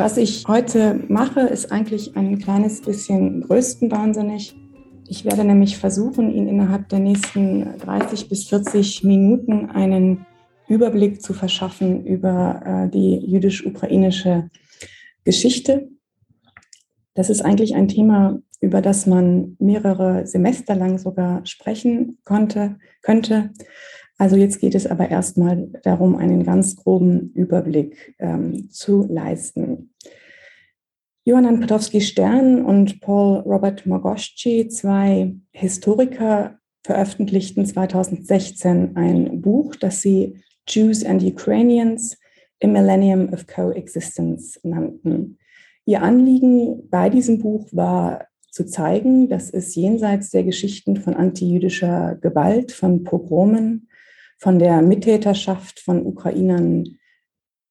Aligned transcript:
Was 0.00 0.16
ich 0.16 0.48
heute 0.48 0.98
mache, 1.08 1.40
ist 1.40 1.70
eigentlich 1.70 2.16
ein 2.16 2.38
kleines 2.38 2.80
bisschen 2.80 3.42
größtenwahnsinnig. 3.42 4.56
Ich 5.06 5.26
werde 5.26 5.44
nämlich 5.44 5.76
versuchen, 5.76 6.32
Ihnen 6.32 6.48
innerhalb 6.48 6.88
der 6.88 7.00
nächsten 7.00 7.78
30 7.80 8.30
bis 8.30 8.44
40 8.48 9.04
Minuten 9.04 9.68
einen 9.68 10.24
Überblick 10.68 11.20
zu 11.20 11.34
verschaffen 11.34 12.06
über 12.06 12.62
äh, 12.64 12.88
die 12.88 13.18
jüdisch-ukrainische 13.26 14.48
Geschichte. 15.24 15.90
Das 17.12 17.28
ist 17.28 17.42
eigentlich 17.42 17.74
ein 17.74 17.88
Thema, 17.88 18.38
über 18.62 18.80
das 18.80 19.04
man 19.04 19.54
mehrere 19.58 20.26
Semester 20.26 20.76
lang 20.76 20.96
sogar 20.96 21.44
sprechen 21.44 22.16
konnte, 22.24 22.78
könnte. 23.02 23.50
Also 24.20 24.36
jetzt 24.36 24.60
geht 24.60 24.74
es 24.74 24.86
aber 24.86 25.08
erstmal 25.08 25.70
darum, 25.82 26.14
einen 26.14 26.44
ganz 26.44 26.76
groben 26.76 27.32
Überblick 27.32 28.14
ähm, 28.18 28.68
zu 28.68 29.06
leisten. 29.08 29.94
Johann 31.24 31.58
Potowski-Stern 31.58 32.62
und 32.62 33.00
Paul 33.00 33.38
Robert 33.38 33.86
Mogoszczy, 33.86 34.68
zwei 34.68 35.34
Historiker, 35.52 36.58
veröffentlichten 36.84 37.64
2016 37.64 38.94
ein 38.94 39.40
Buch, 39.40 39.74
das 39.76 40.02
sie 40.02 40.36
Jews 40.68 41.02
and 41.02 41.22
Ukrainians, 41.22 42.18
a 42.62 42.66
Millennium 42.66 43.32
of 43.32 43.46
Coexistence 43.46 44.60
nannten. 44.62 45.38
Ihr 45.86 46.02
Anliegen 46.02 46.90
bei 46.90 47.08
diesem 47.08 47.38
Buch 47.38 47.68
war 47.72 48.26
zu 48.50 48.66
zeigen, 48.66 49.30
dass 49.30 49.48
es 49.48 49.74
jenseits 49.74 50.28
der 50.28 50.44
Geschichten 50.44 50.96
von 50.98 51.14
antijüdischer 51.14 52.16
Gewalt, 52.20 52.70
von 52.70 53.02
Pogromen, 53.02 53.86
von 54.40 54.58
der 54.58 54.82
Mittäterschaft 54.82 55.80
von 55.80 56.04
Ukrainern 56.04 56.96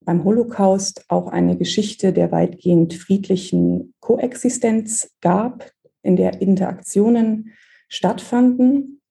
beim 0.05 0.23
Holocaust 0.23 1.03
auch 1.07 1.27
eine 1.27 1.57
Geschichte 1.57 2.13
der 2.13 2.31
weitgehend 2.31 2.93
friedlichen 2.93 3.93
Koexistenz 3.99 5.11
gab, 5.21 5.71
in 6.01 6.15
der 6.15 6.41
Interaktionen 6.41 7.53
stattfanden 7.89 9.01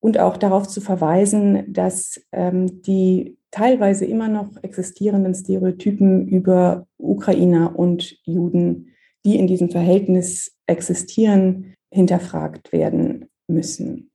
und 0.00 0.18
auch 0.18 0.36
darauf 0.36 0.68
zu 0.68 0.80
verweisen, 0.80 1.72
dass 1.72 2.20
ähm, 2.32 2.82
die 2.82 3.38
teilweise 3.50 4.04
immer 4.04 4.28
noch 4.28 4.50
existierenden 4.62 5.34
Stereotypen 5.34 6.28
über 6.28 6.86
Ukrainer 6.98 7.78
und 7.78 8.18
Juden, 8.24 8.90
die 9.24 9.38
in 9.38 9.46
diesem 9.46 9.70
Verhältnis 9.70 10.56
existieren, 10.66 11.74
hinterfragt 11.90 12.72
werden 12.72 13.30
müssen. 13.46 14.10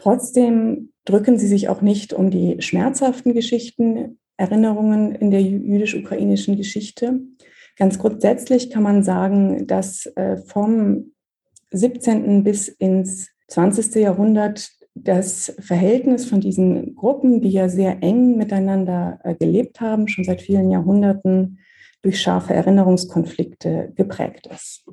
Trotzdem 0.00 0.92
drücken 1.04 1.38
sie 1.38 1.46
sich 1.46 1.68
auch 1.68 1.82
nicht 1.82 2.14
um 2.14 2.30
die 2.30 2.62
schmerzhaften 2.62 3.34
Geschichten, 3.34 4.18
Erinnerungen 4.38 5.14
in 5.14 5.30
der 5.30 5.42
jüdisch-ukrainischen 5.42 6.56
Geschichte. 6.56 7.20
Ganz 7.76 7.98
grundsätzlich 7.98 8.70
kann 8.70 8.82
man 8.82 9.02
sagen, 9.02 9.66
dass 9.66 10.06
äh, 10.16 10.38
vom 10.38 11.12
17. 11.72 12.42
bis 12.42 12.68
ins 12.68 13.28
20. 13.48 13.96
Jahrhundert 13.96 14.70
das 14.94 15.54
Verhältnis 15.60 16.24
von 16.24 16.40
diesen 16.40 16.94
Gruppen, 16.94 17.42
die 17.42 17.50
ja 17.50 17.68
sehr 17.68 18.02
eng 18.02 18.38
miteinander 18.38 19.20
äh, 19.22 19.34
gelebt 19.34 19.82
haben, 19.82 20.08
schon 20.08 20.24
seit 20.24 20.40
vielen 20.40 20.70
Jahrhunderten 20.70 21.58
durch 22.00 22.22
scharfe 22.22 22.54
Erinnerungskonflikte 22.54 23.92
geprägt 23.94 24.46
ist. 24.46 24.86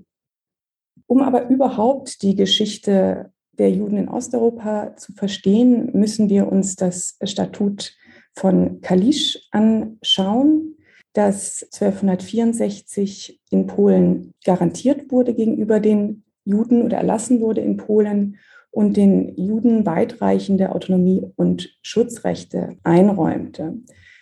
Um 1.05 1.21
aber 1.21 1.47
überhaupt 1.47 2.21
die 2.23 2.35
Geschichte 2.35 3.31
der 3.57 3.71
Juden 3.71 3.97
in 3.97 4.09
Osteuropa 4.09 4.95
zu 4.95 5.13
verstehen, 5.13 5.89
müssen 5.93 6.29
wir 6.29 6.51
uns 6.51 6.75
das 6.75 7.17
Statut 7.23 7.93
von 8.33 8.81
Kalisz 8.81 9.39
anschauen, 9.51 10.77
das 11.13 11.63
1264 11.73 13.41
in 13.49 13.65
Polen 13.65 14.33
garantiert 14.45 15.11
wurde 15.11 15.33
gegenüber 15.33 15.79
den 15.79 16.23
Juden 16.45 16.83
oder 16.83 16.97
erlassen 16.97 17.41
wurde 17.41 17.61
in 17.61 17.77
Polen 17.77 18.37
und 18.69 18.95
den 18.95 19.35
Juden 19.35 19.85
weitreichende 19.87 20.71
Autonomie 20.73 21.23
und 21.35 21.75
Schutzrechte 21.81 22.77
einräumte. 22.83 23.73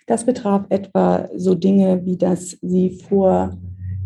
Das 0.08 0.26
betraf 0.26 0.66
etwa 0.70 1.28
so 1.36 1.56
Dinge 1.56 2.06
wie, 2.06 2.18
dass 2.18 2.58
sie 2.62 2.92
vor 2.92 3.58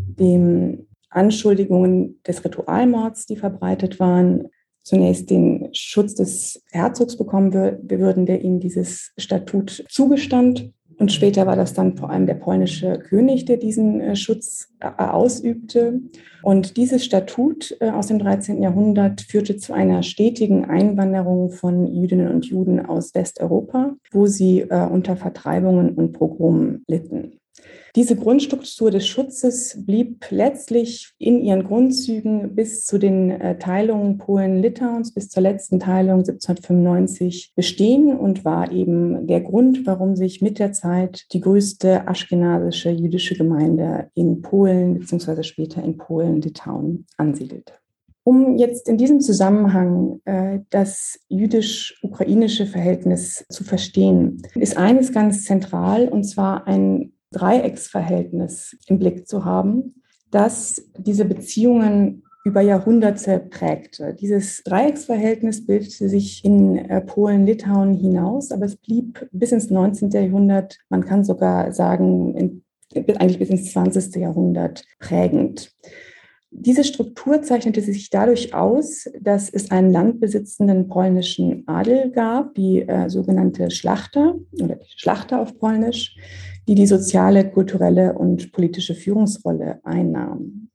den 0.07 0.88
Anschuldigungen 1.09 2.19
des 2.25 2.44
Ritualmords, 2.44 3.28
die 3.28 3.35
verbreitet 3.35 4.00
waren, 4.00 4.47
zunächst 4.89 5.29
den 5.29 5.69
Schutz 5.72 6.16
des 6.16 6.63
Herzogs 6.72 7.16
bekommen 7.16 7.53
würden, 7.53 8.25
der 8.25 8.41
ihm 8.41 8.59
dieses 8.59 9.13
Statut 9.19 9.85
zugestand. 9.88 10.72
Und 10.97 11.11
später 11.11 11.45
war 11.45 11.55
das 11.55 11.75
dann 11.75 11.95
vor 11.95 12.09
allem 12.09 12.25
der 12.25 12.33
polnische 12.33 12.97
König, 12.97 13.45
der 13.45 13.57
diesen 13.57 14.01
äh, 14.01 14.16
Schutz 14.16 14.73
äh, 14.79 14.88
ausübte. 14.97 16.01
Und 16.41 16.75
dieses 16.75 17.05
Statut 17.05 17.77
äh, 17.79 17.91
aus 17.91 18.07
dem 18.07 18.17
13. 18.17 18.63
Jahrhundert 18.63 19.22
führte 19.22 19.57
zu 19.57 19.73
einer 19.73 20.01
stetigen 20.01 20.66
Einwanderung 20.66 21.51
von 21.51 21.85
Jüdinnen 21.85 22.27
und 22.27 22.47
Juden 22.47 22.83
aus 22.83 23.13
Westeuropa, 23.13 23.94
wo 24.11 24.25
sie 24.25 24.63
unter 24.63 25.16
Vertreibungen 25.16 25.94
und 25.94 26.13
Pogromen 26.13 26.83
litten. 26.88 27.39
Diese 27.95 28.15
Grundstruktur 28.15 28.91
des 28.91 29.07
Schutzes 29.07 29.83
blieb 29.85 30.25
letztlich 30.29 31.11
in 31.17 31.41
ihren 31.41 31.63
Grundzügen 31.63 32.55
bis 32.55 32.85
zu 32.85 32.97
den 32.97 33.31
äh, 33.31 33.57
Teilungen 33.57 34.17
Polen-Litauens, 34.17 35.13
bis 35.13 35.29
zur 35.29 35.43
letzten 35.43 35.79
Teilung 35.79 36.19
1795 36.19 37.53
bestehen 37.55 38.15
und 38.15 38.45
war 38.45 38.71
eben 38.71 39.27
der 39.27 39.41
Grund, 39.41 39.85
warum 39.85 40.15
sich 40.15 40.41
mit 40.41 40.59
der 40.59 40.71
Zeit 40.71 41.25
die 41.33 41.41
größte 41.41 42.07
aschkenasische 42.07 42.91
jüdische 42.91 43.35
Gemeinde 43.35 44.11
in 44.13 44.41
Polen 44.41 44.99
bzw. 44.99 45.43
später 45.43 45.83
in 45.83 45.97
Polen-Litauen 45.97 47.05
ansiedelte. 47.17 47.73
Um 48.23 48.57
jetzt 48.57 48.88
in 48.88 48.97
diesem 48.97 49.21
Zusammenhang 49.21 50.21
äh, 50.25 50.59
das 50.69 51.19
jüdisch-ukrainische 51.29 52.67
Verhältnis 52.67 53.43
zu 53.49 53.63
verstehen, 53.63 54.43
ist 54.53 54.77
eines 54.77 55.11
ganz 55.11 55.45
zentral, 55.45 56.07
und 56.07 56.25
zwar 56.25 56.67
ein 56.67 57.13
Dreiecksverhältnis 57.31 58.78
im 58.88 59.00
Blick 59.00 59.28
zu 59.28 59.45
haben, 59.45 60.01
das 60.31 60.90
diese 60.97 61.25
Beziehungen 61.25 62.23
über 62.45 62.62
Jahrhunderte 62.62 63.40
prägte. 63.40 64.13
Dieses 64.13 64.63
Dreiecksverhältnis 64.63 65.66
bildete 65.66 66.09
sich 66.09 66.44
in 66.45 66.78
äh, 66.78 67.01
Polen, 67.01 67.45
Litauen 67.45 67.94
hinaus, 67.94 68.51
aber 68.51 68.66
es 68.66 68.78
blieb 68.78 69.28
bis 69.31 69.51
ins 69.51 69.69
19. 69.69 70.09
Jahrhundert, 70.09 70.78
man 70.89 71.06
kann 71.06 71.23
sogar 71.23 71.73
sagen, 71.73 72.35
in, 72.35 72.63
eigentlich 73.18 73.39
bis 73.39 73.50
ins 73.50 73.72
20. 73.72 74.16
Jahrhundert 74.16 74.84
prägend. 75.00 75.75
Diese 76.51 76.83
Struktur 76.83 77.43
zeichnete 77.43 77.81
sich 77.81 78.09
dadurch 78.09 78.53
aus, 78.55 79.07
dass 79.21 79.49
es 79.49 79.69
einen 79.69 79.91
landbesitzenden 79.91 80.87
polnischen 80.87 81.67
Adel 81.67 82.11
gab, 82.11 82.55
die 82.55 82.81
äh, 82.81 83.07
sogenannte 83.09 83.69
Schlachter 83.69 84.35
oder 84.59 84.79
Schlachter 84.95 85.41
auf 85.41 85.59
Polnisch, 85.59 86.15
die 86.67 86.75
die 86.75 86.88
soziale, 86.88 87.49
kulturelle 87.49 88.13
und 88.13 88.51
politische 88.51 88.95
Führungsrolle 88.95 89.79
einnahmen. 89.83 90.71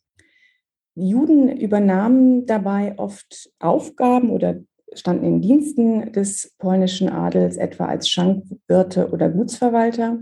Juden 0.94 1.48
übernahmen 1.48 2.46
dabei 2.46 2.94
oft 2.96 3.50
Aufgaben 3.58 4.30
oder 4.30 4.60
standen 4.94 5.24
in 5.24 5.42
Diensten 5.42 6.12
des 6.12 6.54
polnischen 6.58 7.08
Adels, 7.08 7.56
etwa 7.56 7.86
als 7.86 8.08
Schankwirte 8.08 9.10
oder 9.10 9.28
Gutsverwalter. 9.28 10.20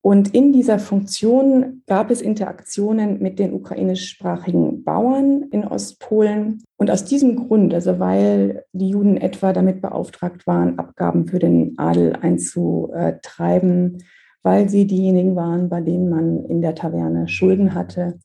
Und 0.00 0.32
in 0.32 0.52
dieser 0.52 0.78
Funktion 0.78 1.82
gab 1.86 2.10
es 2.10 2.20
Interaktionen 2.20 3.20
mit 3.20 3.38
den 3.38 3.52
ukrainischsprachigen 3.52 4.84
Bauern 4.84 5.46
in 5.50 5.64
Ostpolen. 5.64 6.62
Und 6.76 6.90
aus 6.90 7.04
diesem 7.04 7.36
Grund, 7.36 7.74
also 7.74 7.98
weil 7.98 8.64
die 8.72 8.90
Juden 8.90 9.16
etwa 9.16 9.52
damit 9.52 9.82
beauftragt 9.82 10.46
waren, 10.46 10.78
Abgaben 10.78 11.26
für 11.26 11.40
den 11.40 11.74
Adel 11.78 12.14
einzutreiben, 12.14 13.98
weil 14.42 14.68
sie 14.68 14.86
diejenigen 14.86 15.34
waren, 15.34 15.68
bei 15.68 15.80
denen 15.80 16.08
man 16.08 16.44
in 16.44 16.62
der 16.62 16.76
Taverne 16.76 17.26
Schulden 17.26 17.74
hatte, 17.74 18.20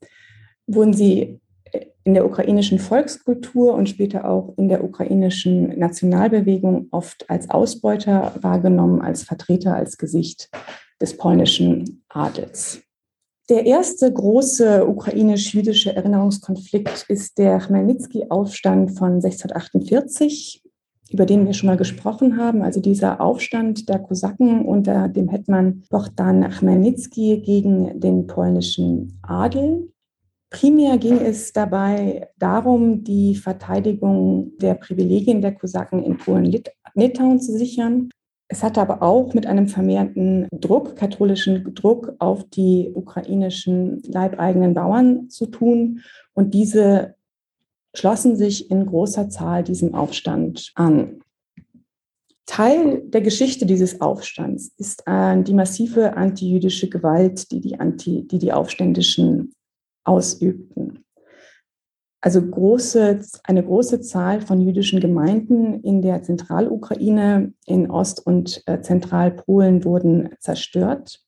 wurden 0.68 0.94
sie 0.94 1.42
in 2.04 2.14
der 2.14 2.25
ukrainischen 2.25 2.80
Volkskultur 2.80 3.74
und 3.74 3.90
später 3.90 4.30
auch 4.30 4.54
in 4.58 4.70
der 4.70 4.84
ukrainischen 4.84 5.80
Nationalbewegung 5.80 6.88
oft 6.92 7.30
als 7.30 7.50
Ausbeuter 7.50 8.34
wahrgenommen, 8.42 9.02
als 9.02 9.24
Vertreter, 9.24 9.75
als 9.75 9.98
Gesicht 9.98 10.50
des 11.03 11.17
polnischen 11.17 12.03
Adels. 12.07 12.81
Der 13.50 13.65
erste 13.65 14.11
große 14.11 14.88
ukrainisch-jüdische 14.88 15.94
Erinnerungskonflikt 15.94 17.05
ist 17.09 17.38
der 17.38 17.59
Chmelnytsky-Aufstand 17.59 18.97
von 18.97 19.15
1648, 19.15 20.63
über 21.09 21.25
den 21.25 21.45
wir 21.45 21.53
schon 21.53 21.67
mal 21.67 21.75
gesprochen 21.75 22.38
haben. 22.38 22.61
Also 22.61 22.79
dieser 22.79 23.19
Aufstand 23.19 23.89
der 23.89 24.00
Kosaken 24.00 24.65
unter 24.65 25.09
dem 25.09 25.27
Hetman 25.27 25.83
Bohdan 25.89 26.50
Chmelnytsky 26.50 27.41
gegen 27.41 28.00
den 28.00 28.27
polnischen 28.27 29.19
Adel. 29.23 29.91
Primär 30.50 30.97
ging 30.97 31.17
es 31.17 31.51
dabei 31.51 32.29
darum, 32.38 33.03
die 33.03 33.35
Verteidigung 33.35 34.53
der 34.59 34.75
Privilegien 34.75 35.41
der 35.41 35.53
Kosaken 35.53 36.01
in 36.01 36.17
Polen-Litauen 36.17 37.41
zu 37.41 37.57
sichern. 37.57 38.09
Es 38.48 38.62
hatte 38.62 38.81
aber 38.81 39.01
auch 39.01 39.34
mit 39.34 39.45
einem 39.45 39.68
vermehrten 39.68 40.48
Druck, 40.51 40.95
katholischen 40.95 41.74
Druck 41.74 42.13
auf 42.19 42.44
die 42.50 42.92
ukrainischen 42.94 44.01
leibeigenen 44.04 44.74
Bauern 44.74 45.30
zu 45.30 45.48
tun. 45.48 46.01
Und 46.34 46.54
diese 46.54 47.16
schlossen 47.95 48.36
sich 48.36 48.69
in 48.69 48.86
großer 48.86 49.30
Zahl 49.30 49.63
diesem 49.63 49.95
Aufstand 49.95 50.72
an. 50.75 51.19
Teil 52.45 53.01
der 53.06 53.22
Geschichte 53.22 53.66
dieses 53.66 54.01
Aufstands 54.01 54.74
ist 54.78 55.04
äh, 55.06 55.42
die 55.42 55.54
massive 55.54 56.18
antijüdische 56.18 56.89
Gewalt, 56.89 57.50
die 57.51 57.62
die, 57.62 57.80
Anti, 57.80 58.28
die, 58.28 58.38
die 58.38 58.51
Aufständischen 58.51 59.54
ausübten. 60.04 61.02
Also 62.25 62.42
große, 62.42 63.20
eine 63.44 63.64
große 63.66 64.00
Zahl 64.00 64.40
von 64.40 64.62
jüdischen 64.62 65.02
Gemeinden 65.02 65.81
in 65.81 66.02
der 66.02 66.24
Zentralukraine, 66.24 67.52
in 67.66 67.92
Ost- 67.92 68.25
und 68.25 68.64
äh, 68.66 68.80
Zentralpolen 68.80 69.84
wurden 69.84 70.30
zerstört. 70.40 71.22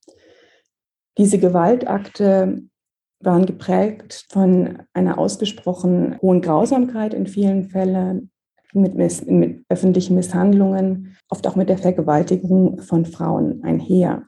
Diese 1.17 1.37
Gewaltakte 1.37 2.61
waren 3.19 3.45
geprägt 3.45 4.25
von 4.29 4.83
einer 4.93 5.17
ausgesprochen 5.17 6.17
hohen 6.21 6.39
Grausamkeit 6.39 7.13
in 7.13 7.27
vielen 7.27 7.65
Fällen, 7.65 8.31
mit, 8.71 8.95
mit 8.95 9.65
öffentlichen 9.67 10.15
Misshandlungen, 10.15 11.17
oft 11.27 11.45
auch 11.45 11.57
mit 11.57 11.67
der 11.67 11.77
Vergewaltigung 11.77 12.79
von 12.79 13.05
Frauen 13.05 13.61
einher. 13.65 14.23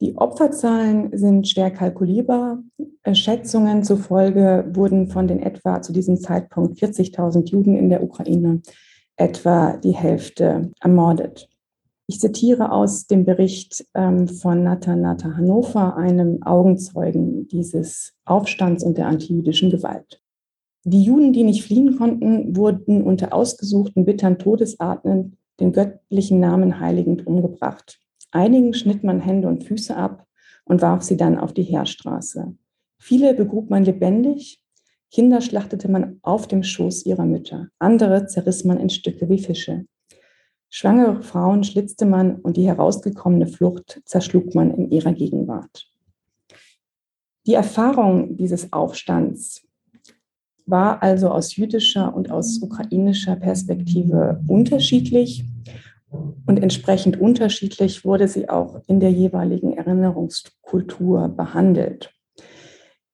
Die 0.00 0.16
Opferzahlen 0.16 1.16
sind 1.16 1.48
schwer 1.48 1.70
kalkulierbar. 1.70 2.62
Äh, 3.02 3.14
Schätzungen 3.14 3.84
zufolge 3.84 4.68
wurden 4.72 5.08
von 5.08 5.28
den 5.28 5.40
etwa 5.40 5.82
zu 5.82 5.92
diesem 5.92 6.16
Zeitpunkt 6.16 6.78
40.000 6.78 7.50
Juden 7.50 7.76
in 7.76 7.88
der 7.88 8.02
Ukraine 8.02 8.60
etwa 9.16 9.76
die 9.76 9.94
Hälfte 9.94 10.72
ermordet. 10.80 11.48
Ich 12.06 12.20
zitiere 12.20 12.70
aus 12.70 13.06
dem 13.06 13.24
Bericht 13.24 13.86
ähm, 13.94 14.28
von 14.28 14.62
Nathan 14.62 15.00
Nata 15.00 15.36
Hannover, 15.36 15.96
einem 15.96 16.42
Augenzeugen 16.42 17.48
dieses 17.48 18.12
Aufstands 18.26 18.84
und 18.84 18.98
der 18.98 19.06
antijüdischen 19.06 19.70
Gewalt. 19.70 20.20
Die 20.84 21.02
Juden, 21.02 21.32
die 21.32 21.44
nicht 21.44 21.64
fliehen 21.64 21.96
konnten, 21.96 22.56
wurden 22.56 23.02
unter 23.02 23.32
ausgesuchten 23.32 24.04
bittern 24.04 24.38
Todesarten 24.38 25.38
den 25.60 25.72
göttlichen 25.72 26.40
Namen 26.40 26.78
heiligend 26.78 27.26
umgebracht. 27.26 28.00
Einigen 28.34 28.74
schnitt 28.74 29.04
man 29.04 29.20
Hände 29.20 29.46
und 29.46 29.62
Füße 29.62 29.96
ab 29.96 30.26
und 30.64 30.82
warf 30.82 31.02
sie 31.02 31.16
dann 31.16 31.38
auf 31.38 31.54
die 31.54 31.62
Heerstraße. 31.62 32.56
Viele 32.98 33.32
begrub 33.32 33.70
man 33.70 33.84
lebendig, 33.84 34.60
Kinder 35.12 35.40
schlachtete 35.40 35.88
man 35.88 36.18
auf 36.22 36.48
dem 36.48 36.64
Schoß 36.64 37.06
ihrer 37.06 37.26
Mütter, 37.26 37.68
andere 37.78 38.26
zerriss 38.26 38.64
man 38.64 38.80
in 38.80 38.90
Stücke 38.90 39.28
wie 39.28 39.38
Fische. 39.38 39.86
Schwangere 40.68 41.22
Frauen 41.22 41.62
schlitzte 41.62 42.06
man 42.06 42.34
und 42.40 42.56
die 42.56 42.66
herausgekommene 42.66 43.46
Flucht 43.46 44.02
zerschlug 44.04 44.56
man 44.56 44.72
in 44.72 44.90
ihrer 44.90 45.12
Gegenwart. 45.12 45.86
Die 47.46 47.54
Erfahrung 47.54 48.36
dieses 48.36 48.72
Aufstands 48.72 49.64
war 50.66 51.00
also 51.04 51.28
aus 51.28 51.54
jüdischer 51.54 52.12
und 52.12 52.32
aus 52.32 52.60
ukrainischer 52.60 53.36
Perspektive 53.36 54.42
unterschiedlich 54.48 55.44
und 56.46 56.62
entsprechend 56.62 57.20
unterschiedlich 57.20 58.04
wurde 58.04 58.28
sie 58.28 58.48
auch 58.48 58.80
in 58.86 59.00
der 59.00 59.10
jeweiligen 59.10 59.76
Erinnerungskultur 59.76 61.28
behandelt. 61.28 62.12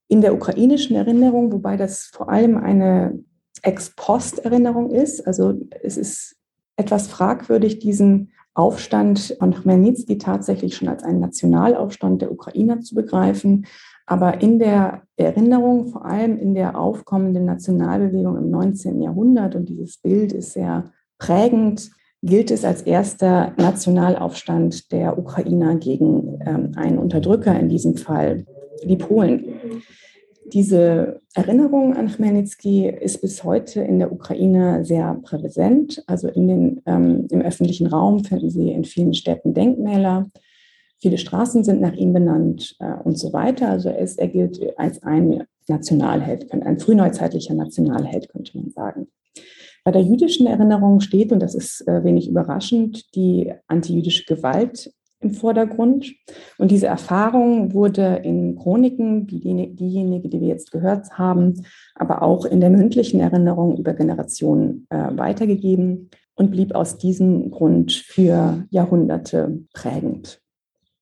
In 0.08 0.20
der 0.20 0.34
ukrainischen 0.34 0.96
Erinnerung, 0.96 1.52
wobei 1.52 1.76
das 1.76 2.10
vor 2.12 2.28
allem 2.28 2.56
eine 2.56 3.22
Ex-Post-Erinnerung 3.62 4.90
ist, 4.90 5.26
also 5.26 5.54
es 5.82 5.96
ist 5.96 6.36
etwas 6.76 7.08
fragwürdig, 7.08 7.78
diesen 7.78 8.32
Aufstand 8.54 9.36
von 9.38 9.54
Chmelnytsky 9.54 10.18
tatsächlich 10.18 10.74
schon 10.74 10.88
als 10.88 11.04
einen 11.04 11.20
Nationalaufstand 11.20 12.22
der 12.22 12.32
Ukrainer 12.32 12.80
zu 12.80 12.94
begreifen. 12.94 13.66
Aber 14.06 14.40
in 14.40 14.58
der 14.58 15.02
Erinnerung, 15.16 15.86
vor 15.86 16.04
allem 16.04 16.36
in 16.36 16.54
der 16.54 16.76
aufkommenden 16.76 17.44
Nationalbewegung 17.44 18.36
im 18.36 18.50
19. 18.50 19.00
Jahrhundert, 19.00 19.54
und 19.54 19.68
dieses 19.68 19.98
Bild 19.98 20.32
ist 20.32 20.52
sehr 20.52 20.90
prägend, 21.18 21.90
gilt 22.22 22.50
es 22.50 22.64
als 22.64 22.82
erster 22.82 23.54
Nationalaufstand 23.56 24.92
der 24.92 25.18
Ukrainer 25.18 25.76
gegen 25.76 26.38
ähm, 26.46 26.72
einen 26.76 26.98
Unterdrücker, 26.98 27.58
in 27.58 27.68
diesem 27.68 27.96
Fall 27.96 28.44
die 28.84 28.96
Polen. 28.96 29.44
Diese 30.52 31.20
Erinnerung 31.34 31.96
an 31.96 32.08
Chmelnytsky 32.08 32.88
ist 32.88 33.20
bis 33.20 33.44
heute 33.44 33.82
in 33.82 33.98
der 34.00 34.12
Ukraine 34.12 34.84
sehr 34.84 35.18
präsent. 35.22 36.02
Also 36.06 36.28
den, 36.28 36.82
ähm, 36.86 37.26
im 37.30 37.40
öffentlichen 37.40 37.86
Raum 37.86 38.24
finden 38.24 38.50
Sie 38.50 38.70
in 38.70 38.84
vielen 38.84 39.14
Städten 39.14 39.54
Denkmäler. 39.54 40.26
Viele 40.98 41.18
Straßen 41.18 41.64
sind 41.64 41.80
nach 41.80 41.94
ihm 41.94 42.12
benannt 42.12 42.76
äh, 42.80 42.94
und 43.04 43.18
so 43.18 43.32
weiter. 43.32 43.70
Also 43.70 43.90
er, 43.90 43.98
ist, 43.98 44.18
er 44.18 44.28
gilt 44.28 44.60
als 44.78 45.02
ein 45.02 45.44
Nationalheld, 45.68 46.52
ein 46.52 46.78
frühneuzeitlicher 46.78 47.54
Nationalheld, 47.54 48.28
könnte 48.28 48.58
man 48.58 48.70
sagen. 48.70 49.06
Bei 49.84 49.92
der 49.92 50.02
jüdischen 50.02 50.46
Erinnerung 50.46 51.00
steht, 51.00 51.32
und 51.32 51.40
das 51.40 51.54
ist 51.54 51.86
äh, 51.88 52.04
wenig 52.04 52.28
überraschend, 52.28 53.14
die 53.14 53.52
antijüdische 53.66 54.24
Gewalt 54.24 54.92
im 55.20 55.32
Vordergrund. 55.32 56.14
Und 56.58 56.70
diese 56.70 56.86
Erfahrung 56.86 57.72
wurde 57.74 58.20
in 58.24 58.56
Chroniken, 58.56 59.26
diejenige, 59.26 60.28
die 60.28 60.40
wir 60.40 60.48
jetzt 60.48 60.72
gehört 60.72 61.18
haben, 61.18 61.64
aber 61.94 62.22
auch 62.22 62.44
in 62.44 62.60
der 62.60 62.70
mündlichen 62.70 63.20
Erinnerung 63.20 63.76
über 63.76 63.94
Generationen 63.94 64.86
äh, 64.90 65.16
weitergegeben 65.16 66.10
und 66.34 66.50
blieb 66.50 66.74
aus 66.74 66.96
diesem 66.96 67.50
Grund 67.50 67.92
für 67.92 68.64
Jahrhunderte 68.70 69.60
prägend. 69.74 70.40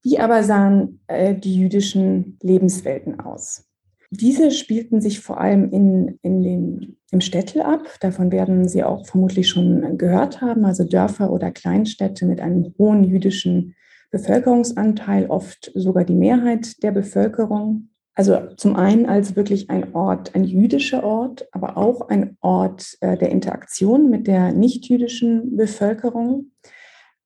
Wie 0.02 0.18
aber 0.18 0.42
sahen 0.42 1.00
äh, 1.06 1.34
die 1.34 1.54
jüdischen 1.54 2.38
Lebenswelten 2.42 3.20
aus? 3.20 3.67
Diese 4.10 4.50
spielten 4.50 5.00
sich 5.00 5.20
vor 5.20 5.38
allem 5.38 5.70
in, 5.70 6.18
in 6.22 6.42
den, 6.42 6.96
im 7.10 7.20
Städtel 7.20 7.60
ab. 7.60 7.86
Davon 8.00 8.32
werden 8.32 8.66
Sie 8.66 8.82
auch 8.82 9.06
vermutlich 9.06 9.48
schon 9.48 9.98
gehört 9.98 10.40
haben. 10.40 10.64
Also 10.64 10.84
Dörfer 10.84 11.30
oder 11.30 11.50
Kleinstädte 11.50 12.24
mit 12.24 12.40
einem 12.40 12.74
hohen 12.78 13.04
jüdischen 13.04 13.74
Bevölkerungsanteil, 14.10 15.26
oft 15.26 15.70
sogar 15.74 16.04
die 16.04 16.14
Mehrheit 16.14 16.82
der 16.82 16.92
Bevölkerung. 16.92 17.90
Also 18.14 18.38
zum 18.56 18.74
einen 18.74 19.06
als 19.06 19.36
wirklich 19.36 19.70
ein 19.70 19.94
Ort, 19.94 20.34
ein 20.34 20.44
jüdischer 20.44 21.04
Ort, 21.04 21.46
aber 21.52 21.76
auch 21.76 22.08
ein 22.08 22.36
Ort 22.40 22.96
äh, 23.00 23.16
der 23.16 23.28
Interaktion 23.28 24.10
mit 24.10 24.26
der 24.26 24.52
nichtjüdischen 24.52 25.56
Bevölkerung. 25.56 26.52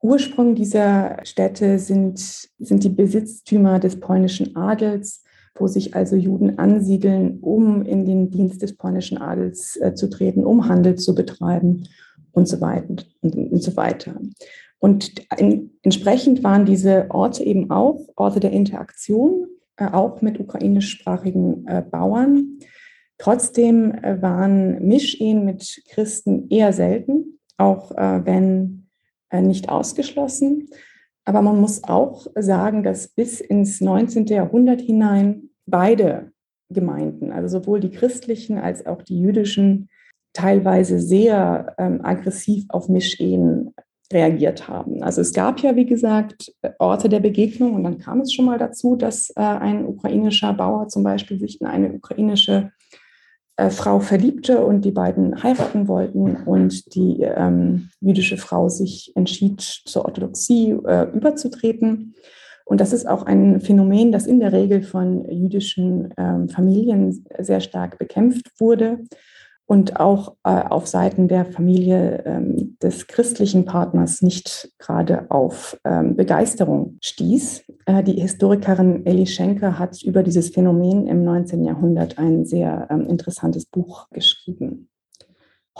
Ursprung 0.02 0.56
dieser 0.56 1.18
Städte 1.22 1.78
sind, 1.78 2.18
sind 2.18 2.84
die 2.84 2.90
Besitztümer 2.90 3.78
des 3.78 4.00
polnischen 4.00 4.56
Adels, 4.56 5.22
wo 5.54 5.66
sich 5.66 5.94
also 5.94 6.16
Juden 6.16 6.58
ansiedeln, 6.58 7.38
um 7.40 7.82
in 7.82 8.04
den 8.04 8.30
Dienst 8.30 8.62
des 8.62 8.76
polnischen 8.76 9.18
Adels 9.18 9.76
äh, 9.76 9.94
zu 9.94 10.08
treten, 10.08 10.44
um 10.44 10.68
Handel 10.68 10.96
zu 10.96 11.14
betreiben 11.14 11.88
und 12.32 12.48
so 12.48 12.60
weiter. 12.60 12.88
Und, 13.20 13.36
und 13.36 13.62
so 13.62 13.76
weiter. 13.76 14.14
Und 14.78 15.12
in, 15.38 15.70
entsprechend 15.82 16.42
waren 16.42 16.64
diese 16.64 17.06
Orte 17.10 17.44
eben 17.44 17.70
auch 17.70 18.00
Orte 18.16 18.40
der 18.40 18.50
Interaktion, 18.50 19.46
äh, 19.76 19.86
auch 19.86 20.22
mit 20.22 20.40
ukrainischsprachigen 20.40 21.66
äh, 21.66 21.82
Bauern. 21.88 22.58
Trotzdem 23.18 23.92
äh, 23.92 24.20
waren 24.20 24.84
Mischehen 24.86 25.44
mit 25.44 25.82
Christen 25.88 26.48
eher 26.48 26.72
selten, 26.72 27.38
auch 27.58 27.92
äh, 27.92 28.24
wenn 28.24 28.88
äh, 29.30 29.40
nicht 29.40 29.68
ausgeschlossen. 29.68 30.68
Aber 31.24 31.42
man 31.42 31.60
muss 31.60 31.84
auch 31.84 32.26
sagen, 32.34 32.82
dass 32.82 33.08
bis 33.08 33.40
ins 33.40 33.80
19. 33.80 34.26
Jahrhundert 34.26 34.80
hinein 34.80 35.50
beide 35.66 36.32
Gemeinden, 36.70 37.32
also 37.32 37.60
sowohl 37.60 37.80
die 37.80 37.90
christlichen 37.90 38.58
als 38.58 38.86
auch 38.86 39.02
die 39.02 39.20
jüdischen, 39.20 39.88
teilweise 40.32 40.98
sehr 40.98 41.74
ähm, 41.78 42.00
aggressiv 42.02 42.64
auf 42.70 42.88
Mischehen 42.88 43.74
reagiert 44.12 44.68
haben. 44.68 45.02
Also 45.02 45.20
es 45.20 45.32
gab 45.32 45.60
ja, 45.60 45.76
wie 45.76 45.86
gesagt, 45.86 46.52
Orte 46.78 47.08
der 47.08 47.20
Begegnung 47.20 47.74
und 47.74 47.84
dann 47.84 47.98
kam 47.98 48.20
es 48.20 48.32
schon 48.32 48.44
mal 48.44 48.58
dazu, 48.58 48.96
dass 48.96 49.30
äh, 49.30 49.40
ein 49.40 49.86
ukrainischer 49.86 50.52
Bauer 50.52 50.88
zum 50.88 51.02
Beispiel 51.02 51.38
sich 51.38 51.60
in 51.60 51.66
eine 51.66 51.92
ukrainische 51.92 52.72
äh, 53.62 53.70
Frau 53.70 54.00
verliebte 54.00 54.64
und 54.64 54.84
die 54.84 54.90
beiden 54.90 55.42
heiraten 55.42 55.86
wollten 55.88 56.36
und 56.44 56.94
die 56.94 57.20
ähm, 57.22 57.90
jüdische 58.00 58.36
Frau 58.36 58.68
sich 58.68 59.12
entschied, 59.14 59.60
zur 59.60 60.04
Orthodoxie 60.04 60.72
äh, 60.86 61.04
überzutreten. 61.12 62.14
Und 62.64 62.80
das 62.80 62.92
ist 62.92 63.06
auch 63.08 63.24
ein 63.24 63.60
Phänomen, 63.60 64.12
das 64.12 64.26
in 64.26 64.40
der 64.40 64.52
Regel 64.52 64.82
von 64.82 65.28
jüdischen 65.30 66.12
ähm, 66.16 66.48
Familien 66.48 67.24
sehr 67.38 67.60
stark 67.60 67.98
bekämpft 67.98 68.50
wurde 68.58 69.00
und 69.72 69.98
auch 69.98 70.34
äh, 70.44 70.50
auf 70.50 70.86
Seiten 70.86 71.28
der 71.28 71.46
Familie 71.46 72.24
ähm, 72.26 72.76
des 72.82 73.06
christlichen 73.06 73.64
Partners 73.64 74.20
nicht 74.20 74.70
gerade 74.78 75.30
auf 75.30 75.80
ähm, 75.84 76.14
Begeisterung 76.14 76.98
stieß. 77.00 77.62
Äh, 77.86 78.02
die 78.02 78.20
Historikerin 78.20 79.06
Elli 79.06 79.26
Schenker 79.26 79.78
hat 79.78 80.02
über 80.02 80.22
dieses 80.22 80.50
Phänomen 80.50 81.06
im 81.06 81.24
19. 81.24 81.64
Jahrhundert 81.64 82.18
ein 82.18 82.44
sehr 82.44 82.86
ähm, 82.90 83.06
interessantes 83.06 83.64
Buch 83.64 84.10
geschrieben. 84.10 84.90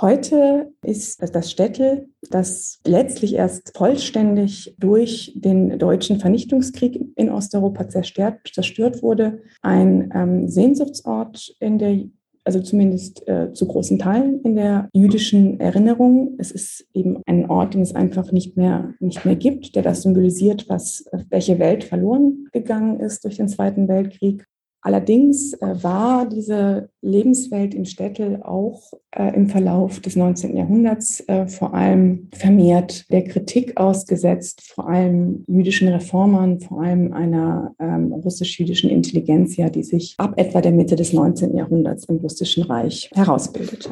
Heute 0.00 0.72
ist 0.82 1.20
das 1.34 1.50
Städtel, 1.50 2.08
das 2.30 2.80
letztlich 2.87 3.34
erst 3.34 3.76
vollständig 3.76 4.75
durch 4.78 5.34
den 5.37 5.78
deutschen 5.78 6.18
Vernichtungskrieg 6.18 7.12
in 7.14 7.28
Osteuropa 7.28 7.87
zerstört, 7.90 8.40
zerstört 8.54 9.02
wurde, 9.02 9.42
ein 9.61 10.11
ähm, 10.14 10.49
Sehnsuchtsort 10.49 11.54
in 11.61 11.76
der 11.78 12.04
also 12.44 12.61
zumindest 12.61 13.26
äh, 13.28 13.52
zu 13.52 13.66
großen 13.66 13.99
Teilen 13.99 14.40
in 14.42 14.56
der 14.56 14.88
jüdischen 14.92 15.61
Erinnerung. 15.61 16.34
Es 16.38 16.50
ist 16.50 16.87
eben 16.92 17.22
ein 17.26 17.49
Ort, 17.49 17.75
den 17.75 17.82
es 17.82 17.94
einfach 17.94 18.32
nicht 18.32 18.56
mehr, 18.56 18.94
nicht 19.00 19.25
mehr 19.25 19.37
gibt, 19.37 19.76
der 19.76 19.82
das 19.82 20.02
symbolisiert, 20.02 20.68
was, 20.68 21.04
welche 21.30 21.58
Welt 21.58 21.84
verloren 21.84 22.49
gegangen 22.52 23.00
ist 23.00 23.25
durch 23.25 23.37
den 23.37 23.49
Zweiten 23.49 23.88
Weltkrieg. 23.88 24.46
Allerdings 24.84 25.52
äh, 25.54 25.82
war 25.84 26.28
diese 26.28 26.88
Lebenswelt 27.02 27.72
in 27.72 27.86
Städtel 27.86 28.42
auch 28.42 28.92
äh, 29.12 29.32
im 29.34 29.48
Verlauf 29.48 30.00
des 30.00 30.16
19. 30.16 30.56
Jahrhunderts 30.56 31.20
äh, 31.28 31.46
vor 31.46 31.72
allem 31.72 32.28
vermehrt 32.34 33.08
der 33.12 33.22
Kritik 33.22 33.76
ausgesetzt, 33.76 34.60
vor 34.74 34.88
allem 34.88 35.44
jüdischen 35.46 35.86
Reformern, 35.86 36.58
vor 36.60 36.82
allem 36.82 37.12
einer 37.12 37.76
ähm, 37.78 38.12
russisch-jüdischen 38.12 38.90
Intelligenzia, 38.90 39.70
die 39.70 39.84
sich 39.84 40.16
ab 40.18 40.34
etwa 40.36 40.60
der 40.60 40.72
Mitte 40.72 40.96
des 40.96 41.12
19. 41.12 41.56
Jahrhunderts 41.56 42.06
im 42.06 42.16
Russischen 42.16 42.64
Reich 42.64 43.08
herausbildete. 43.14 43.90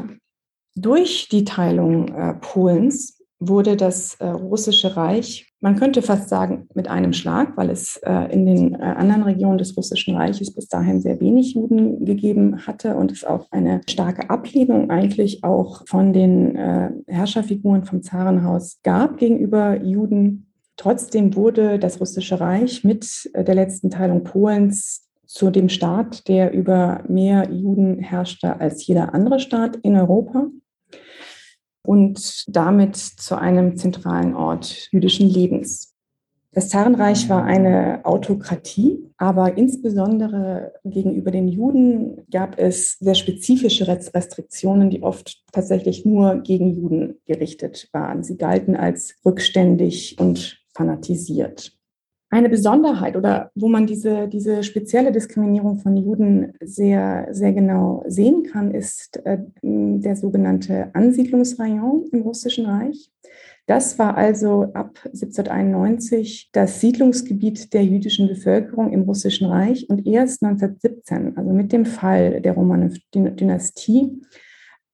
Durch 0.75 1.29
die 1.31 1.45
Teilung 1.45 2.13
Polens 2.41 3.21
wurde 3.39 3.77
das 3.77 4.17
russische 4.21 4.97
Reich, 4.97 5.50
man 5.61 5.77
könnte 5.77 6.01
fast 6.01 6.29
sagen, 6.29 6.67
mit 6.75 6.89
einem 6.89 7.13
Schlag, 7.13 7.57
weil 7.57 7.71
es 7.71 7.99
äh, 7.99 8.33
in 8.33 8.47
den 8.47 8.75
äh, 8.75 8.79
anderen 8.79 9.23
Regionen 9.23 9.59
des 9.59 9.77
russischen 9.77 10.17
Reiches 10.17 10.55
bis 10.55 10.69
dahin 10.69 11.01
sehr 11.01 11.21
wenig 11.21 11.55
Juden 11.55 12.05
gegeben 12.05 12.67
hatte 12.67 12.97
und 12.97 13.13
es 13.13 13.25
auch 13.25 13.47
eine 13.51 13.83
starke 13.89 14.31
Ablehnung 14.31 14.91
eigentlich 14.91 15.45
auch 15.45 15.87
von 15.87 16.13
den 16.13 16.57
äh, 16.57 16.91
Herrscherfiguren 17.07 17.85
vom 17.85 18.03
Zarenhaus 18.03 18.81
gab 18.83 19.19
gegenüber 19.19 19.83
Juden. 19.83 20.47
Trotzdem 20.77 21.37
wurde 21.37 21.79
das 21.79 22.01
russische 22.01 22.41
Reich 22.41 22.83
mit 22.83 23.31
äh, 23.35 23.45
der 23.45 23.55
letzten 23.55 23.91
Teilung 23.91 24.25
Polens 24.25 25.07
zu 25.27 25.51
dem 25.51 25.69
Staat, 25.69 26.27
der 26.27 26.53
über 26.53 27.05
mehr 27.07 27.53
Juden 27.53 27.99
herrschte 27.99 28.59
als 28.59 28.87
jeder 28.87 29.15
andere 29.15 29.39
Staat 29.39 29.77
in 29.77 29.95
Europa 29.95 30.49
und 31.83 32.45
damit 32.49 32.97
zu 32.97 33.37
einem 33.37 33.77
zentralen 33.77 34.35
Ort 34.35 34.89
jüdischen 34.91 35.29
Lebens. 35.29 35.95
Das 36.53 36.69
Zarenreich 36.69 37.29
war 37.29 37.45
eine 37.45 38.05
Autokratie, 38.05 39.09
aber 39.19 39.57
insbesondere 39.57 40.73
gegenüber 40.85 41.31
den 41.31 41.47
Juden 41.47 42.27
gab 42.29 42.59
es 42.59 42.99
sehr 42.99 43.15
spezifische 43.15 43.87
Restriktionen, 43.87 44.91
die 44.91 45.03
oft 45.03 45.45
tatsächlich 45.53 46.05
nur 46.05 46.39
gegen 46.39 46.75
Juden 46.75 47.21
gerichtet 47.25 47.89
waren. 47.93 48.25
Sie 48.25 48.37
galten 48.37 48.75
als 48.75 49.15
rückständig 49.25 50.17
und 50.19 50.61
fanatisiert. 50.75 51.80
Eine 52.33 52.49
Besonderheit 52.49 53.17
oder 53.17 53.51
wo 53.57 53.69
man 53.69 53.89
diese, 53.89 54.29
diese 54.29 54.63
spezielle 54.63 55.11
Diskriminierung 55.11 55.81
von 55.81 55.97
Juden 55.97 56.53
sehr, 56.61 57.27
sehr 57.33 57.53
genau 57.53 58.05
sehen 58.07 58.45
kann, 58.45 58.71
ist 58.71 59.21
äh, 59.25 59.39
der 59.63 60.15
sogenannte 60.15 60.95
Ansiedlungsrayon 60.95 62.07
im 62.13 62.23
Russischen 62.23 62.67
Reich. 62.67 63.11
Das 63.67 63.99
war 63.99 64.17
also 64.17 64.69
ab 64.75 65.01
1791 65.07 66.51
das 66.53 66.81
Siedlungsgebiet 66.81 67.73
der 67.75 67.85
jüdischen 67.85 68.29
Bevölkerung 68.29 68.93
im 68.93 69.03
Russischen 69.03 69.49
Reich 69.49 69.91
und 69.91 70.07
erst 70.07 70.45
1917, 70.45 71.37
also 71.37 71.53
mit 71.53 71.73
dem 71.73 71.85
Fall 71.85 72.41
der 72.41 72.53
Romanov-Dynastie, 72.53 74.23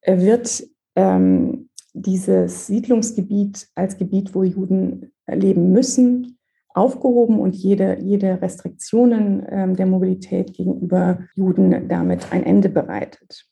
äh, 0.00 0.18
wird 0.20 0.66
ähm, 0.94 1.68
dieses 1.92 2.66
Siedlungsgebiet 2.66 3.68
als 3.74 3.98
Gebiet, 3.98 4.34
wo 4.34 4.42
Juden 4.42 5.12
leben 5.26 5.72
müssen, 5.72 6.36
aufgehoben 6.76 7.40
und 7.40 7.56
jede, 7.56 7.98
jede 8.02 8.40
Restriktionen 8.42 9.46
ähm, 9.48 9.76
der 9.76 9.86
Mobilität 9.86 10.52
gegenüber 10.52 11.20
Juden 11.34 11.88
damit 11.88 12.32
ein 12.32 12.44
Ende 12.44 12.68
bereitet. 12.68 13.46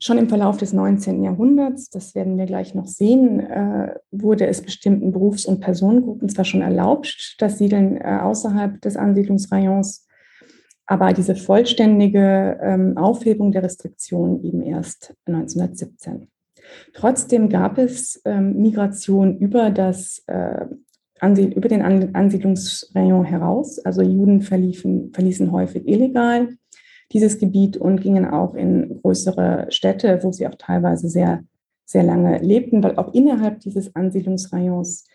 Schon 0.00 0.16
im 0.16 0.28
Verlauf 0.28 0.58
des 0.58 0.72
19. 0.72 1.24
Jahrhunderts, 1.24 1.90
das 1.90 2.14
werden 2.14 2.38
wir 2.38 2.46
gleich 2.46 2.76
noch 2.76 2.86
sehen, 2.86 3.40
äh, 3.40 3.96
wurde 4.12 4.46
es 4.46 4.62
bestimmten 4.62 5.10
Berufs- 5.10 5.44
und 5.44 5.58
Personengruppen 5.58 6.28
zwar 6.28 6.44
schon 6.44 6.62
erlaubt, 6.62 7.34
das 7.38 7.58
Siedeln 7.58 7.96
äh, 7.96 8.18
außerhalb 8.22 8.80
des 8.80 8.96
Ansiedlungsrayons, 8.96 10.06
aber 10.86 11.12
diese 11.12 11.34
vollständige 11.34 12.60
ähm, 12.62 12.96
Aufhebung 12.96 13.50
der 13.50 13.64
Restriktionen 13.64 14.44
eben 14.44 14.62
erst 14.62 15.14
1917. 15.26 16.28
Trotzdem 16.92 17.48
gab 17.48 17.76
es 17.76 18.22
ähm, 18.24 18.56
Migration 18.60 19.36
über 19.38 19.70
das 19.70 20.22
äh, 20.28 20.66
über 21.22 21.68
den 21.68 21.82
Ansiedlungsrayon 21.82 23.24
heraus. 23.24 23.78
Also 23.80 24.02
Juden 24.02 24.42
verliefen, 24.42 25.12
verließen 25.12 25.52
häufig 25.52 25.86
illegal 25.86 26.48
dieses 27.12 27.38
Gebiet 27.38 27.76
und 27.76 28.00
gingen 28.00 28.26
auch 28.26 28.54
in 28.54 29.00
größere 29.02 29.66
Städte, 29.70 30.20
wo 30.22 30.32
sie 30.32 30.46
auch 30.46 30.56
teilweise 30.56 31.08
sehr, 31.08 31.42
sehr 31.84 32.02
lange 32.02 32.38
lebten, 32.38 32.82
weil 32.82 32.96
auch 32.96 33.14
innerhalb 33.14 33.60
dieses 33.60 33.94
Ansiedlungsrayons 33.94 35.06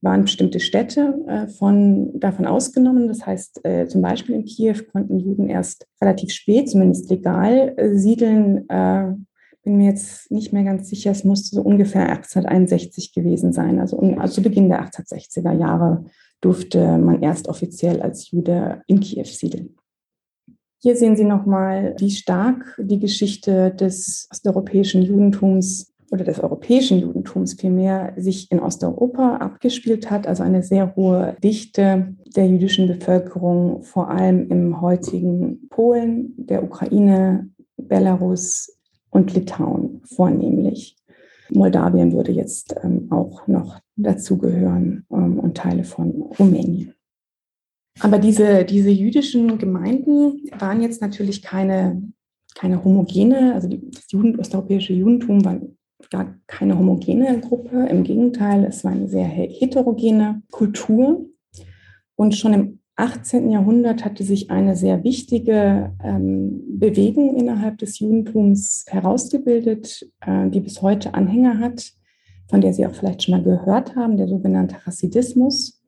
waren 0.00 0.22
bestimmte 0.22 0.60
Städte 0.60 1.22
äh, 1.28 1.46
von, 1.46 2.18
davon 2.18 2.46
ausgenommen. 2.46 3.06
Das 3.06 3.24
heißt, 3.24 3.64
äh, 3.64 3.86
zum 3.86 4.02
Beispiel 4.02 4.34
in 4.34 4.44
Kiew 4.44 4.78
konnten 4.90 5.20
Juden 5.20 5.48
erst 5.48 5.86
relativ 6.00 6.32
spät, 6.32 6.68
zumindest 6.68 7.08
legal, 7.08 7.74
äh, 7.76 7.96
siedeln. 7.96 8.66
Bin 9.64 9.76
mir 9.76 9.90
jetzt 9.90 10.30
nicht 10.30 10.52
mehr 10.52 10.64
ganz 10.64 10.88
sicher, 10.88 11.12
es 11.12 11.22
musste 11.22 11.54
so 11.54 11.62
ungefähr 11.62 12.08
1861 12.08 13.12
gewesen 13.14 13.52
sein. 13.52 13.78
Also, 13.78 13.98
also 13.98 14.34
zu 14.34 14.42
Beginn 14.42 14.68
der 14.68 14.84
1860er 14.84 15.52
Jahre 15.52 16.04
durfte 16.40 16.98
man 16.98 17.22
erst 17.22 17.48
offiziell 17.48 18.02
als 18.02 18.30
Jude 18.30 18.82
in 18.88 18.98
Kiew 19.00 19.24
siedeln. 19.24 19.76
Hier 20.78 20.96
sehen 20.96 21.14
Sie 21.14 21.24
nochmal, 21.24 21.94
wie 21.98 22.10
stark 22.10 22.76
die 22.82 22.98
Geschichte 22.98 23.70
des 23.70 24.26
osteuropäischen 24.32 25.02
Judentums 25.02 25.92
oder 26.10 26.24
des 26.24 26.40
europäischen 26.40 26.98
Judentums 26.98 27.54
vielmehr 27.54 28.12
sich 28.16 28.50
in 28.50 28.58
Osteuropa 28.58 29.36
abgespielt 29.36 30.10
hat. 30.10 30.26
Also 30.26 30.42
eine 30.42 30.64
sehr 30.64 30.96
hohe 30.96 31.36
Dichte 31.42 32.16
der 32.36 32.48
jüdischen 32.48 32.88
Bevölkerung, 32.88 33.84
vor 33.84 34.10
allem 34.10 34.50
im 34.50 34.80
heutigen 34.80 35.68
Polen, 35.68 36.34
der 36.36 36.64
Ukraine, 36.64 37.48
Belarus, 37.76 38.76
und 39.12 39.32
Litauen 39.34 40.00
vornehmlich. 40.04 40.96
Moldawien 41.50 42.12
würde 42.12 42.32
jetzt 42.32 42.74
ähm, 42.82 43.08
auch 43.10 43.46
noch 43.46 43.78
dazugehören 43.96 45.04
ähm, 45.12 45.38
und 45.38 45.56
Teile 45.56 45.84
von 45.84 46.10
Rumänien. 46.38 46.94
Aber 48.00 48.18
diese, 48.18 48.64
diese 48.64 48.90
jüdischen 48.90 49.58
Gemeinden 49.58 50.50
waren 50.58 50.80
jetzt 50.80 51.02
natürlich 51.02 51.42
keine, 51.42 52.02
keine 52.54 52.82
homogene, 52.82 53.54
also 53.54 53.68
die, 53.68 53.90
das 53.90 54.10
Juden, 54.10 54.40
osteuropäische 54.40 54.94
Judentum 54.94 55.44
war 55.44 55.60
gar 56.10 56.34
keine 56.46 56.78
homogene 56.78 57.38
Gruppe. 57.40 57.86
Im 57.90 58.02
Gegenteil, 58.02 58.64
es 58.64 58.82
war 58.82 58.92
eine 58.92 59.08
sehr 59.08 59.26
heterogene 59.26 60.42
Kultur. 60.50 61.26
Und 62.16 62.34
schon 62.34 62.54
im 62.54 62.81
18. 62.96 63.50
Jahrhundert 63.50 64.04
hatte 64.04 64.22
sich 64.22 64.50
eine 64.50 64.76
sehr 64.76 65.02
wichtige 65.02 65.92
ähm, 66.02 66.78
Bewegung 66.78 67.36
innerhalb 67.36 67.78
des 67.78 67.98
Judentums 67.98 68.84
herausgebildet, 68.88 70.08
äh, 70.20 70.50
die 70.50 70.60
bis 70.60 70.82
heute 70.82 71.14
Anhänger 71.14 71.58
hat, 71.58 71.92
von 72.48 72.60
der 72.60 72.74
Sie 72.74 72.86
auch 72.86 72.94
vielleicht 72.94 73.22
schon 73.22 73.32
mal 73.32 73.42
gehört 73.42 73.96
haben, 73.96 74.18
der 74.18 74.28
sogenannte 74.28 74.84
Hasidismus, 74.84 75.82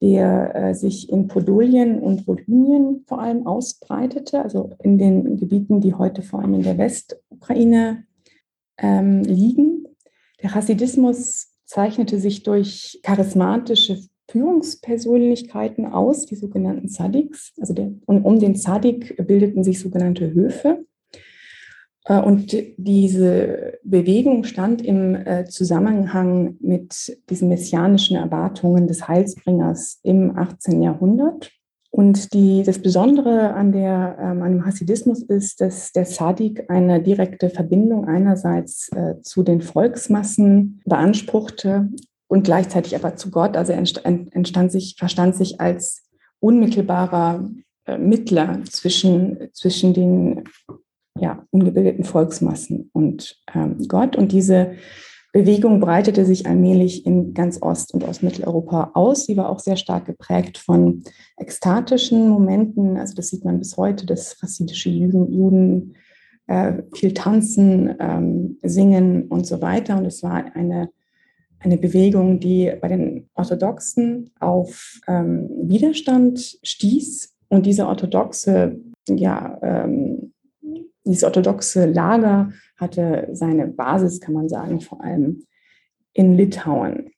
der 0.00 0.54
äh, 0.54 0.74
sich 0.74 1.10
in 1.10 1.26
Podolien 1.26 1.98
und 1.98 2.26
Volynien 2.26 3.04
vor 3.06 3.20
allem 3.20 3.46
ausbreitete, 3.46 4.42
also 4.42 4.70
in 4.82 4.98
den 4.98 5.36
Gebieten, 5.36 5.80
die 5.80 5.94
heute 5.94 6.22
vor 6.22 6.40
allem 6.40 6.54
in 6.54 6.62
der 6.62 6.78
Westukraine 6.78 8.04
ähm, 8.78 9.22
liegen. 9.22 9.86
Der 10.40 10.54
Hasidismus 10.54 11.48
zeichnete 11.64 12.18
sich 12.20 12.42
durch 12.42 13.00
charismatische 13.02 13.98
Führungspersönlichkeiten 14.28 15.86
aus, 15.86 16.26
die 16.26 16.36
sogenannten 16.36 16.88
Sadiks. 16.88 17.52
Also 17.60 17.74
der, 17.74 17.92
und 18.06 18.24
um 18.24 18.38
den 18.38 18.54
Sadik 18.54 19.16
bildeten 19.26 19.64
sich 19.64 19.80
sogenannte 19.80 20.32
Höfe. 20.32 20.84
Äh, 22.04 22.20
und 22.20 22.56
diese 22.76 23.78
Bewegung 23.84 24.44
stand 24.44 24.82
im 24.82 25.14
äh, 25.14 25.44
Zusammenhang 25.44 26.56
mit 26.60 27.18
diesen 27.30 27.48
messianischen 27.48 28.16
Erwartungen 28.16 28.86
des 28.86 29.06
Heilsbringers 29.08 30.00
im 30.02 30.36
18. 30.36 30.82
Jahrhundert. 30.82 31.50
Und 31.94 32.32
die, 32.32 32.62
das 32.62 32.78
Besondere 32.78 33.52
an, 33.52 33.70
der, 33.70 34.16
ähm, 34.18 34.40
an 34.40 34.52
dem 34.52 34.64
Hasidismus 34.64 35.22
ist, 35.22 35.60
dass 35.60 35.92
der 35.92 36.06
Sadik 36.06 36.70
eine 36.70 37.02
direkte 37.02 37.50
Verbindung 37.50 38.06
einerseits 38.06 38.88
äh, 38.92 39.20
zu 39.20 39.42
den 39.42 39.60
Volksmassen 39.60 40.80
beanspruchte 40.86 41.90
und 42.32 42.44
gleichzeitig 42.44 42.96
aber 42.96 43.14
zu 43.14 43.30
Gott. 43.30 43.58
Also 43.58 43.72
er 43.72 43.78
entstand 43.78 44.72
sich, 44.72 44.96
verstand 44.98 45.36
sich 45.36 45.60
als 45.60 46.02
unmittelbarer 46.40 47.46
äh, 47.84 47.98
Mittler 47.98 48.60
zwischen, 48.70 49.50
zwischen 49.52 49.92
den 49.92 50.44
ja, 51.20 51.44
ungebildeten 51.50 52.04
Volksmassen 52.04 52.88
und 52.94 53.38
ähm, 53.54 53.76
Gott. 53.86 54.16
Und 54.16 54.32
diese 54.32 54.72
Bewegung 55.34 55.78
breitete 55.78 56.24
sich 56.24 56.46
allmählich 56.46 57.04
in 57.04 57.34
ganz 57.34 57.60
Ost- 57.60 57.92
und 57.92 58.02
Ostmitteleuropa 58.02 58.92
aus. 58.94 59.26
Sie 59.26 59.36
war 59.36 59.50
auch 59.50 59.58
sehr 59.58 59.76
stark 59.76 60.06
geprägt 60.06 60.56
von 60.56 61.04
ekstatischen 61.36 62.30
Momenten. 62.30 62.96
Also 62.96 63.14
das 63.14 63.28
sieht 63.28 63.44
man 63.44 63.58
bis 63.58 63.76
heute, 63.76 64.06
dass 64.06 64.40
chassidische 64.40 64.88
Juden, 64.88 65.30
Juden 65.30 65.96
äh, 66.46 66.82
viel 66.94 67.12
tanzen, 67.12 67.94
ähm, 68.00 68.56
singen 68.62 69.28
und 69.28 69.46
so 69.46 69.60
weiter. 69.60 69.98
Und 69.98 70.06
es 70.06 70.22
war 70.22 70.46
eine, 70.54 70.88
eine 71.62 71.78
Bewegung, 71.78 72.40
die 72.40 72.72
bei 72.80 72.88
den 72.88 73.28
Orthodoxen 73.34 74.30
auf 74.40 75.00
ähm, 75.06 75.48
Widerstand 75.62 76.58
stieß. 76.62 77.34
Und 77.48 77.66
diese 77.66 77.86
orthodoxe 77.86 78.80
ja, 79.08 79.58
ähm, 79.62 80.32
dieses 81.04 81.24
orthodoxe 81.24 81.86
Lager 81.86 82.52
hatte 82.76 83.28
seine 83.32 83.66
Basis, 83.66 84.20
kann 84.20 84.34
man 84.34 84.48
sagen, 84.48 84.80
vor 84.80 85.02
allem 85.02 85.44
in 86.12 86.34
Litauen. 86.34 87.10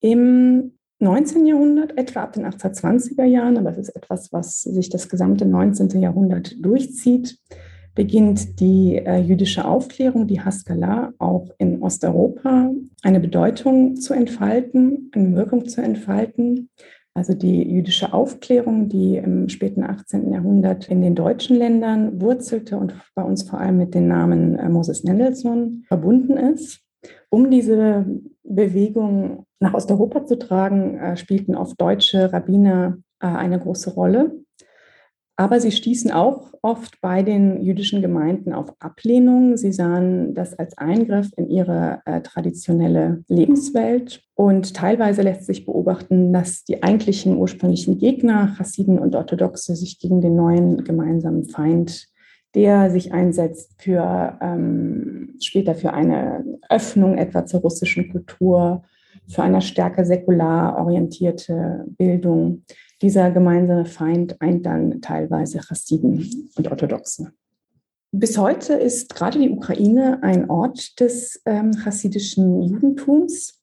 Im 0.00 0.72
19. 0.98 1.46
Jahrhundert, 1.46 1.96
etwa 1.96 2.22
ab 2.22 2.32
den 2.34 2.44
1820er 2.44 3.24
Jahren, 3.24 3.56
aber 3.56 3.70
es 3.70 3.78
ist 3.78 3.96
etwas, 3.96 4.32
was 4.32 4.62
sich 4.62 4.88
das 4.88 5.08
gesamte 5.08 5.46
19. 5.46 6.00
Jahrhundert 6.00 6.54
durchzieht, 6.64 7.38
beginnt 7.94 8.60
die 8.60 8.96
äh, 8.96 9.18
jüdische 9.18 9.64
Aufklärung, 9.64 10.26
die 10.26 10.40
Haskalah, 10.40 11.12
auch 11.18 11.50
in 11.58 11.82
Osteuropa 11.82 12.70
eine 13.02 13.20
Bedeutung 13.20 13.96
zu 13.96 14.14
entfalten, 14.14 15.10
eine 15.14 15.34
Wirkung 15.36 15.66
zu 15.68 15.82
entfalten. 15.82 16.70
Also 17.14 17.34
die 17.34 17.62
jüdische 17.62 18.14
Aufklärung, 18.14 18.88
die 18.88 19.16
im 19.16 19.50
späten 19.50 19.82
18. 19.82 20.32
Jahrhundert 20.32 20.88
in 20.88 21.02
den 21.02 21.14
deutschen 21.14 21.56
Ländern 21.56 22.22
wurzelte 22.22 22.78
und 22.78 22.94
bei 23.14 23.22
uns 23.22 23.42
vor 23.42 23.60
allem 23.60 23.76
mit 23.76 23.94
dem 23.94 24.08
Namen 24.08 24.58
äh, 24.58 24.68
Moses 24.68 25.04
Mendelssohn 25.04 25.84
verbunden 25.86 26.38
ist. 26.38 26.80
Um 27.28 27.50
diese 27.50 28.06
Bewegung 28.44 29.44
nach 29.60 29.74
Osteuropa 29.74 30.24
zu 30.24 30.38
tragen, 30.38 30.98
äh, 30.98 31.16
spielten 31.16 31.54
oft 31.54 31.78
deutsche 31.78 32.32
Rabbiner 32.32 32.98
äh, 33.20 33.26
eine 33.26 33.58
große 33.58 33.90
Rolle. 33.90 34.32
Aber 35.42 35.58
sie 35.58 35.72
stießen 35.72 36.12
auch 36.12 36.52
oft 36.62 37.00
bei 37.00 37.24
den 37.24 37.64
jüdischen 37.64 38.00
Gemeinden 38.00 38.52
auf 38.52 38.72
Ablehnung. 38.78 39.56
Sie 39.56 39.72
sahen 39.72 40.34
das 40.34 40.56
als 40.56 40.78
Eingriff 40.78 41.30
in 41.36 41.50
ihre 41.50 42.00
äh, 42.04 42.20
traditionelle 42.20 43.24
Lebenswelt. 43.26 44.22
Und 44.36 44.72
teilweise 44.72 45.22
lässt 45.22 45.46
sich 45.46 45.66
beobachten, 45.66 46.32
dass 46.32 46.62
die 46.62 46.84
eigentlichen 46.84 47.38
ursprünglichen 47.38 47.98
Gegner, 47.98 48.54
Chassiden 48.56 49.00
und 49.00 49.16
Orthodoxe, 49.16 49.74
sich 49.74 49.98
gegen 49.98 50.20
den 50.20 50.36
neuen 50.36 50.84
gemeinsamen 50.84 51.42
Feind, 51.42 52.06
der 52.54 52.92
sich 52.92 53.12
einsetzt 53.12 53.72
für 53.82 54.38
ähm, 54.40 55.34
später 55.40 55.74
für 55.74 55.92
eine 55.92 56.44
Öffnung 56.70 57.18
etwa 57.18 57.46
zur 57.46 57.62
russischen 57.62 58.12
Kultur, 58.12 58.84
für 59.26 59.42
eine 59.42 59.60
stärker 59.60 60.04
säkular 60.04 60.78
orientierte 60.78 61.84
Bildung, 61.98 62.62
dieser 63.02 63.30
gemeinsame 63.30 63.84
Feind 63.84 64.40
eint 64.40 64.64
dann 64.64 65.00
teilweise 65.00 65.60
Chassiden 65.60 66.50
und 66.56 66.70
Orthodoxe. 66.70 67.32
Bis 68.12 68.38
heute 68.38 68.74
ist 68.74 69.14
gerade 69.14 69.38
die 69.38 69.50
Ukraine 69.50 70.22
ein 70.22 70.48
Ort 70.48 71.00
des 71.00 71.42
ähm, 71.46 71.72
chassidischen 71.72 72.62
Judentums. 72.62 73.60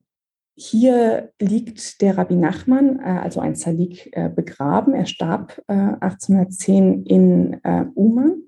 Hier 0.56 1.32
liegt 1.40 2.02
der 2.02 2.18
Rabbi 2.18 2.36
Nachman, 2.36 3.00
äh, 3.00 3.20
also 3.22 3.40
ein 3.40 3.56
Salik, 3.56 4.10
äh, 4.12 4.28
begraben. 4.28 4.94
Er 4.94 5.06
starb 5.06 5.62
äh, 5.68 5.74
1810 5.74 7.04
in 7.06 7.64
äh, 7.64 7.86
Uman 7.94 8.44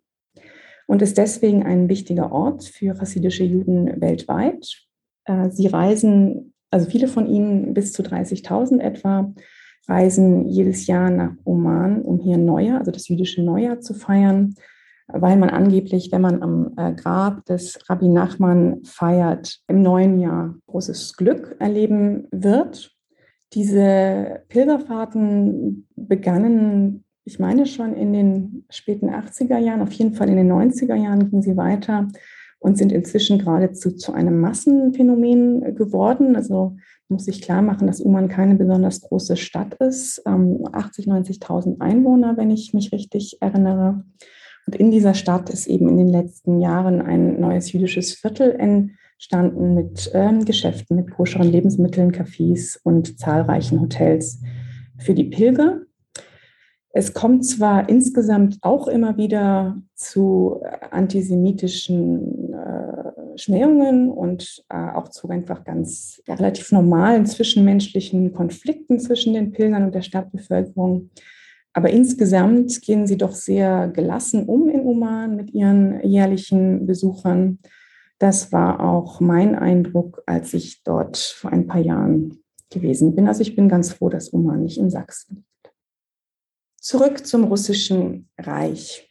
und 0.87 1.01
ist 1.01 1.17
deswegen 1.17 1.63
ein 1.63 1.87
wichtiger 1.87 2.31
Ort 2.31 2.65
für 2.65 2.95
chassidische 2.95 3.43
Juden 3.43 4.01
weltweit. 4.01 4.87
Äh, 5.25 5.51
sie 5.51 5.67
reisen, 5.67 6.53
also 6.71 6.89
viele 6.89 7.07
von 7.07 7.27
ihnen, 7.27 7.73
bis 7.73 7.93
zu 7.93 8.01
30.000 8.01 8.79
etwa, 8.79 9.33
reisen 9.87 10.47
jedes 10.47 10.87
Jahr 10.87 11.09
nach 11.09 11.33
Oman, 11.43 12.01
um 12.01 12.19
hier 12.19 12.37
Neujahr, 12.37 12.79
also 12.79 12.91
das 12.91 13.07
jüdische 13.07 13.43
Neujahr 13.43 13.79
zu 13.79 13.93
feiern, 13.93 14.55
weil 15.07 15.37
man 15.37 15.49
angeblich, 15.49 16.11
wenn 16.11 16.21
man 16.21 16.41
am 16.41 16.73
äh, 16.77 16.93
Grab 16.93 17.45
des 17.45 17.79
Rabbi 17.89 18.07
Nachman 18.07 18.83
feiert, 18.83 19.59
im 19.67 19.81
neuen 19.81 20.19
Jahr 20.19 20.55
großes 20.67 21.17
Glück 21.17 21.55
erleben 21.59 22.27
wird. 22.31 22.95
Diese 23.53 24.43
Pilgerfahrten 24.47 25.87
begannen, 25.95 27.03
ich 27.25 27.39
meine 27.39 27.65
schon 27.65 27.93
in 27.93 28.13
den 28.13 28.65
späten 28.69 29.09
80er 29.09 29.57
Jahren, 29.57 29.81
auf 29.81 29.91
jeden 29.91 30.13
Fall 30.13 30.29
in 30.29 30.37
den 30.37 30.51
90er 30.51 30.95
Jahren 30.95 31.29
gingen 31.29 31.41
sie 31.41 31.57
weiter 31.57 32.07
und 32.59 32.77
sind 32.77 32.91
inzwischen 32.91 33.39
geradezu 33.39 33.91
zu 33.91 34.13
einem 34.13 34.39
Massenphänomen 34.39 35.75
geworden. 35.75 36.35
Also 36.35 36.77
muss 37.11 37.25
sich 37.25 37.41
klar 37.41 37.61
machen, 37.61 37.85
dass 37.85 38.01
Uman 38.01 38.29
keine 38.29 38.55
besonders 38.55 39.01
große 39.01 39.37
Stadt 39.37 39.75
ist, 39.75 40.25
80, 40.25 40.27
ähm, 41.07 41.13
90.000 41.13 41.81
Einwohner, 41.81 42.37
wenn 42.37 42.49
ich 42.49 42.73
mich 42.73 42.91
richtig 42.91 43.37
erinnere. 43.41 44.03
Und 44.65 44.75
in 44.75 44.91
dieser 44.91 45.13
Stadt 45.13 45.49
ist 45.49 45.67
eben 45.67 45.89
in 45.89 45.97
den 45.97 46.09
letzten 46.09 46.61
Jahren 46.61 47.01
ein 47.01 47.39
neues 47.39 47.71
jüdisches 47.71 48.13
Viertel 48.13 48.51
entstanden 48.51 49.73
mit 49.73 50.09
ähm, 50.13 50.45
Geschäften, 50.45 50.95
mit 50.95 51.11
koscheren 51.11 51.51
Lebensmitteln, 51.51 52.11
Cafés 52.11 52.79
und 52.81 53.19
zahlreichen 53.19 53.81
Hotels 53.81 54.41
für 54.97 55.13
die 55.13 55.25
Pilger. 55.25 55.81
Es 56.93 57.13
kommt 57.13 57.45
zwar 57.45 57.87
insgesamt 57.87 58.57
auch 58.61 58.87
immer 58.87 59.17
wieder 59.17 59.77
zu 59.95 60.61
antisemitischen 60.91 62.53
äh, 62.53 63.00
Schmähungen 63.35 64.09
und 64.09 64.63
äh, 64.69 64.75
auch 64.75 65.09
zu 65.09 65.29
einfach 65.29 65.63
ganz 65.63 66.21
ja, 66.27 66.35
relativ 66.35 66.71
normalen 66.71 67.25
zwischenmenschlichen 67.25 68.33
Konflikten 68.33 68.99
zwischen 68.99 69.33
den 69.33 69.51
Pilgern 69.51 69.83
und 69.85 69.95
der 69.95 70.01
Stadtbevölkerung. 70.01 71.09
Aber 71.73 71.89
insgesamt 71.89 72.81
gehen 72.81 73.07
sie 73.07 73.17
doch 73.17 73.33
sehr 73.33 73.87
gelassen 73.87 74.45
um 74.45 74.69
in 74.69 74.81
Oman 74.81 75.35
mit 75.35 75.51
ihren 75.51 76.03
jährlichen 76.05 76.85
Besuchern. 76.85 77.59
Das 78.19 78.51
war 78.51 78.81
auch 78.81 79.19
mein 79.19 79.55
Eindruck, 79.55 80.21
als 80.25 80.53
ich 80.53 80.83
dort 80.83 81.17
vor 81.17 81.51
ein 81.51 81.67
paar 81.67 81.81
Jahren 81.81 82.37
gewesen 82.69 83.15
bin. 83.15 83.27
Also 83.27 83.41
ich 83.41 83.55
bin 83.55 83.69
ganz 83.69 83.93
froh, 83.93 84.09
dass 84.09 84.33
Oman 84.33 84.63
nicht 84.63 84.77
in 84.77 84.89
Sachsen 84.89 85.37
liegt. 85.37 85.73
Zurück 86.79 87.25
zum 87.25 87.43
russischen 87.45 88.29
Reich. 88.37 89.10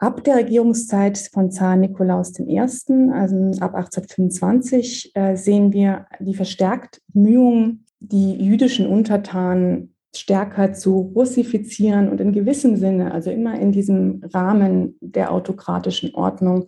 Ab 0.00 0.22
der 0.22 0.36
Regierungszeit 0.36 1.18
von 1.32 1.50
Zar 1.50 1.74
Nikolaus 1.74 2.38
I., 2.38 2.60
also 2.60 3.36
ab 3.60 3.74
1825, 3.74 5.10
äh, 5.14 5.34
sehen 5.34 5.72
wir 5.72 6.06
die 6.20 6.34
verstärkt 6.34 7.02
Bemühungen, 7.08 7.84
die 7.98 8.34
jüdischen 8.34 8.86
Untertanen 8.86 9.94
stärker 10.14 10.72
zu 10.72 11.12
russifizieren 11.14 12.08
und 12.08 12.20
in 12.20 12.32
gewissem 12.32 12.76
Sinne, 12.76 13.12
also 13.12 13.30
immer 13.30 13.58
in 13.58 13.72
diesem 13.72 14.22
Rahmen 14.32 14.96
der 15.00 15.32
autokratischen 15.32 16.14
Ordnung, 16.14 16.66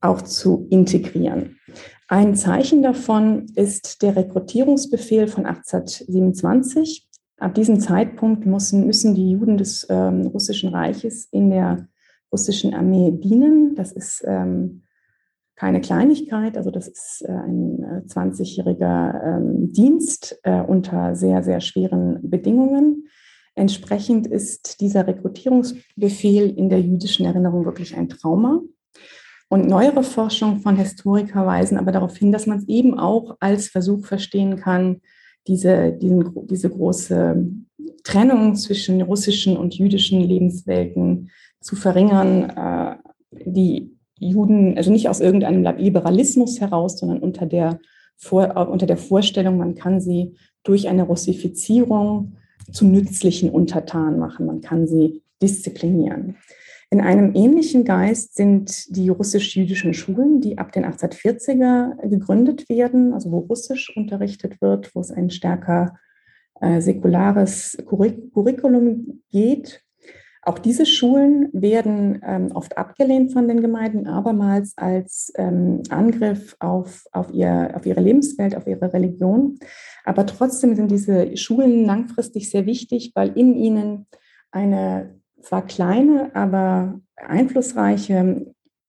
auch 0.00 0.22
zu 0.22 0.66
integrieren. 0.70 1.58
Ein 2.08 2.34
Zeichen 2.34 2.82
davon 2.82 3.46
ist 3.54 4.02
der 4.02 4.16
Rekrutierungsbefehl 4.16 5.28
von 5.28 5.46
1827. 5.46 7.08
Ab 7.38 7.54
diesem 7.54 7.80
Zeitpunkt 7.80 8.44
müssen, 8.44 8.86
müssen 8.86 9.14
die 9.14 9.30
Juden 9.30 9.56
des 9.56 9.86
ähm, 9.88 10.26
Russischen 10.26 10.70
Reiches 10.70 11.28
in 11.30 11.50
der 11.50 11.88
russischen 12.32 12.74
Armee 12.74 13.12
dienen. 13.12 13.74
Das 13.74 13.92
ist 13.92 14.24
ähm, 14.26 14.82
keine 15.56 15.80
Kleinigkeit, 15.80 16.56
also 16.56 16.70
das 16.70 16.86
ist 16.86 17.24
äh, 17.26 17.32
ein 17.32 18.04
20-jähriger 18.06 19.14
äh, 19.14 19.36
ähm, 19.36 19.72
Dienst 19.72 20.38
äh, 20.42 20.60
unter 20.60 21.14
sehr, 21.16 21.42
sehr 21.42 21.60
schweren 21.60 22.18
Bedingungen. 22.22 23.08
Entsprechend 23.54 24.26
ist 24.26 24.82
dieser 24.82 25.06
Rekrutierungsbefehl 25.06 26.50
in 26.50 26.68
der 26.68 26.82
jüdischen 26.82 27.24
Erinnerung 27.24 27.64
wirklich 27.64 27.96
ein 27.96 28.10
Trauma. 28.10 28.60
Und 29.48 29.66
neuere 29.66 30.02
Forschung 30.02 30.60
von 30.60 30.76
Historiker 30.76 31.46
weisen 31.46 31.78
aber 31.78 31.92
darauf 31.92 32.16
hin, 32.16 32.32
dass 32.32 32.46
man 32.46 32.58
es 32.58 32.68
eben 32.68 32.98
auch 32.98 33.36
als 33.40 33.68
Versuch 33.68 34.04
verstehen 34.04 34.56
kann, 34.56 35.00
diese, 35.46 35.92
diesen, 35.92 36.46
diese 36.48 36.68
große 36.68 37.46
Trennung 38.04 38.56
zwischen 38.56 39.00
russischen 39.00 39.56
und 39.56 39.74
jüdischen 39.74 40.20
Lebenswelten 40.20 41.30
zu 41.66 41.74
verringern, 41.74 42.50
äh, 42.50 42.96
die 43.44 43.98
Juden, 44.18 44.76
also 44.76 44.92
nicht 44.92 45.08
aus 45.08 45.20
irgendeinem 45.20 45.76
Liberalismus 45.76 46.60
heraus, 46.60 46.98
sondern 46.98 47.18
unter 47.18 47.44
der, 47.44 47.80
Vor, 48.16 48.68
unter 48.68 48.86
der 48.86 48.96
Vorstellung, 48.96 49.58
man 49.58 49.74
kann 49.74 50.00
sie 50.00 50.36
durch 50.62 50.88
eine 50.88 51.02
Russifizierung 51.02 52.36
zu 52.72 52.86
nützlichen 52.86 53.50
Untertanen 53.50 54.18
machen. 54.18 54.46
Man 54.46 54.60
kann 54.60 54.86
sie 54.86 55.22
disziplinieren. 55.42 56.36
In 56.88 57.00
einem 57.00 57.34
ähnlichen 57.34 57.84
Geist 57.84 58.36
sind 58.36 58.96
die 58.96 59.08
russisch-jüdischen 59.08 59.92
Schulen, 59.92 60.40
die 60.40 60.58
ab 60.58 60.70
den 60.70 60.86
1840er 60.86 62.08
gegründet 62.08 62.68
werden, 62.68 63.12
also 63.12 63.32
wo 63.32 63.38
Russisch 63.38 63.94
unterrichtet 63.96 64.60
wird, 64.62 64.94
wo 64.94 65.00
es 65.00 65.10
ein 65.10 65.30
stärker 65.30 65.96
äh, 66.60 66.80
säkulares 66.80 67.76
Curriculum 67.86 69.20
geht. 69.32 69.82
Auch 70.48 70.60
diese 70.60 70.86
Schulen 70.86 71.48
werden 71.52 72.20
ähm, 72.24 72.52
oft 72.54 72.78
abgelehnt 72.78 73.32
von 73.32 73.48
den 73.48 73.60
Gemeinden, 73.60 74.06
abermals 74.06 74.74
als 74.76 75.32
ähm, 75.34 75.82
Angriff 75.88 76.54
auf, 76.60 77.04
auf, 77.10 77.32
ihr, 77.32 77.72
auf 77.74 77.84
ihre 77.84 78.00
Lebenswelt, 78.00 78.56
auf 78.56 78.68
ihre 78.68 78.92
Religion. 78.92 79.58
Aber 80.04 80.24
trotzdem 80.24 80.76
sind 80.76 80.92
diese 80.92 81.36
Schulen 81.36 81.84
langfristig 81.84 82.48
sehr 82.48 82.64
wichtig, 82.64 83.10
weil 83.16 83.36
in 83.36 83.56
ihnen 83.56 84.06
eine 84.52 85.18
zwar 85.42 85.66
kleine, 85.66 86.30
aber 86.36 87.00
einflussreiche 87.16 88.46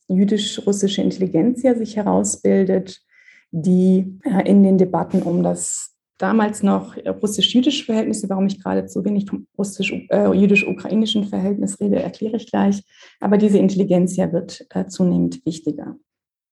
jüdisch-russische 0.08 1.02
Intelligenzia 1.02 1.74
sich 1.74 1.96
herausbildet, 1.96 3.02
die 3.50 4.20
äh, 4.24 4.48
in 4.48 4.62
den 4.62 4.78
Debatten 4.78 5.24
um 5.24 5.42
das 5.42 5.97
damals 6.18 6.64
noch 6.64 6.96
russisch-jüdische 6.98 7.86
Verhältnisse, 7.86 8.30
warum 8.30 8.48
ich 8.48 8.62
gerade 8.62 8.88
so 8.88 9.04
wenig 9.06 9.30
vom 9.30 9.48
russisch-jüdisch-ukrainischen 9.58 11.24
äh, 11.24 11.28
Verhältnis 11.28 11.80
rede, 11.80 12.02
erkläre 12.02 12.38
ich 12.38 12.50
gleich. 12.50 12.84
Aber 13.20 13.38
diese 13.38 13.58
Intelligenzia 13.58 14.32
wird 14.32 14.66
äh, 14.72 14.86
zunehmend 14.88 15.46
wichtiger. 15.46 15.96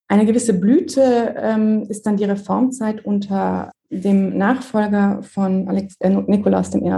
Eine 0.07 0.25
gewisse 0.25 0.53
Blüte 0.53 1.35
ähm, 1.37 1.83
ist 1.89 2.05
dann 2.05 2.17
die 2.17 2.25
Reformzeit 2.25 3.03
unter 3.05 3.71
dem 3.89 4.37
Nachfolger 4.37 5.23
von 5.23 5.67
Alex, 5.67 5.95
äh, 5.99 6.09
Nikolaus 6.09 6.73
I., 6.75 6.91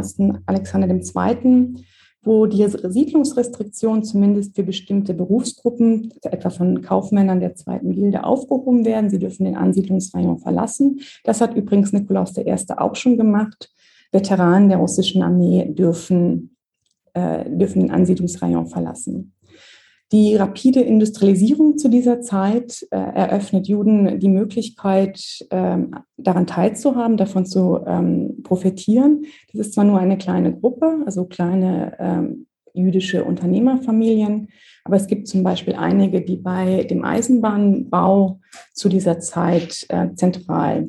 Alexander 0.45 0.89
II., 0.89 1.73
wo 2.23 2.45
die 2.45 2.67
Siedlungsrestriktionen 2.67 4.03
zumindest 4.03 4.55
für 4.55 4.63
bestimmte 4.63 5.13
Berufsgruppen, 5.13 6.13
etwa 6.23 6.49
von 6.49 6.81
Kaufmännern 6.81 7.39
der 7.39 7.55
zweiten 7.55 7.91
Gilde, 7.91 8.23
aufgehoben 8.23 8.85
werden. 8.85 9.09
Sie 9.09 9.19
dürfen 9.19 9.45
den 9.45 9.55
Ansiedlungsrayon 9.55 10.39
verlassen. 10.39 10.99
Das 11.23 11.41
hat 11.41 11.55
übrigens 11.55 11.93
Nikolaus 11.93 12.37
I. 12.37 12.53
auch 12.75 12.95
schon 12.95 13.17
gemacht. 13.17 13.71
Veteranen 14.11 14.69
der 14.69 14.77
russischen 14.77 15.21
Armee 15.21 15.73
dürfen, 15.73 16.55
äh, 17.13 17.49
dürfen 17.49 17.81
den 17.81 17.91
Ansiedlungsrayon 17.91 18.67
verlassen. 18.67 19.33
Die 20.13 20.35
rapide 20.35 20.79
Industrialisierung 20.79 21.77
zu 21.77 21.89
dieser 21.89 22.21
Zeit 22.21 22.87
äh, 22.91 22.95
eröffnet 22.95 23.67
Juden 23.67 24.19
die 24.19 24.29
Möglichkeit, 24.29 25.45
ähm, 25.51 25.95
daran 26.15 26.47
teilzuhaben, 26.47 27.17
davon 27.17 27.45
zu 27.45 27.81
ähm, 27.85 28.41
profitieren. 28.43 29.25
Das 29.51 29.67
ist 29.67 29.73
zwar 29.73 29.83
nur 29.83 29.99
eine 29.99 30.17
kleine 30.17 30.57
Gruppe, 30.57 31.01
also 31.05 31.25
kleine 31.25 31.97
ähm, 31.99 32.47
jüdische 32.73 33.25
Unternehmerfamilien, 33.25 34.47
aber 34.85 34.95
es 34.95 35.07
gibt 35.07 35.27
zum 35.27 35.43
Beispiel 35.43 35.75
einige, 35.75 36.21
die 36.21 36.37
bei 36.37 36.83
dem 36.83 37.03
Eisenbahnbau 37.03 38.39
zu 38.73 38.87
dieser 38.87 39.19
Zeit 39.19 39.85
äh, 39.89 40.13
zentral 40.15 40.87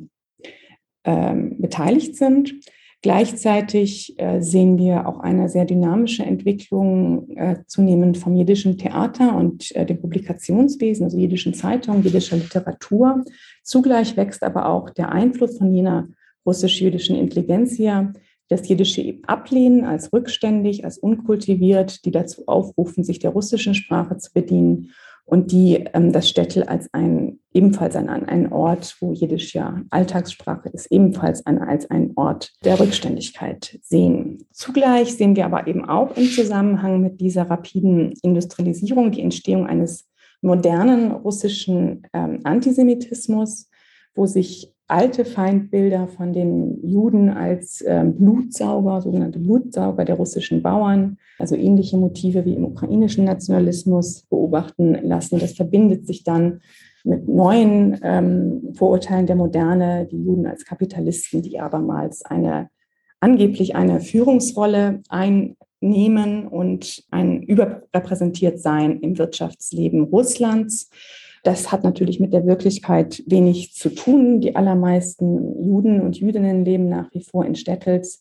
ähm, 1.02 1.60
beteiligt 1.60 2.14
sind. 2.14 2.54
Gleichzeitig 3.00 4.18
äh, 4.18 4.40
sehen 4.40 4.76
wir 4.76 5.06
auch 5.06 5.20
eine 5.20 5.48
sehr 5.48 5.64
dynamische 5.64 6.24
Entwicklung 6.24 7.30
äh, 7.36 7.58
zunehmend 7.66 8.18
vom 8.18 8.34
jiddischen 8.34 8.76
Theater 8.76 9.36
und 9.36 9.74
äh, 9.76 9.86
dem 9.86 10.00
Publikationswesen, 10.00 11.04
also 11.04 11.16
jiddischen 11.16 11.54
Zeitungen, 11.54 12.02
jiddischer 12.02 12.36
Literatur. 12.36 13.24
Zugleich 13.62 14.16
wächst 14.16 14.42
aber 14.42 14.68
auch 14.68 14.90
der 14.90 15.12
Einfluss 15.12 15.58
von 15.58 15.72
jener 15.72 16.08
russisch-jüdischen 16.44 17.14
Intelligenzia, 17.14 18.12
das 18.48 18.68
jiddische 18.68 19.18
Ablehnen 19.26 19.84
als 19.84 20.12
rückständig, 20.12 20.84
als 20.84 20.98
unkultiviert, 20.98 22.04
die 22.04 22.10
dazu 22.10 22.48
aufrufen, 22.48 23.04
sich 23.04 23.20
der 23.20 23.30
russischen 23.30 23.74
Sprache 23.74 24.16
zu 24.16 24.32
bedienen 24.32 24.90
und 25.28 25.52
die 25.52 25.84
ähm, 25.92 26.10
das 26.10 26.26
Städtel 26.28 26.62
als 26.62 26.88
ein 26.94 27.38
ebenfalls 27.52 27.96
ein, 27.96 28.08
ein 28.08 28.50
Ort, 28.50 28.96
wo 29.00 29.12
Jiddisch 29.12 29.54
ja 29.54 29.82
Alltagssprache 29.90 30.70
ist, 30.70 30.90
ebenfalls 30.90 31.44
ein, 31.44 31.58
als 31.58 31.90
ein 31.90 32.12
Ort 32.16 32.52
der 32.64 32.80
Rückständigkeit 32.80 33.78
sehen. 33.82 34.38
Zugleich 34.52 35.14
sehen 35.14 35.36
wir 35.36 35.44
aber 35.44 35.66
eben 35.66 35.84
auch 35.84 36.16
im 36.16 36.24
Zusammenhang 36.24 37.02
mit 37.02 37.20
dieser 37.20 37.50
rapiden 37.50 38.14
Industrialisierung 38.22 39.10
die 39.10 39.20
Entstehung 39.20 39.66
eines 39.66 40.08
modernen 40.40 41.12
russischen 41.12 42.06
ähm, 42.14 42.40
Antisemitismus, 42.44 43.68
wo 44.14 44.24
sich 44.24 44.72
alte 44.88 45.24
Feindbilder 45.26 46.08
von 46.08 46.32
den 46.32 46.82
Juden 46.82 47.28
als 47.28 47.82
äh, 47.82 48.04
Blutsauger, 48.06 49.02
sogenannte 49.02 49.38
Blutsauger 49.38 50.04
der 50.04 50.16
russischen 50.16 50.62
Bauern, 50.62 51.18
also 51.38 51.54
ähnliche 51.54 51.98
Motive 51.98 52.44
wie 52.46 52.54
im 52.54 52.64
ukrainischen 52.64 53.26
Nationalismus 53.26 54.22
beobachten 54.30 54.94
lassen. 55.02 55.38
Das 55.38 55.52
verbindet 55.52 56.06
sich 56.06 56.24
dann 56.24 56.60
mit 57.04 57.28
neuen 57.28 57.98
ähm, 58.02 58.72
Vorurteilen 58.74 59.26
der 59.26 59.36
Moderne, 59.36 60.08
die 60.10 60.22
Juden 60.24 60.46
als 60.46 60.64
Kapitalisten, 60.64 61.42
die 61.42 61.60
abermals 61.60 62.24
eine 62.24 62.70
angeblich 63.20 63.76
eine 63.76 64.00
Führungsrolle 64.00 65.02
einnehmen 65.08 66.48
und 66.48 67.04
ein 67.10 67.42
überrepräsentiert 67.42 68.60
sein 68.60 69.00
im 69.00 69.18
Wirtschaftsleben 69.18 70.04
Russlands. 70.04 70.90
Das 71.48 71.72
hat 71.72 71.82
natürlich 71.82 72.20
mit 72.20 72.34
der 72.34 72.44
Wirklichkeit 72.44 73.22
wenig 73.26 73.72
zu 73.72 73.88
tun. 73.88 74.42
Die 74.42 74.54
allermeisten 74.54 75.64
Juden 75.64 76.02
und 76.02 76.18
Jüdinnen 76.18 76.62
leben 76.62 76.90
nach 76.90 77.10
wie 77.14 77.22
vor 77.22 77.46
in 77.46 77.54
Städtels, 77.54 78.20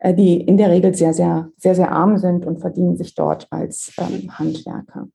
äh, 0.00 0.12
die 0.12 0.40
in 0.40 0.56
der 0.56 0.70
Regel 0.70 0.92
sehr, 0.92 1.14
sehr, 1.14 1.50
sehr, 1.56 1.76
sehr 1.76 1.92
arm 1.92 2.18
sind 2.18 2.44
und 2.44 2.58
verdienen 2.58 2.96
sich 2.96 3.14
dort 3.14 3.46
als 3.52 3.92
ähm, 3.96 4.36
Handwerker. 4.36 5.06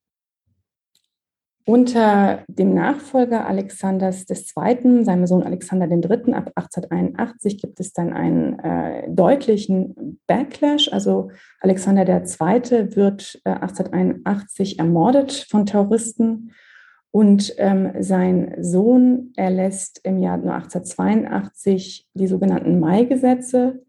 Unter 1.65 2.45
dem 2.48 2.74
Nachfolger 2.74 3.45
Alexanders 3.45 4.26
II., 4.30 5.04
seinem 5.04 5.28
Sohn 5.28 5.43
Alexander 5.43 5.91
III., 5.91 6.36
ab 6.36 6.54
1881 6.56 7.62
gibt 7.62 7.82
es 7.82 7.91
dann 7.91 8.13
einen 8.13 8.58
äh, 8.60 9.12
deutlichen 9.12 10.22
Backlash. 10.28 10.93
Also 10.93 11.30
Alexander 11.60 12.08
II. 12.08 12.95
wird 12.95 13.41
äh, 13.43 13.50
1881 13.50 14.80
ermordet 14.80 15.45
von 15.50 15.65
Terroristen 15.65 16.52
und 17.12 17.56
ähm, 17.58 17.91
sein 18.00 18.56
Sohn 18.60 19.34
erlässt 19.36 20.02
im 20.04 20.19
Jahr 20.19 20.36
1882 20.36 22.08
die 22.13 22.28
sogenannten 22.28 22.80
Mai-Gesetze, 22.80 23.84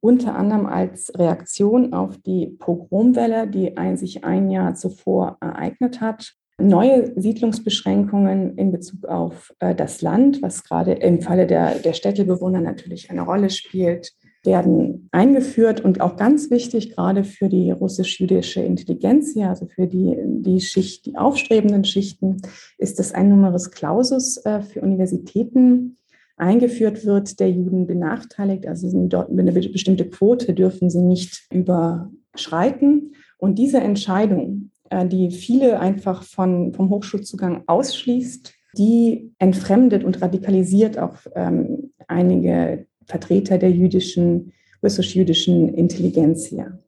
unter 0.00 0.36
anderem 0.36 0.66
als 0.66 1.12
Reaktion 1.18 1.92
auf 1.92 2.18
die 2.18 2.46
Pogromwelle, 2.46 3.48
die 3.48 3.76
ein, 3.76 3.96
sich 3.96 4.24
ein 4.24 4.50
Jahr 4.50 4.74
zuvor 4.74 5.38
ereignet 5.40 6.00
hat. 6.00 6.34
Neue 6.58 7.12
Siedlungsbeschränkungen 7.20 8.56
in 8.56 8.70
Bezug 8.70 9.06
auf 9.06 9.52
äh, 9.58 9.74
das 9.74 10.02
Land, 10.02 10.40
was 10.40 10.62
gerade 10.62 10.92
im 10.92 11.20
Falle 11.20 11.46
der, 11.46 11.76
der 11.80 11.94
Städtebewohner 11.94 12.60
natürlich 12.60 13.10
eine 13.10 13.22
Rolle 13.22 13.50
spielt 13.50 14.12
werden 14.44 15.08
eingeführt 15.12 15.80
und 15.80 16.00
auch 16.00 16.16
ganz 16.16 16.50
wichtig, 16.50 16.94
gerade 16.94 17.24
für 17.24 17.48
die 17.48 17.70
russisch-jüdische 17.70 18.60
Intelligenz, 18.60 19.36
also 19.36 19.66
für 19.66 19.86
die, 19.86 20.16
die 20.24 20.60
Schicht, 20.60 21.06
die 21.06 21.16
aufstrebenden 21.16 21.84
Schichten, 21.84 22.42
ist 22.78 23.00
es 23.00 23.12
ein 23.12 23.28
Numerus 23.28 23.70
Clausus 23.70 24.36
äh, 24.44 24.62
für 24.62 24.80
Universitäten 24.80 25.96
eingeführt 26.36 27.04
wird, 27.04 27.38
der 27.40 27.50
Juden 27.50 27.86
benachteiligt. 27.86 28.66
Also 28.66 28.88
eine 28.88 29.52
bestimmte 29.52 30.08
Quote 30.08 30.52
dürfen 30.52 30.90
sie 30.90 31.02
nicht 31.02 31.46
überschreiten. 31.52 33.14
Und 33.38 33.58
diese 33.58 33.78
Entscheidung, 33.78 34.70
äh, 34.90 35.06
die 35.06 35.30
viele 35.30 35.80
einfach 35.80 36.22
von, 36.22 36.72
vom 36.72 36.90
Hochschulzugang 36.90 37.62
ausschließt, 37.66 38.52
die 38.76 39.32
entfremdet 39.38 40.04
und 40.04 40.20
radikalisiert 40.20 40.98
auch 40.98 41.18
ähm, 41.34 41.92
einige 42.08 42.86
Vertreter 43.06 43.58
der 43.58 43.70
jüdischen, 43.70 44.52
russisch-jüdischen 44.82 45.74
Intelligenz 45.74 46.46
hier. 46.46 46.78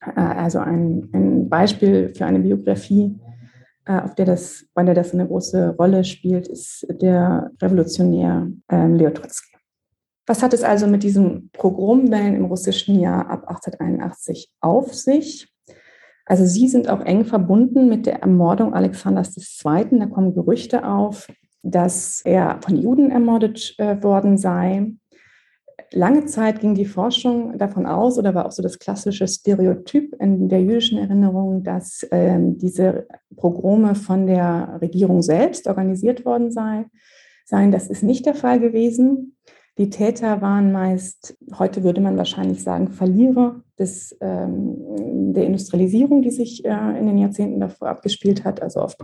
Äh, 0.00 0.20
also 0.20 0.58
ein, 0.58 1.08
ein 1.12 1.48
Beispiel 1.48 2.12
für 2.14 2.26
eine 2.26 2.40
Biografie, 2.40 3.18
äh, 3.86 4.00
auf 4.00 4.14
der 4.14 4.26
das, 4.26 4.66
bei 4.74 4.82
der 4.82 4.94
das 4.94 5.12
eine 5.12 5.26
große 5.26 5.76
Rolle 5.76 6.04
spielt, 6.04 6.48
ist 6.48 6.86
der 7.02 7.50
Revolutionär 7.60 8.50
ähm, 8.70 8.94
Leo 8.94 9.10
Trotsky. 9.10 9.54
Was 10.26 10.42
hat 10.42 10.54
es 10.54 10.62
also 10.62 10.86
mit 10.86 11.02
diesen 11.02 11.50
Pogromwellen 11.52 12.34
im 12.34 12.46
russischen 12.46 12.98
Jahr 12.98 13.28
ab 13.28 13.46
1881 13.46 14.50
auf 14.60 14.94
sich? 14.94 15.52
Also 16.24 16.46
sie 16.46 16.68
sind 16.68 16.88
auch 16.88 17.00
eng 17.00 17.26
verbunden 17.26 17.88
mit 17.88 18.06
der 18.06 18.22
Ermordung 18.22 18.72
Alexanders 18.72 19.36
II. 19.36 19.98
Da 19.98 20.06
kommen 20.06 20.34
Gerüchte 20.34 20.88
auf, 20.88 21.28
dass 21.62 22.22
er 22.24 22.58
von 22.62 22.76
Juden 22.76 23.10
ermordet 23.10 23.74
äh, 23.78 24.02
worden 24.02 24.38
sei. 24.38 24.92
Lange 25.92 26.26
Zeit 26.26 26.60
ging 26.60 26.74
die 26.74 26.84
Forschung 26.84 27.58
davon 27.58 27.86
aus, 27.86 28.18
oder 28.18 28.34
war 28.34 28.46
auch 28.46 28.52
so 28.52 28.62
das 28.62 28.78
klassische 28.78 29.26
Stereotyp 29.28 30.14
in 30.20 30.48
der 30.48 30.60
jüdischen 30.62 30.98
Erinnerung, 30.98 31.62
dass 31.62 32.06
ähm, 32.10 32.58
diese 32.58 33.06
Pogrome 33.36 33.94
von 33.94 34.26
der 34.26 34.78
Regierung 34.80 35.22
selbst 35.22 35.66
organisiert 35.66 36.24
worden 36.24 36.50
sei, 36.50 36.86
seien. 37.44 37.70
Das 37.70 37.88
ist 37.88 38.02
nicht 38.02 38.26
der 38.26 38.34
Fall 38.34 38.60
gewesen. 38.60 39.36
Die 39.78 39.90
Täter 39.90 40.40
waren 40.40 40.70
meist, 40.70 41.36
heute 41.58 41.82
würde 41.82 42.00
man 42.00 42.16
wahrscheinlich 42.16 42.62
sagen, 42.62 42.88
Verlierer 42.88 43.62
des, 43.78 44.16
ähm, 44.20 45.32
der 45.32 45.46
Industrialisierung, 45.46 46.22
die 46.22 46.30
sich 46.30 46.64
äh, 46.64 46.98
in 46.98 47.06
den 47.06 47.18
Jahrzehnten 47.18 47.58
davor 47.58 47.88
abgespielt 47.88 48.44
hat, 48.44 48.62
also 48.62 48.80
oft 48.80 49.00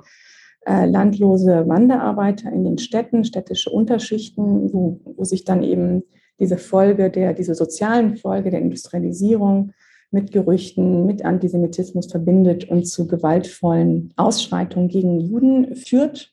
äh, 0.67 0.87
landlose 0.87 1.67
Wanderarbeiter 1.67 2.53
in 2.53 2.65
den 2.65 2.79
Städten, 2.79 3.25
städtische 3.25 3.71
Unterschichten, 3.71 4.73
wo, 4.73 5.01
wo 5.05 5.25
sich 5.25 5.45
dann 5.45 5.63
eben 5.63 6.05
diese 6.41 6.59
Folge 6.59 7.11
der, 7.11 7.35
diese 7.35 7.55
sozialen 7.55 8.17
Folge 8.17 8.51
der 8.51 8.61
Industrialisierung 8.61 9.73
mit 10.11 10.33
Gerüchten, 10.33 11.07
mit 11.07 11.25
Antisemitismus 11.25 12.11
verbindet 12.11 12.69
und 12.69 12.87
zu 12.87 13.07
gewaltvollen 13.07 14.13
Ausschreitungen 14.17 14.89
gegen 14.89 15.21
Juden 15.21 15.77
führt. 15.77 16.33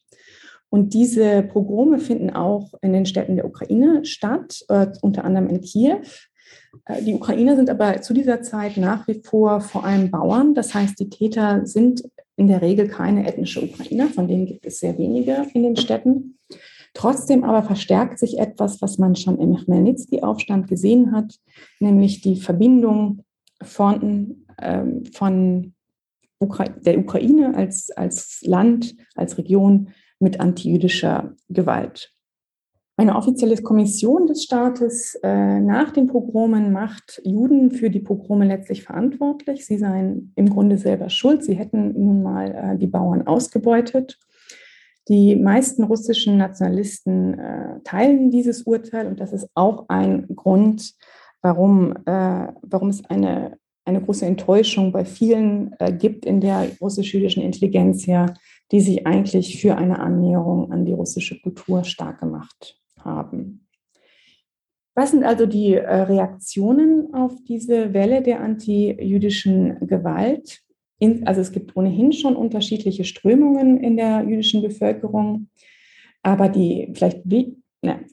Und 0.69 0.93
diese 0.93 1.43
Pogrome 1.43 1.99
finden 1.99 2.29
auch 2.31 2.73
in 2.81 2.93
den 2.93 3.05
Städten 3.05 3.35
der 3.35 3.45
Ukraine 3.45 4.03
statt, 4.03 4.65
äh, 4.67 4.87
unter 5.01 5.23
anderem 5.23 5.47
in 5.47 5.61
Kiew. 5.61 6.01
Äh, 6.85 7.03
die 7.03 7.13
Ukrainer 7.13 7.55
sind 7.55 7.69
aber 7.69 8.01
zu 8.01 8.13
dieser 8.13 8.41
Zeit 8.41 8.77
nach 8.77 9.07
wie 9.07 9.21
vor 9.23 9.61
vor 9.61 9.85
allem 9.85 10.11
Bauern. 10.11 10.55
Das 10.55 10.73
heißt, 10.73 10.99
die 10.99 11.09
Täter 11.09 11.65
sind 11.65 12.03
in 12.35 12.47
der 12.47 12.61
Regel 12.61 12.87
keine 12.87 13.27
ethnische 13.27 13.63
Ukrainer, 13.63 14.07
von 14.07 14.27
denen 14.27 14.45
gibt 14.45 14.65
es 14.65 14.79
sehr 14.79 14.97
wenige 14.97 15.47
in 15.53 15.63
den 15.63 15.75
Städten. 15.77 16.37
Trotzdem 16.97 17.43
aber 17.43 17.62
verstärkt 17.62 18.17
sich 18.17 18.39
etwas, 18.39 18.81
was 18.81 18.97
man 18.97 19.15
schon 19.15 19.38
im 19.38 19.55
Chmelnytsky-Aufstand 19.55 20.67
gesehen 20.67 21.12
hat, 21.12 21.36
nämlich 21.79 22.21
die 22.21 22.38
Verbindung 22.38 23.23
von, 23.62 24.47
ähm, 24.60 25.05
von 25.13 25.75
Ukra 26.39 26.63
der 26.63 26.97
Ukraine 26.97 27.53
als, 27.53 27.91
als 27.91 28.41
Land, 28.41 28.95
als 29.13 29.38
Region 29.38 29.89
mit 30.19 30.39
antijüdischer 30.39 31.36
Gewalt. 31.49 32.15
Eine 32.95 33.15
offizielle 33.15 33.57
Kommission 33.57 34.25
des 34.25 34.43
Staates 34.43 35.19
äh, 35.21 35.60
nach 35.60 35.91
den 35.91 36.07
Pogromen 36.07 36.71
macht 36.71 37.21
Juden 37.23 37.69
für 37.69 37.91
die 37.91 37.99
Pogrome 37.99 38.47
letztlich 38.47 38.81
verantwortlich. 38.81 39.67
Sie 39.67 39.77
seien 39.77 40.33
im 40.36 40.49
Grunde 40.49 40.79
selber 40.79 41.12
schuld. 41.12 41.43
Sie 41.43 41.53
hätten 41.53 41.93
nun 41.93 42.23
mal 42.23 42.55
äh, 42.55 42.75
die 42.75 42.88
Bauern 42.88 43.27
ausgebeutet. 43.27 44.17
Die 45.09 45.35
meisten 45.35 45.83
russischen 45.83 46.37
Nationalisten 46.37 47.39
äh, 47.39 47.79
teilen 47.83 48.29
dieses 48.29 48.63
Urteil 48.63 49.07
und 49.07 49.19
das 49.19 49.31
ist 49.31 49.49
auch 49.55 49.85
ein 49.87 50.27
Grund, 50.35 50.95
warum, 51.41 51.95
äh, 52.05 52.47
warum 52.61 52.89
es 52.89 53.05
eine, 53.05 53.57
eine 53.85 54.01
große 54.01 54.25
Enttäuschung 54.25 54.91
bei 54.91 55.05
vielen 55.05 55.73
äh, 55.79 55.93
gibt 55.93 56.25
in 56.25 56.41
der 56.41 56.67
russisch-jüdischen 56.81 57.41
Intelligenz, 57.41 58.05
die 58.71 58.81
sich 58.81 59.07
eigentlich 59.07 59.61
für 59.61 59.77
eine 59.77 59.99
Annäherung 59.99 60.71
an 60.73 60.83
die 60.85 60.93
russische 60.93 61.39
Kultur 61.39 61.85
stark 61.85 62.19
gemacht 62.19 62.77
haben. 62.99 63.67
Was 64.93 65.11
sind 65.11 65.23
also 65.23 65.45
die 65.45 65.75
äh, 65.75 66.01
Reaktionen 66.01 67.13
auf 67.13 67.31
diese 67.47 67.93
Welle 67.93 68.23
der 68.23 68.41
antijüdischen 68.41 69.87
Gewalt? 69.87 70.63
Also 71.25 71.41
es 71.41 71.51
gibt 71.51 71.75
ohnehin 71.75 72.12
schon 72.12 72.36
unterschiedliche 72.36 73.03
Strömungen 73.03 73.77
in 73.83 73.97
der 73.97 74.23
jüdischen 74.23 74.62
Bevölkerung, 74.62 75.49
aber 76.23 76.49
die 76.49 76.91
vielleicht 76.93 77.23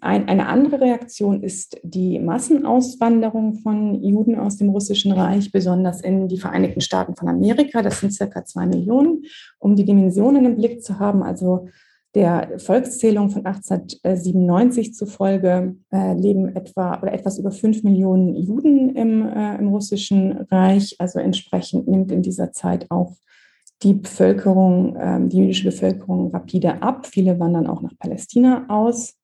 eine 0.00 0.46
andere 0.46 0.80
Reaktion 0.80 1.42
ist 1.42 1.80
die 1.82 2.18
Massenauswanderung 2.18 3.54
von 3.54 4.02
Juden 4.02 4.38
aus 4.38 4.58
dem 4.58 4.68
Russischen 4.68 5.12
Reich, 5.12 5.50
besonders 5.50 6.02
in 6.02 6.28
die 6.28 6.38
Vereinigten 6.38 6.82
Staaten 6.82 7.16
von 7.16 7.28
Amerika. 7.28 7.82
Das 7.82 8.00
sind 8.00 8.12
circa 8.12 8.44
zwei 8.44 8.66
Millionen. 8.66 9.24
Um 9.58 9.74
die 9.74 9.84
Dimensionen 9.84 10.44
im 10.44 10.56
Blick 10.56 10.82
zu 10.82 10.98
haben, 10.98 11.22
also 11.22 11.68
der 12.14 12.58
Volkszählung 12.58 13.30
von 13.30 13.44
1897 13.44 14.94
zufolge 14.94 15.76
äh, 15.92 16.14
leben 16.14 16.54
etwa 16.54 17.00
oder 17.02 17.12
etwas 17.12 17.38
über 17.38 17.50
fünf 17.50 17.82
Millionen 17.82 18.36
Juden 18.36 18.94
im, 18.94 19.26
äh, 19.26 19.56
im 19.56 19.68
Russischen 19.68 20.32
Reich. 20.50 20.94
Also 20.98 21.18
entsprechend 21.18 21.88
nimmt 21.88 22.12
in 22.12 22.22
dieser 22.22 22.52
Zeit 22.52 22.90
auch 22.90 23.14
die 23.82 23.94
Bevölkerung, 23.94 24.94
äh, 24.96 25.28
die 25.28 25.38
jüdische 25.38 25.64
Bevölkerung 25.64 26.30
rapide 26.30 26.82
ab. 26.82 27.06
Viele 27.06 27.40
wandern 27.40 27.66
auch 27.66 27.82
nach 27.82 27.98
Palästina 27.98 28.66
aus. 28.68 29.14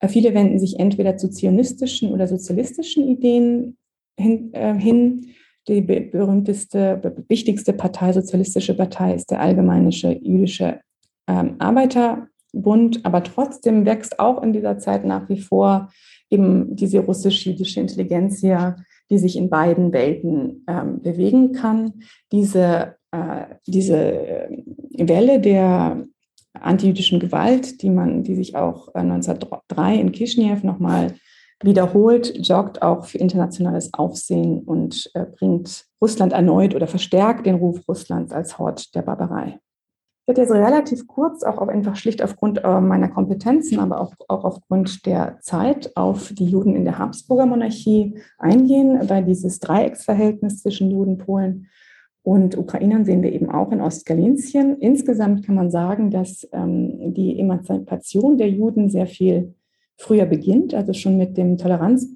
Äh, 0.00 0.08
viele 0.08 0.32
wenden 0.32 0.58
sich 0.58 0.80
entweder 0.80 1.18
zu 1.18 1.28
zionistischen 1.28 2.12
oder 2.12 2.26
sozialistischen 2.26 3.06
Ideen 3.06 3.76
hin. 4.18 4.52
Äh, 4.54 4.74
hin. 4.74 5.26
Die 5.68 5.80
berühmteste, 5.80 7.24
wichtigste 7.28 7.72
Partei, 7.72 8.12
sozialistische 8.12 8.74
Partei, 8.74 9.14
ist 9.14 9.32
der 9.32 9.40
Allgemeinische 9.40 10.12
Jüdische 10.12 10.78
ähm, 11.26 11.56
Arbeiterbund, 11.58 13.04
aber 13.04 13.22
trotzdem 13.22 13.84
wächst 13.86 14.18
auch 14.18 14.42
in 14.42 14.52
dieser 14.52 14.78
Zeit 14.78 15.04
nach 15.04 15.28
wie 15.28 15.40
vor 15.40 15.90
eben 16.30 16.74
diese 16.74 17.00
russisch-jüdische 17.00 17.80
Intelligenz 17.80 18.40
hier, 18.40 18.76
die 19.10 19.18
sich 19.18 19.36
in 19.36 19.50
beiden 19.50 19.92
Welten 19.92 20.64
ähm, 20.66 21.00
bewegen 21.00 21.52
kann. 21.52 22.02
Diese, 22.32 22.96
äh, 23.12 23.44
diese 23.66 23.96
äh, 23.96 24.62
Welle 24.98 25.40
der 25.40 26.04
antijüdischen 26.52 27.20
Gewalt, 27.20 27.82
die 27.82 27.90
man, 27.90 28.22
die 28.24 28.34
sich 28.34 28.56
auch 28.56 28.94
1903 28.94 29.94
äh, 29.94 30.00
in 30.00 30.12
Kishinev 30.12 30.64
nochmal 30.64 31.14
wiederholt, 31.62 32.44
sorgt 32.44 32.82
auch 32.82 33.04
für 33.04 33.18
internationales 33.18 33.94
Aufsehen 33.94 34.62
und 34.62 35.10
äh, 35.14 35.24
bringt 35.24 35.86
Russland 36.00 36.32
erneut 36.32 36.74
oder 36.74 36.86
verstärkt 36.86 37.46
den 37.46 37.56
Ruf 37.56 37.80
Russlands 37.88 38.32
als 38.32 38.58
Hort 38.58 38.94
der 38.94 39.02
Barbarei. 39.02 39.58
Ich 40.26 40.28
werde 40.28 40.40
jetzt 40.40 40.50
relativ 40.50 41.06
kurz, 41.06 41.44
auch 41.44 41.58
einfach 41.68 41.94
schlicht 41.94 42.20
aufgrund 42.20 42.64
äh, 42.64 42.80
meiner 42.80 43.06
Kompetenzen, 43.06 43.78
aber 43.78 44.00
auch, 44.00 44.12
auch 44.26 44.42
aufgrund 44.42 45.06
der 45.06 45.38
Zeit 45.40 45.96
auf 45.96 46.32
die 46.32 46.46
Juden 46.46 46.74
in 46.74 46.84
der 46.84 46.98
Habsburger 46.98 47.46
Monarchie 47.46 48.18
eingehen, 48.36 48.98
weil 49.08 49.24
dieses 49.24 49.60
Dreiecksverhältnis 49.60 50.62
zwischen 50.62 50.90
Juden, 50.90 51.18
Polen 51.18 51.68
und 52.24 52.58
Ukrainern 52.58 53.04
sehen 53.04 53.22
wir 53.22 53.32
eben 53.32 53.48
auch 53.48 53.70
in 53.70 53.80
Ostgalinzien. 53.80 54.78
Insgesamt 54.80 55.46
kann 55.46 55.54
man 55.54 55.70
sagen, 55.70 56.10
dass 56.10 56.44
ähm, 56.50 57.14
die 57.14 57.38
Emanzipation 57.38 58.36
der 58.36 58.50
Juden 58.50 58.90
sehr 58.90 59.06
viel 59.06 59.54
früher 59.96 60.26
beginnt, 60.26 60.74
also 60.74 60.92
schon 60.92 61.18
mit 61.18 61.36
dem 61.36 61.56
Toleranz, 61.56 62.08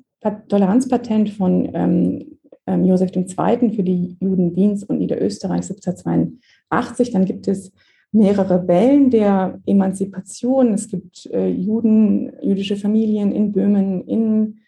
Toleranzpatent 0.49 1.31
von 1.31 1.70
ähm, 1.75 2.38
ähm, 2.66 2.85
Josef 2.85 3.14
II. 3.14 3.70
für 3.70 3.85
die 3.85 4.16
Juden 4.18 4.57
Wiens 4.57 4.83
und 4.83 4.99
Niederösterreichs 4.99 5.70
1782. 5.70 7.12
Dann 7.12 7.25
gibt 7.25 7.46
es 7.46 7.70
mehrere 8.12 8.66
Wellen 8.66 9.11
der 9.11 9.61
Emanzipation. 9.66 10.75
Es 10.75 10.88
gibt 10.88 11.27
äh, 11.27 11.49
Juden, 11.49 12.33
jüdische 12.42 12.77
Familien 12.77 13.33
in 13.33 13.53
Böhmen, 13.53 14.03
in, 14.07 14.61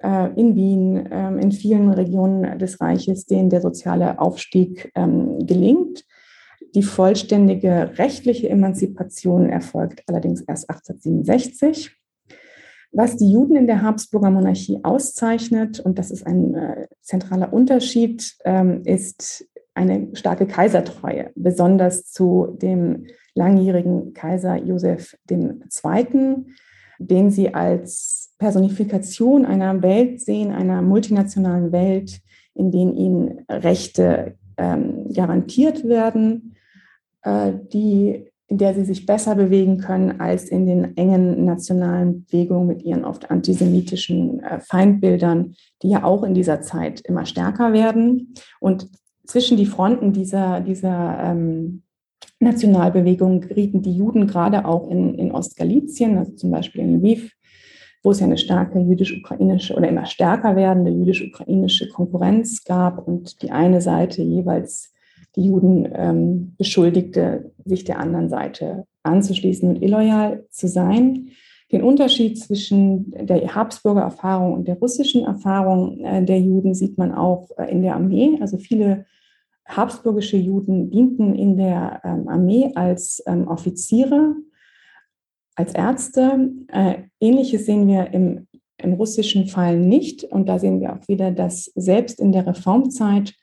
äh, 0.00 0.30
in 0.34 0.54
Wien, 0.54 1.06
äh, 1.06 1.28
in 1.40 1.52
vielen 1.52 1.90
Regionen 1.90 2.58
des 2.58 2.80
Reiches, 2.80 3.26
denen 3.26 3.50
der 3.50 3.60
soziale 3.60 4.18
Aufstieg 4.18 4.90
ähm, 4.94 5.46
gelingt. 5.46 6.04
Die 6.74 6.82
vollständige 6.82 7.92
rechtliche 7.98 8.48
Emanzipation 8.48 9.48
erfolgt 9.48 10.02
allerdings 10.06 10.40
erst 10.42 10.68
1867. 10.68 11.92
Was 12.92 13.16
die 13.16 13.30
Juden 13.30 13.56
in 13.56 13.66
der 13.66 13.82
Habsburger 13.82 14.30
Monarchie 14.30 14.80
auszeichnet, 14.82 15.80
und 15.80 15.98
das 15.98 16.10
ist 16.10 16.26
ein 16.26 16.54
äh, 16.54 16.86
zentraler 17.02 17.52
Unterschied, 17.52 18.36
ähm, 18.44 18.82
ist 18.84 19.46
eine 19.76 20.08
starke 20.14 20.46
Kaisertreue, 20.46 21.30
besonders 21.34 22.10
zu 22.10 22.56
dem 22.60 23.06
langjährigen 23.34 24.14
Kaiser 24.14 24.56
Josef 24.56 25.16
II., 25.30 26.44
den 26.98 27.30
sie 27.30 27.54
als 27.54 28.34
Personifikation 28.38 29.44
einer 29.44 29.82
Welt 29.82 30.20
sehen, 30.20 30.50
einer 30.50 30.80
multinationalen 30.80 31.72
Welt, 31.72 32.20
in 32.54 32.70
denen 32.70 32.94
ihnen 32.94 33.44
Rechte 33.50 34.36
ähm, 34.56 35.12
garantiert 35.12 35.84
werden, 35.84 36.56
äh, 37.22 37.52
die, 37.72 38.30
in 38.46 38.56
der 38.56 38.72
sie 38.74 38.84
sich 38.84 39.04
besser 39.04 39.34
bewegen 39.34 39.76
können 39.76 40.20
als 40.20 40.48
in 40.48 40.64
den 40.64 40.96
engen 40.96 41.44
nationalen 41.44 42.24
Bewegungen 42.24 42.66
mit 42.66 42.82
ihren 42.82 43.04
oft 43.04 43.30
antisemitischen 43.30 44.42
äh, 44.42 44.60
Feindbildern, 44.60 45.54
die 45.82 45.90
ja 45.90 46.04
auch 46.04 46.22
in 46.24 46.32
dieser 46.32 46.62
Zeit 46.62 47.00
immer 47.02 47.26
stärker 47.26 47.74
werden. 47.74 48.32
Und 48.58 48.88
zwischen 49.26 49.56
die 49.56 49.66
Fronten 49.66 50.12
dieser, 50.12 50.60
dieser 50.60 51.18
ähm, 51.22 51.82
Nationalbewegung 52.38 53.40
gerieten 53.40 53.82
die 53.82 53.96
Juden 53.96 54.26
gerade 54.26 54.64
auch 54.64 54.90
in, 54.90 55.14
in 55.14 55.32
Ostgalizien, 55.32 56.18
also 56.18 56.32
zum 56.32 56.50
Beispiel 56.50 56.82
in 56.82 57.00
Lviv, 57.00 57.32
wo 58.02 58.10
es 58.10 58.20
ja 58.20 58.26
eine 58.26 58.38
starke 58.38 58.78
jüdisch-ukrainische 58.78 59.74
oder 59.74 59.88
immer 59.88 60.06
stärker 60.06 60.54
werdende 60.54 60.90
jüdisch-ukrainische 60.90 61.88
Konkurrenz 61.88 62.64
gab 62.64 63.06
und 63.06 63.42
die 63.42 63.50
eine 63.50 63.80
Seite 63.80 64.22
jeweils 64.22 64.92
die 65.34 65.46
Juden 65.46 65.88
ähm, 65.92 66.54
beschuldigte, 66.56 67.52
sich 67.64 67.84
der 67.84 67.98
anderen 67.98 68.28
Seite 68.28 68.86
anzuschließen 69.02 69.68
und 69.68 69.82
illoyal 69.82 70.44
zu 70.50 70.68
sein. 70.68 71.30
Den 71.72 71.82
Unterschied 71.82 72.38
zwischen 72.38 73.10
der 73.10 73.54
Habsburger 73.54 74.02
Erfahrung 74.02 74.54
und 74.54 74.68
der 74.68 74.78
russischen 74.78 75.24
Erfahrung 75.24 75.98
äh, 76.00 76.24
der 76.24 76.40
Juden 76.40 76.74
sieht 76.74 76.96
man 76.96 77.12
auch 77.12 77.50
äh, 77.58 77.70
in 77.70 77.82
der 77.82 77.96
Armee. 77.96 78.38
Also 78.40 78.56
viele 78.56 79.04
habsburgische 79.66 80.36
Juden 80.36 80.90
dienten 80.90 81.34
in 81.34 81.56
der 81.56 82.00
ähm, 82.04 82.28
Armee 82.28 82.72
als 82.74 83.22
ähm, 83.26 83.48
Offiziere, 83.48 84.36
als 85.54 85.74
Ärzte. 85.74 86.50
Äh, 86.68 87.02
Ähnliches 87.20 87.66
sehen 87.66 87.86
wir 87.88 88.12
im 88.12 88.46
im 88.78 88.94
russischen 88.94 89.46
Fall 89.46 89.78
nicht. 89.78 90.24
Und 90.24 90.48
da 90.48 90.58
sehen 90.58 90.80
wir 90.80 90.92
auch 90.92 91.08
wieder, 91.08 91.30
dass 91.30 91.64
selbst 91.74 92.20
in 92.20 92.32
der 92.32 92.46
Reformzeit 92.46 93.34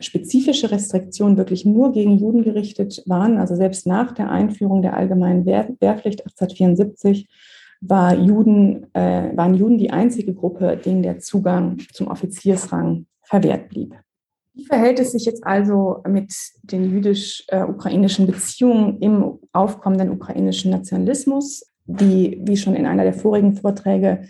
spezifische 0.00 0.70
Restriktionen 0.70 1.36
wirklich 1.36 1.64
nur 1.64 1.92
gegen 1.92 2.18
Juden 2.18 2.42
gerichtet 2.42 3.02
waren. 3.06 3.38
Also 3.38 3.54
selbst 3.54 3.86
nach 3.86 4.12
der 4.12 4.30
Einführung 4.30 4.82
der 4.82 4.96
allgemeinen 4.96 5.46
Wehr 5.46 5.68
Wehrpflicht 5.80 6.20
1874 6.22 7.28
war 7.80 8.14
Juden, 8.14 8.92
äh, 8.94 9.36
waren 9.36 9.54
Juden 9.54 9.78
die 9.78 9.90
einzige 9.90 10.34
Gruppe, 10.34 10.76
denen 10.76 11.02
der 11.02 11.18
Zugang 11.18 11.78
zum 11.92 12.08
Offiziersrang 12.08 13.06
verwehrt 13.22 13.68
blieb. 13.68 13.94
Wie 14.54 14.64
verhält 14.66 15.00
es 15.00 15.12
sich 15.12 15.24
jetzt 15.24 15.44
also 15.44 16.02
mit 16.08 16.32
den 16.62 16.90
jüdisch-ukrainischen 16.90 18.26
Beziehungen 18.26 19.00
im 19.00 19.38
aufkommenden 19.52 20.10
ukrainischen 20.10 20.70
Nationalismus? 20.70 21.70
Die, 21.86 22.40
wie 22.42 22.56
schon 22.56 22.74
in 22.74 22.86
einer 22.86 23.02
der 23.02 23.12
vorigen 23.12 23.56
Vorträge 23.56 24.22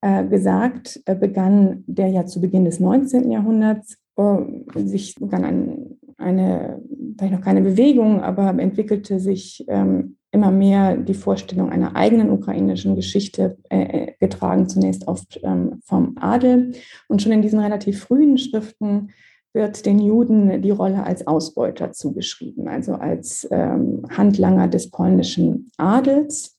äh, 0.00 0.24
gesagt, 0.26 1.00
äh, 1.06 1.14
begann 1.14 1.82
der 1.86 2.08
ja 2.08 2.26
zu 2.26 2.40
Beginn 2.40 2.64
des 2.64 2.78
19. 2.78 3.30
Jahrhunderts, 3.30 3.98
äh, 4.16 4.36
sich 4.84 5.14
begann 5.16 5.44
ein, 5.44 5.98
eine, 6.18 6.80
vielleicht 7.18 7.34
noch 7.34 7.40
keine 7.40 7.62
Bewegung, 7.62 8.20
aber 8.20 8.48
entwickelte 8.60 9.18
sich 9.18 9.64
ähm, 9.68 10.16
immer 10.30 10.50
mehr 10.50 10.96
die 10.96 11.14
Vorstellung 11.14 11.70
einer 11.70 11.96
eigenen 11.96 12.30
ukrainischen 12.30 12.94
Geschichte, 12.94 13.58
äh, 13.68 13.82
äh, 13.82 14.12
getragen 14.20 14.68
zunächst 14.68 15.08
oft 15.08 15.40
ähm, 15.42 15.80
vom 15.84 16.16
Adel. 16.20 16.72
Und 17.08 17.22
schon 17.22 17.32
in 17.32 17.42
diesen 17.42 17.58
relativ 17.58 18.00
frühen 18.00 18.38
Schriften 18.38 19.08
wird 19.52 19.84
den 19.84 19.98
Juden 19.98 20.62
die 20.62 20.70
Rolle 20.70 21.02
als 21.04 21.26
Ausbeuter 21.26 21.92
zugeschrieben, 21.92 22.68
also 22.68 22.94
als 22.94 23.48
ähm, 23.50 24.02
Handlanger 24.10 24.68
des 24.68 24.90
polnischen 24.90 25.70
Adels. 25.76 26.58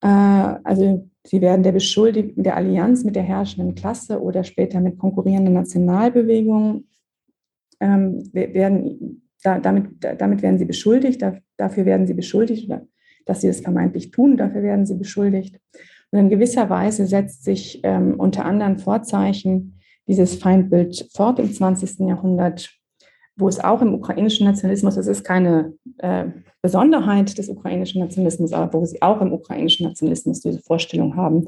Äh, 0.00 0.06
also 0.06 1.08
sie 1.26 1.40
werden 1.40 1.62
der 1.62 1.72
Beschuldigten 1.72 2.44
der 2.44 2.56
Allianz 2.56 3.04
mit 3.04 3.16
der 3.16 3.24
herrschenden 3.24 3.74
Klasse 3.74 4.20
oder 4.20 4.44
später 4.44 4.80
mit 4.80 4.98
konkurrierenden 4.98 5.54
Nationalbewegungen 5.54 6.88
ähm, 7.80 8.30
werden, 8.32 9.22
da, 9.42 9.58
damit, 9.58 9.86
damit 10.18 10.42
werden 10.42 10.58
sie 10.58 10.66
beschuldigt, 10.66 11.22
da, 11.22 11.38
dafür 11.56 11.86
werden 11.86 12.06
sie 12.06 12.14
beschuldigt, 12.14 12.70
dass 13.26 13.40
sie 13.40 13.48
das 13.48 13.60
vermeintlich 13.60 14.10
tun, 14.10 14.36
dafür 14.36 14.62
werden 14.62 14.86
sie 14.86 14.96
beschuldigt. 14.96 15.58
Und 16.12 16.18
in 16.18 16.28
gewisser 16.28 16.68
Weise 16.70 17.06
setzt 17.06 17.44
sich 17.44 17.80
ähm, 17.84 18.14
unter 18.18 18.44
anderen 18.44 18.78
Vorzeichen 18.78 19.79
dieses 20.10 20.34
Feindbild 20.34 21.08
fort 21.14 21.38
im 21.38 21.52
20. 21.52 22.00
Jahrhundert, 22.00 22.68
wo 23.36 23.46
es 23.46 23.62
auch 23.62 23.80
im 23.80 23.94
ukrainischen 23.94 24.44
Nationalismus, 24.44 24.96
es 24.96 25.06
ist 25.06 25.24
keine 25.24 25.72
äh, 25.98 26.26
Besonderheit 26.62 27.38
des 27.38 27.48
ukrainischen 27.48 28.00
Nationalismus, 28.00 28.52
aber 28.52 28.72
wo 28.72 28.84
sie 28.84 29.00
auch 29.00 29.20
im 29.20 29.32
ukrainischen 29.32 29.86
Nationalismus 29.86 30.40
diese 30.40 30.58
Vorstellung 30.58 31.14
haben 31.14 31.46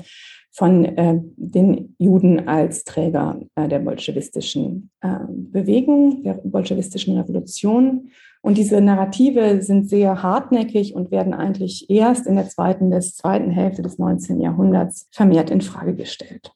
von 0.53 0.85
äh, 0.85 1.21
den 1.37 1.97
Juden 1.99 2.47
als 2.47 2.85
Träger 2.85 3.41
äh, 3.57 3.67
der 3.67 3.81
bolschewistischen 3.81 4.91
äh, 5.01 5.17
Bewegung, 5.29 6.23
der 6.23 6.35
bolschewistischen 6.35 7.19
Revolution. 7.19 8.11
Und 8.43 8.59
diese 8.59 8.81
Narrative 8.81 9.61
sind 9.63 9.89
sehr 9.89 10.23
hartnäckig 10.23 10.95
und 10.95 11.11
werden 11.11 11.35
eigentlich 11.35 11.91
erst 11.91 12.27
in 12.27 12.37
der 12.37 12.49
zweiten, 12.49 12.91
des 12.91 13.17
zweiten 13.17 13.51
Hälfte 13.51 13.83
des 13.83 13.99
19. 13.99 14.41
Jahrhunderts 14.41 15.09
vermehrt 15.11 15.51
in 15.51 15.63
Frage 15.63 15.95
gestellt. 15.95 16.53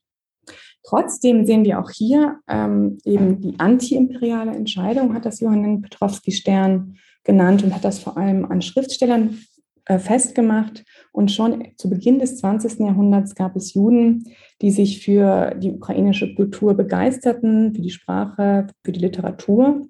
Trotzdem 0.86 1.46
sehen 1.46 1.64
wir 1.64 1.80
auch 1.80 1.90
hier 1.90 2.38
ähm, 2.48 2.98
eben 3.04 3.40
die 3.40 3.58
antiimperiale 3.58 4.52
Entscheidung, 4.52 5.14
hat 5.14 5.26
das 5.26 5.40
Johann 5.40 5.82
Petrowski-Stern 5.82 6.96
genannt 7.24 7.64
und 7.64 7.74
hat 7.74 7.84
das 7.84 7.98
vor 7.98 8.16
allem 8.16 8.44
an 8.44 8.62
Schriftstellern 8.62 9.38
äh, 9.86 9.98
festgemacht. 9.98 10.84
Und 11.10 11.32
schon 11.32 11.64
zu 11.76 11.90
Beginn 11.90 12.20
des 12.20 12.38
20. 12.38 12.78
Jahrhunderts 12.78 13.34
gab 13.34 13.56
es 13.56 13.74
Juden, 13.74 14.32
die 14.62 14.70
sich 14.70 15.04
für 15.04 15.56
die 15.56 15.72
ukrainische 15.72 16.36
Kultur 16.36 16.74
begeisterten, 16.74 17.74
für 17.74 17.82
die 17.82 17.90
Sprache, 17.90 18.68
für 18.84 18.92
die 18.92 19.00
Literatur 19.00 19.82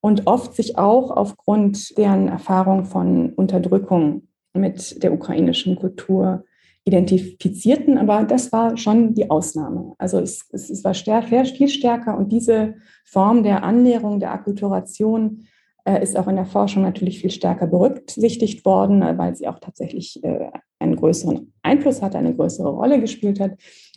und 0.00 0.26
oft 0.26 0.54
sich 0.54 0.78
auch 0.78 1.10
aufgrund 1.10 1.98
deren 1.98 2.28
Erfahrung 2.28 2.86
von 2.86 3.34
Unterdrückung 3.34 4.28
mit 4.54 5.02
der 5.02 5.12
ukrainischen 5.12 5.76
Kultur 5.76 6.44
identifizierten, 6.84 7.98
aber 7.98 8.24
das 8.24 8.52
war 8.52 8.76
schon 8.76 9.14
die 9.14 9.30
Ausnahme. 9.30 9.94
Also 9.98 10.18
es, 10.18 10.46
es, 10.50 10.70
es 10.70 10.82
war 10.82 10.94
stärker, 10.94 11.44
viel 11.44 11.68
stärker 11.68 12.16
und 12.16 12.32
diese 12.32 12.74
Form 13.04 13.42
der 13.42 13.62
Annäherung, 13.62 14.18
der 14.18 14.32
Akkulturation 14.32 15.46
äh, 15.84 16.02
ist 16.02 16.16
auch 16.16 16.28
in 16.28 16.36
der 16.36 16.46
Forschung 16.46 16.82
natürlich 16.82 17.20
viel 17.20 17.30
stärker 17.30 17.66
berücksichtigt 17.66 18.64
worden, 18.64 19.02
äh, 19.02 19.16
weil 19.18 19.36
sie 19.36 19.48
auch 19.48 19.58
tatsächlich 19.58 20.22
äh, 20.24 20.50
einen 20.78 20.96
größeren 20.96 21.52
Einfluss 21.62 22.00
hatte, 22.02 22.18
eine 22.18 22.34
größere 22.34 22.70
Rolle 22.70 23.00
gespielt 23.00 23.40
hat, 23.40 23.52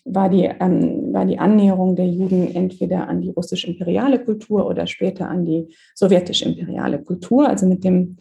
war 0.06 0.30
die, 0.30 0.44
ähm, 0.44 1.14
war 1.14 1.26
die 1.26 1.40
Annäherung 1.40 1.96
der 1.96 2.08
Juden 2.08 2.54
entweder 2.54 3.08
an 3.08 3.22
die 3.22 3.30
russisch-imperiale 3.30 4.20
Kultur 4.24 4.68
oder 4.68 4.88
später 4.88 5.30
an 5.30 5.46
die 5.46 5.74
sowjetisch-imperiale 5.96 7.02
Kultur, 7.02 7.48
also 7.48 7.66
mit 7.66 7.84
dem 7.84 8.18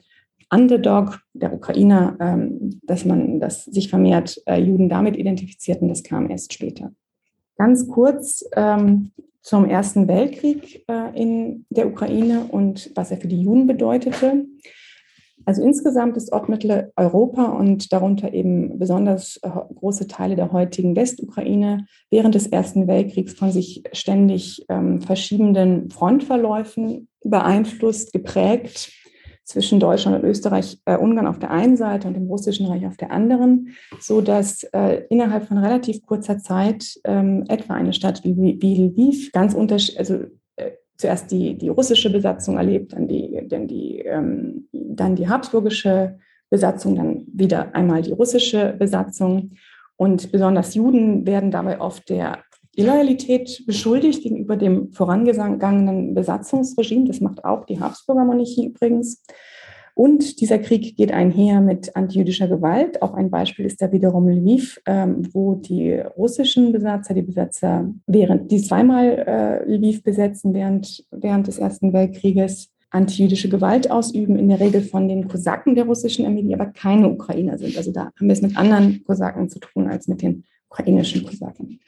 Underdog 0.52 1.20
der 1.32 1.52
Ukrainer, 1.52 2.16
ähm, 2.20 2.80
dass 2.82 3.04
man, 3.04 3.40
dass 3.40 3.64
sich 3.64 3.88
vermehrt 3.88 4.40
äh, 4.46 4.60
Juden 4.60 4.88
damit 4.88 5.16
identifizierten, 5.16 5.88
das 5.88 6.02
kam 6.02 6.30
erst 6.30 6.52
später. 6.52 6.92
Ganz 7.56 7.88
kurz 7.88 8.44
ähm, 8.54 9.12
zum 9.40 9.64
Ersten 9.64 10.08
Weltkrieg 10.08 10.84
äh, 10.88 11.20
in 11.20 11.64
der 11.70 11.88
Ukraine 11.88 12.46
und 12.48 12.90
was 12.94 13.10
er 13.10 13.16
für 13.16 13.28
die 13.28 13.42
Juden 13.42 13.66
bedeutete. 13.66 14.44
Also 15.44 15.62
insgesamt 15.62 16.16
ist 16.16 16.32
Ostmitteleuropa 16.32 17.46
und 17.46 17.92
darunter 17.92 18.32
eben 18.32 18.78
besonders 18.78 19.38
äh, 19.42 19.48
große 19.48 20.06
Teile 20.06 20.36
der 20.36 20.52
heutigen 20.52 20.94
Westukraine 20.94 21.86
während 22.10 22.34
des 22.34 22.46
Ersten 22.46 22.86
Weltkriegs 22.86 23.32
von 23.32 23.50
sich 23.50 23.82
ständig 23.92 24.64
ähm, 24.68 25.00
verschiebenden 25.00 25.90
Frontverläufen 25.90 27.08
beeinflusst, 27.24 28.12
geprägt 28.12 28.92
zwischen 29.52 29.80
Deutschland 29.80 30.22
und 30.22 30.28
Österreich, 30.28 30.78
äh, 30.86 30.96
Ungarn 30.96 31.26
auf 31.26 31.38
der 31.38 31.50
einen 31.50 31.76
Seite 31.76 32.08
und 32.08 32.14
dem 32.14 32.26
Russischen 32.26 32.66
Reich 32.66 32.86
auf 32.86 32.96
der 32.96 33.10
anderen, 33.10 33.68
so 34.00 34.20
dass 34.20 34.64
äh, 34.72 35.04
innerhalb 35.10 35.46
von 35.46 35.58
relativ 35.58 36.04
kurzer 36.06 36.38
Zeit 36.38 36.98
ähm, 37.04 37.44
etwa 37.48 37.74
eine 37.74 37.92
Stadt 37.92 38.24
wie, 38.24 38.58
wie 38.60 38.86
Lviv 38.86 39.30
ganz 39.32 39.54
unterschiedlich, 39.54 39.98
also 39.98 40.24
äh, 40.56 40.72
zuerst 40.96 41.30
die, 41.30 41.56
die 41.56 41.68
russische 41.68 42.10
Besatzung 42.10 42.56
erlebt, 42.56 42.94
dann 42.94 43.06
die, 43.08 43.46
dann 43.46 43.68
die, 43.68 43.98
ähm, 43.98 44.68
dann 44.72 45.16
die 45.16 45.28
habsburgische 45.28 46.18
Besatzung, 46.48 46.96
dann 46.96 47.26
wieder 47.32 47.74
einmal 47.74 48.02
die 48.02 48.12
russische 48.12 48.74
Besatzung. 48.78 49.52
Und 49.96 50.32
besonders 50.32 50.74
Juden 50.74 51.26
werden 51.26 51.50
dabei 51.50 51.80
oft 51.80 52.08
der 52.08 52.38
Illoyalität 52.74 53.64
beschuldigt 53.66 54.22
gegenüber 54.22 54.56
dem 54.56 54.92
vorangegangenen 54.92 56.14
Besatzungsregime. 56.14 57.06
Das 57.06 57.20
macht 57.20 57.44
auch 57.44 57.66
die 57.66 57.80
Habsburger 57.80 58.24
Monarchie 58.24 58.66
übrigens. 58.66 59.22
Und 59.94 60.40
dieser 60.40 60.58
Krieg 60.58 60.96
geht 60.96 61.12
einher 61.12 61.61
mit 61.61 61.94
antijüdischer 61.94 62.48
Gewalt. 62.48 63.02
Auch 63.02 63.12
ein 63.12 63.30
Beispiel 63.30 63.66
ist 63.66 63.82
da 63.82 63.92
wiederum 63.92 64.26
Lviv, 64.26 64.80
ähm, 64.87 65.28
wo 65.35 65.54
die 65.54 65.92
russischen 65.92 66.72
Besatzer, 66.72 67.12
die 67.12 67.22
Besatzer, 67.22 67.92
während 68.06 68.50
die 68.50 68.62
zweimal 68.62 69.24
äh, 69.26 69.70
Lviv 69.70 70.02
besetzen 70.02 70.54
während, 70.54 71.04
während 71.11 71.46
des 71.46 71.58
Ersten 71.58 71.92
Weltkrieges, 71.92 72.70
antijüdische 72.88 73.48
Gewalt 73.48 73.90
ausüben, 73.90 74.38
in 74.38 74.48
der 74.48 74.61
Regel 74.61 74.82
von 74.82 75.08
den 75.08 75.26
Kosaken 75.26 75.74
der 75.74 75.85
russischen 75.85 76.26
Armee, 76.26 76.42
die 76.42 76.54
aber 76.54 76.66
keine 76.66 77.08
Ukrainer 77.08 77.58
sind. 77.58 77.76
Also 77.76 77.90
da 77.90 78.04
haben 78.04 78.26
wir 78.26 78.32
es 78.32 78.42
mit 78.42 78.56
anderen 78.56 79.02
Kosaken 79.04 79.48
zu 79.48 79.58
tun 79.61 79.88
als 79.88 80.08
mit 80.08 80.22
den 80.22 80.44
ukrainischen 80.68 81.24
Kosaken. 81.24 81.80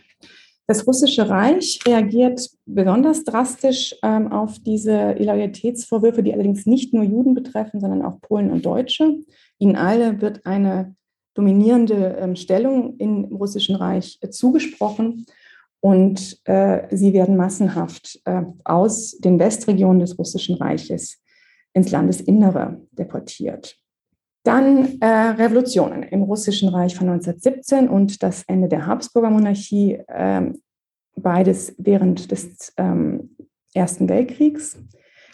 Das 0.66 0.86
Russische 0.86 1.28
Reich 1.28 1.78
reagiert 1.86 2.48
besonders 2.64 3.24
drastisch 3.24 3.94
ähm, 4.02 4.32
auf 4.32 4.58
diese 4.58 5.12
Illoyalitätsvorwürfe, 5.18 6.22
die 6.22 6.32
allerdings 6.32 6.64
nicht 6.64 6.94
nur 6.94 7.04
Juden 7.04 7.34
betreffen, 7.34 7.80
sondern 7.80 8.02
auch 8.02 8.20
Polen 8.22 8.50
und 8.50 8.64
Deutsche. 8.64 9.18
Ihnen 9.58 9.76
alle 9.76 10.22
wird 10.22 10.46
eine 10.46 10.94
dominierende 11.34 12.16
ähm, 12.18 12.36
Stellung 12.36 12.96
im 12.96 13.24
Russischen 13.24 13.76
Reich 13.76 14.18
äh, 14.22 14.30
zugesprochen 14.30 15.26
und 15.80 16.40
äh, 16.44 16.86
sie 16.96 17.12
werden 17.12 17.36
massenhaft 17.36 18.20
äh, 18.24 18.42
aus 18.64 19.18
den 19.18 19.38
Westregionen 19.38 20.00
des 20.00 20.18
Russischen 20.18 20.56
Reiches 20.56 21.20
ins 21.74 21.90
Landesinnere 21.90 22.80
deportiert. 22.92 23.76
Dann 24.44 25.00
äh, 25.00 25.06
Revolutionen 25.06 26.02
im 26.02 26.22
Russischen 26.22 26.68
Reich 26.68 26.94
von 26.94 27.08
1917 27.08 27.88
und 27.88 28.22
das 28.22 28.44
Ende 28.46 28.68
der 28.68 28.86
Habsburger 28.86 29.30
Monarchie, 29.30 29.98
äh, 30.06 30.52
beides 31.16 31.74
während 31.78 32.30
des 32.30 32.72
ähm, 32.76 33.36
Ersten 33.72 34.08
Weltkriegs. 34.08 34.78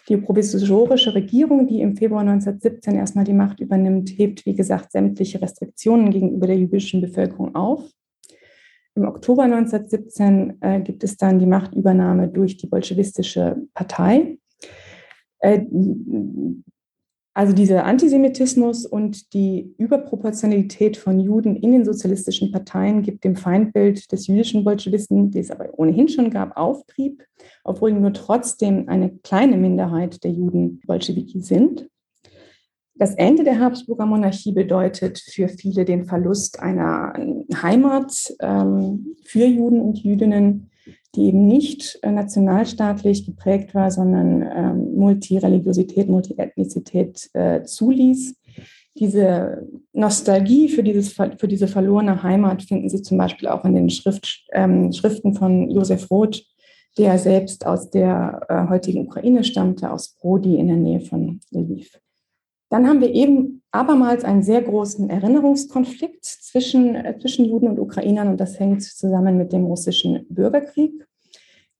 Die 0.07 0.15
provisorische 0.15 1.13
Regierung, 1.13 1.67
die 1.67 1.81
im 1.81 1.97
Februar 1.97 2.21
1917 2.21 2.95
erstmal 2.95 3.25
die 3.25 3.33
Macht 3.33 3.59
übernimmt, 3.59 4.09
hebt, 4.09 4.45
wie 4.45 4.55
gesagt, 4.55 4.93
sämtliche 4.93 5.41
Restriktionen 5.41 6.09
gegenüber 6.09 6.47
der 6.47 6.57
jüdischen 6.57 7.01
Bevölkerung 7.01 7.53
auf. 7.53 7.83
Im 8.95 9.05
Oktober 9.05 9.43
1917 9.43 10.57
äh, 10.61 10.81
gibt 10.81 11.03
es 11.03 11.17
dann 11.17 11.37
die 11.37 11.45
Machtübernahme 11.45 12.29
durch 12.29 12.55
die 12.57 12.67
bolschewistische 12.67 13.57
Partei. 13.73 14.37
Äh, 15.39 15.65
Also 17.33 17.53
dieser 17.53 17.85
Antisemitismus 17.85 18.85
und 18.85 19.33
die 19.33 19.73
Überproportionalität 19.77 20.97
von 20.97 21.17
Juden 21.17 21.55
in 21.55 21.71
den 21.71 21.85
sozialistischen 21.85 22.51
Parteien 22.51 23.03
gibt 23.03 23.23
dem 23.23 23.37
Feindbild 23.37 24.11
des 24.11 24.27
jüdischen 24.27 24.65
Bolschewisten, 24.65 25.31
die 25.31 25.39
es 25.39 25.49
aber 25.49 25.69
ohnehin 25.77 26.09
schon 26.09 26.29
gab, 26.29 26.57
Auftrieb, 26.57 27.23
obwohl 27.63 27.93
nur 27.93 28.11
trotzdem 28.11 28.89
eine 28.89 29.11
kleine 29.23 29.55
Minderheit 29.55 30.23
der 30.25 30.31
Juden 30.31 30.81
Bolschewiki 30.85 31.39
sind. 31.39 31.87
Das 32.95 33.15
Ende 33.15 33.45
der 33.45 33.59
Habsburger 33.59 34.05
Monarchie 34.05 34.51
bedeutet 34.51 35.17
für 35.17 35.47
viele 35.47 35.85
den 35.85 36.03
Verlust 36.03 36.59
einer 36.59 37.13
Heimat 37.61 38.11
ähm, 38.41 39.15
für 39.23 39.45
Juden 39.45 39.79
und 39.79 40.03
Jüdinnen, 40.03 40.70
die 41.15 41.25
eben 41.25 41.47
nicht 41.47 41.99
äh, 42.01 42.11
nationalstaatlich 42.11 43.25
geprägt 43.25 43.73
war, 43.75 43.91
sondern 43.91 44.41
ähm, 44.41 44.95
Multireligiosität, 44.95 46.07
Multiethnizität 46.07 47.29
äh, 47.33 47.63
zuließ. 47.63 48.35
Diese 48.95 49.67
Nostalgie 49.93 50.67
für, 50.69 50.83
dieses, 50.83 51.13
für 51.13 51.47
diese 51.47 51.67
verlorene 51.67 52.23
Heimat 52.23 52.63
finden 52.63 52.89
Sie 52.89 53.01
zum 53.01 53.17
Beispiel 53.17 53.47
auch 53.47 53.63
in 53.63 53.73
den 53.73 53.89
Schrift, 53.89 54.45
ähm, 54.51 54.91
Schriften 54.91 55.33
von 55.33 55.69
Josef 55.69 56.09
Roth, 56.11 56.43
der 56.97 57.17
selbst 57.17 57.65
aus 57.65 57.89
der 57.89 58.41
äh, 58.49 58.69
heutigen 58.69 59.05
Ukraine 59.05 59.43
stammte, 59.43 59.91
aus 59.91 60.17
Brody 60.19 60.57
in 60.57 60.67
der 60.67 60.77
Nähe 60.77 60.99
von 60.99 61.39
Lviv. 61.51 62.00
Dann 62.71 62.87
haben 62.87 63.01
wir 63.01 63.13
eben 63.13 63.61
abermals 63.71 64.23
einen 64.23 64.43
sehr 64.43 64.61
großen 64.61 65.09
Erinnerungskonflikt 65.09 66.23
zwischen, 66.23 66.95
äh, 66.95 67.19
zwischen 67.19 67.45
Juden 67.45 67.67
und 67.67 67.79
Ukrainern 67.79 68.29
und 68.29 68.39
das 68.39 68.59
hängt 68.59 68.81
zusammen 68.81 69.37
mit 69.37 69.51
dem 69.51 69.65
russischen 69.65 70.25
Bürgerkrieg. 70.29 70.93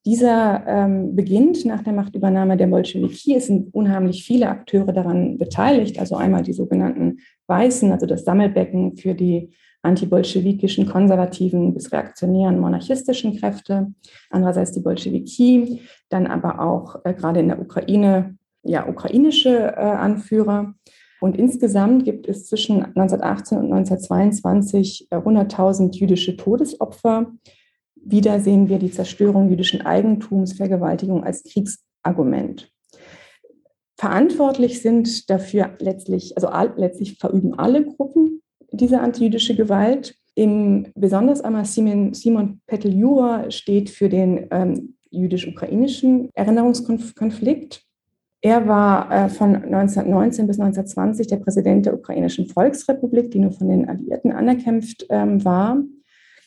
Dieser 0.05 0.65
ähm, 0.67 1.15
beginnt 1.15 1.63
nach 1.63 1.81
der 1.81 1.93
Machtübernahme 1.93 2.57
der 2.57 2.67
Bolschewiki. 2.67 3.35
Es 3.35 3.47
sind 3.47 3.73
unheimlich 3.73 4.25
viele 4.25 4.49
Akteure 4.49 4.91
daran 4.91 5.37
beteiligt, 5.37 5.97
also 5.97 6.15
einmal 6.15 6.43
die 6.43 6.53
sogenannten 6.53 7.19
Weißen, 7.47 7.91
also 7.91 8.05
das 8.05 8.25
Sammelbecken 8.25 8.97
für 8.97 9.13
die 9.13 9.53
antibolschewikischen, 9.83 10.87
konservativen 10.87 11.73
bis 11.73 11.91
reaktionären 11.91 12.59
monarchistischen 12.59 13.37
Kräfte, 13.37 13.93
andererseits 14.29 14.73
die 14.73 14.81
Bolschewiki, 14.81 15.81
dann 16.09 16.27
aber 16.27 16.59
auch 16.59 16.97
äh, 17.05 17.13
gerade 17.13 17.39
in 17.39 17.47
der 17.47 17.61
Ukraine 17.61 18.35
ja, 18.63 18.87
ukrainische 18.87 19.49
äh, 19.49 19.79
Anführer. 19.79 20.73
Und 21.19 21.37
insgesamt 21.37 22.03
gibt 22.03 22.27
es 22.27 22.47
zwischen 22.47 22.83
1918 22.83 23.57
und 23.57 23.65
1922 23.71 25.07
äh, 25.11 25.15
100.000 25.17 25.95
jüdische 25.95 26.35
Todesopfer. 26.35 27.31
Wieder 27.95 28.39
sehen 28.39 28.69
wir 28.69 28.79
die 28.79 28.91
Zerstörung 28.91 29.49
jüdischen 29.49 29.81
Eigentums, 29.81 30.53
Vergewaltigung 30.53 31.23
als 31.23 31.43
Kriegsargument. 31.43 32.71
Verantwortlich 33.97 34.81
sind 34.81 35.29
dafür 35.29 35.75
letztlich, 35.77 36.35
also 36.35 36.49
letztlich 36.75 37.19
verüben 37.19 37.53
alle 37.53 37.85
Gruppen 37.85 38.41
diese 38.71 38.99
antijüdische 38.99 39.55
Gewalt. 39.55 40.15
Im, 40.33 40.87
besonders 40.95 41.41
einmal 41.41 41.65
Simon, 41.65 42.15
Simon 42.15 42.61
Peteljura 42.65 43.51
steht 43.51 43.89
für 43.91 44.09
den 44.09 44.47
ähm, 44.49 44.95
jüdisch-ukrainischen 45.11 46.29
Erinnerungskonflikt. 46.33 47.83
Er 48.43 48.67
war 48.67 49.11
äh, 49.11 49.29
von 49.29 49.55
1919 49.55 50.47
bis 50.47 50.59
1920 50.59 51.27
der 51.27 51.37
Präsident 51.37 51.85
der 51.85 51.93
Ukrainischen 51.93 52.47
Volksrepublik, 52.47 53.29
die 53.29 53.39
nur 53.39 53.51
von 53.51 53.69
den 53.69 53.87
Alliierten 53.87 54.31
anerkämpft 54.31 55.05
ähm, 55.09 55.45
war, 55.45 55.77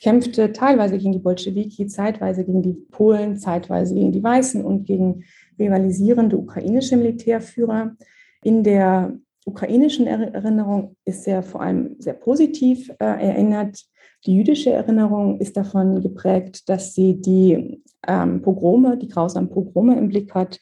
kämpfte 0.02 0.52
teilweise 0.52 0.98
gegen 0.98 1.12
die 1.12 1.20
Bolschewiki, 1.20 1.86
zeitweise 1.86 2.44
gegen 2.44 2.62
die 2.62 2.74
Polen, 2.74 3.38
zeitweise 3.38 3.94
gegen 3.94 4.10
die 4.10 4.22
Weißen 4.22 4.64
und 4.64 4.84
gegen 4.84 5.24
rivalisierende 5.58 6.36
ukrainische 6.36 6.96
Militärführer. 6.96 7.96
In 8.42 8.64
der 8.64 9.16
ukrainischen 9.46 10.06
Erinnerung 10.06 10.96
ist 11.04 11.28
er 11.28 11.42
vor 11.42 11.62
allem 11.62 11.96
sehr 12.00 12.14
positiv 12.14 12.90
äh, 12.98 13.04
erinnert. 13.04 13.84
Die 14.26 14.36
jüdische 14.36 14.72
Erinnerung 14.72 15.38
ist 15.38 15.56
davon 15.56 16.02
geprägt, 16.02 16.68
dass 16.68 16.94
sie 16.94 17.20
die 17.20 17.82
ähm, 18.06 18.42
Pogrome, 18.42 18.96
die 18.96 19.08
grausamen 19.08 19.48
Pogrome 19.48 19.96
im 19.96 20.08
Blick 20.08 20.34
hat, 20.34 20.58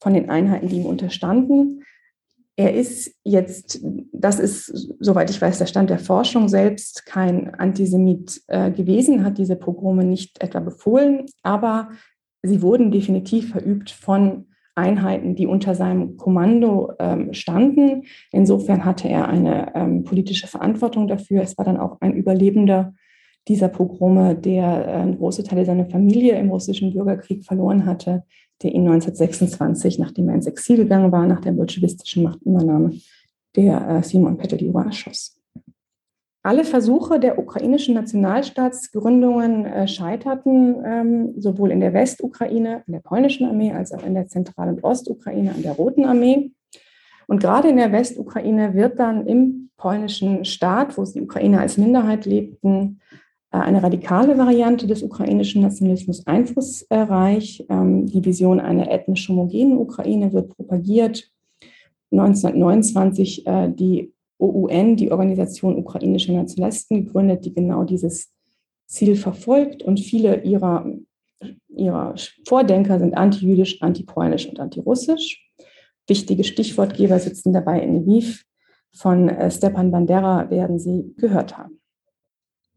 von 0.00 0.14
den 0.14 0.30
Einheiten, 0.30 0.68
die 0.68 0.76
ihm 0.76 0.86
unterstanden. 0.86 1.82
Er 2.56 2.74
ist 2.74 3.14
jetzt, 3.22 3.80
das 4.12 4.38
ist, 4.38 4.94
soweit 4.98 5.28
ich 5.28 5.40
weiß, 5.40 5.58
der 5.58 5.66
Stand 5.66 5.90
der 5.90 5.98
Forschung 5.98 6.48
selbst, 6.48 7.04
kein 7.04 7.54
Antisemit 7.54 8.42
äh, 8.46 8.70
gewesen, 8.70 9.24
hat 9.24 9.36
diese 9.36 9.56
Pogrome 9.56 10.04
nicht 10.04 10.42
etwa 10.42 10.60
befohlen, 10.60 11.26
aber 11.42 11.90
sie 12.42 12.62
wurden 12.62 12.90
definitiv 12.90 13.50
verübt 13.50 13.90
von 13.90 14.46
Einheiten, 14.74 15.34
die 15.34 15.46
unter 15.46 15.74
seinem 15.74 16.16
Kommando 16.16 16.92
ähm, 16.98 17.32
standen. 17.32 18.04
Insofern 18.30 18.84
hatte 18.84 19.08
er 19.08 19.28
eine 19.28 19.74
ähm, 19.74 20.04
politische 20.04 20.46
Verantwortung 20.46 21.08
dafür. 21.08 21.42
Es 21.42 21.56
war 21.56 21.64
dann 21.64 21.78
auch 21.78 22.00
ein 22.00 22.14
Überlebender 22.14 22.94
dieser 23.48 23.68
Pogrome, 23.68 24.34
der 24.34 25.06
äh, 25.06 25.12
große 25.14 25.44
Teile 25.44 25.64
seiner 25.64 25.86
Familie 25.86 26.38
im 26.38 26.50
russischen 26.50 26.92
Bürgerkrieg 26.92 27.44
verloren 27.44 27.86
hatte, 27.86 28.24
der 28.62 28.72
ihn 28.72 28.88
1926, 28.88 29.98
nachdem 29.98 30.28
er 30.28 30.34
ins 30.34 30.46
Exil 30.46 30.76
gegangen 30.76 31.12
war, 31.12 31.26
nach 31.26 31.40
der 31.40 31.52
bolschewistischen 31.52 32.24
Machtübernahme, 32.24 32.92
der 33.54 33.88
äh, 33.88 34.02
Simon 34.02 34.36
Peteljura 34.36 34.84
erschoss. 34.84 35.40
Alle 36.42 36.64
Versuche 36.64 37.18
der 37.18 37.40
ukrainischen 37.40 37.94
Nationalstaatsgründungen 37.94 39.66
äh, 39.66 39.88
scheiterten, 39.88 40.76
ähm, 40.84 41.34
sowohl 41.36 41.72
in 41.72 41.80
der 41.80 41.92
Westukraine, 41.92 42.84
in 42.86 42.92
der 42.92 43.00
polnischen 43.00 43.46
Armee, 43.46 43.72
als 43.72 43.92
auch 43.92 44.04
in 44.04 44.14
der 44.14 44.28
Zentral- 44.28 44.68
und 44.68 44.84
Ostukraine, 44.84 45.52
an 45.52 45.62
der 45.62 45.72
Roten 45.72 46.04
Armee. 46.04 46.52
Und 47.26 47.40
gerade 47.40 47.68
in 47.68 47.76
der 47.76 47.90
Westukraine 47.90 48.74
wird 48.74 49.00
dann 49.00 49.26
im 49.26 49.70
polnischen 49.76 50.44
Staat, 50.44 50.96
wo 50.96 51.04
die 51.04 51.20
Ukrainer 51.20 51.60
als 51.60 51.78
Minderheit 51.78 52.24
lebten, 52.26 53.00
eine 53.50 53.82
radikale 53.82 54.36
Variante 54.38 54.86
des 54.86 55.02
ukrainischen 55.02 55.62
Nationalismus 55.62 56.26
einflussreich. 56.26 57.64
Ähm, 57.68 58.06
die 58.06 58.24
Vision 58.24 58.60
einer 58.60 58.90
ethnisch 58.90 59.28
homogenen 59.28 59.78
Ukraine 59.78 60.32
wird 60.32 60.54
propagiert. 60.56 61.30
1929 62.10 63.46
äh, 63.46 63.70
die 63.70 64.12
OUN, 64.38 64.96
die 64.96 65.10
Organisation 65.10 65.76
ukrainischer 65.76 66.32
Nationalisten, 66.32 67.04
gegründet, 67.06 67.44
die 67.44 67.54
genau 67.54 67.84
dieses 67.84 68.32
Ziel 68.86 69.16
verfolgt. 69.16 69.82
Und 69.82 70.00
viele 70.00 70.42
ihrer, 70.42 70.86
ihrer 71.68 72.14
Vordenker 72.46 72.98
sind 72.98 73.16
antijüdisch, 73.16 73.80
antipolnisch 73.82 74.46
und 74.48 74.60
antirussisch. 74.60 75.42
Wichtige 76.06 76.44
Stichwortgeber 76.44 77.18
sitzen 77.18 77.52
dabei 77.52 77.80
in 77.80 77.96
Lviv. 77.96 78.44
Von 78.92 79.28
äh, 79.28 79.50
Stepan 79.50 79.90
Bandera 79.90 80.50
werden 80.50 80.78
Sie 80.78 81.14
gehört 81.16 81.58
haben. 81.58 81.80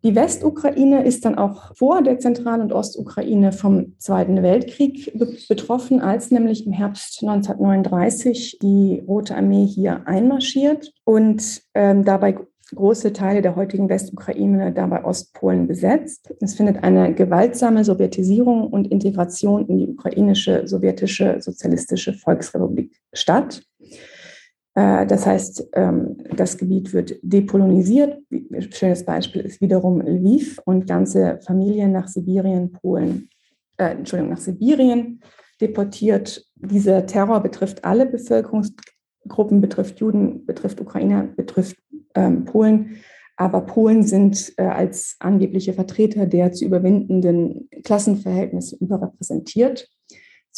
Die 0.02 0.16
Westukraine 0.16 1.04
ist 1.04 1.26
dann 1.26 1.38
auch 1.38 1.76
vor 1.76 2.02
der 2.02 2.20
Zentral- 2.20 2.62
und 2.62 2.72
Ostukraine 2.72 3.52
vom 3.52 3.98
Zweiten 3.98 4.42
Weltkrieg 4.42 5.12
betroffen, 5.50 6.00
als 6.00 6.32
nämlich 6.32 6.66
im 6.66 6.72
Herbst 6.72 7.22
1939 7.22 8.60
die 8.62 9.04
Rote 9.06 9.36
Armee 9.36 9.66
hier 9.66 10.08
einmarschiert 10.08 10.94
und 11.04 11.64
ähm, 11.74 12.06
dabei 12.06 12.38
große 12.74 13.14
Teile 13.14 13.42
der 13.42 13.56
heutigen 13.56 13.90
Westukraine, 13.90 14.72
dabei 14.72 15.04
Ostpolen 15.04 15.68
besetzt. 15.68 16.34
Es 16.40 16.56
findet 16.56 16.84
eine 16.84 17.14
gewaltsame 17.14 17.84
Sowjetisierung 17.84 18.68
und 18.68 18.88
Integration 18.88 19.68
in 19.68 19.78
die 19.80 19.88
ukrainische 19.88 20.68
sowjetische 20.68 21.42
sozialistische 21.42 22.14
Volksrepublik 22.14 22.96
statt. 23.12 23.64
Äh, 24.80 25.06
das 25.08 25.26
heißt, 25.26 25.70
ähm, 25.74 26.16
das 26.36 26.58
Gebiet 26.58 26.94
wird 26.94 27.16
depolonisiert. 27.22 28.18
Ein 28.32 28.72
schönes 28.72 29.04
Beispiel 29.04 29.42
ist 29.42 29.60
wiederum 29.60 30.00
Lviv 30.00 30.62
und 30.64 30.88
ganze 30.88 31.40
Familien 31.46 31.92
nach 31.92 32.08
Sibirien, 32.08 32.72
Polen, 32.72 33.30
äh, 33.78 33.92
Entschuldigung, 33.92 34.32
nach 34.32 34.40
Sibirien 34.40 35.22
deportiert. 35.60 36.46
Dieser 36.56 37.06
Terror 37.06 37.42
betrifft 37.42 37.84
alle 37.84 38.06
Bevölkerungsgruppen, 38.06 39.60
betrifft 39.60 40.00
Juden, 40.00 40.46
betrifft 40.46 40.80
Ukrainer, 40.80 41.24
betrifft 41.36 41.76
ähm, 42.16 42.46
Polen. 42.46 43.02
Aber 43.36 43.62
Polen 43.62 44.04
sind 44.04 44.54
äh, 44.56 44.64
als 44.64 45.18
angebliche 45.20 45.74
Vertreter 45.74 46.26
der 46.26 46.54
zu 46.54 46.64
überwindenden 46.64 47.70
Klassenverhältnisse 47.84 48.78
überrepräsentiert. 48.78 49.90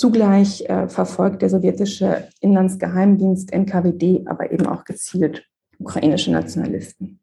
Zugleich 0.02 0.68
äh, 0.68 0.88
verfolgt 0.88 1.43
der 1.43 1.52
sowjetische 1.52 2.28
Inlandsgeheimdienst 2.39 3.54
NKWD 3.54 4.26
aber 4.26 4.52
eben 4.52 4.66
auch 4.66 4.84
gezielt 4.84 5.47
ukrainische 5.78 6.32
Nationalisten. 6.32 7.20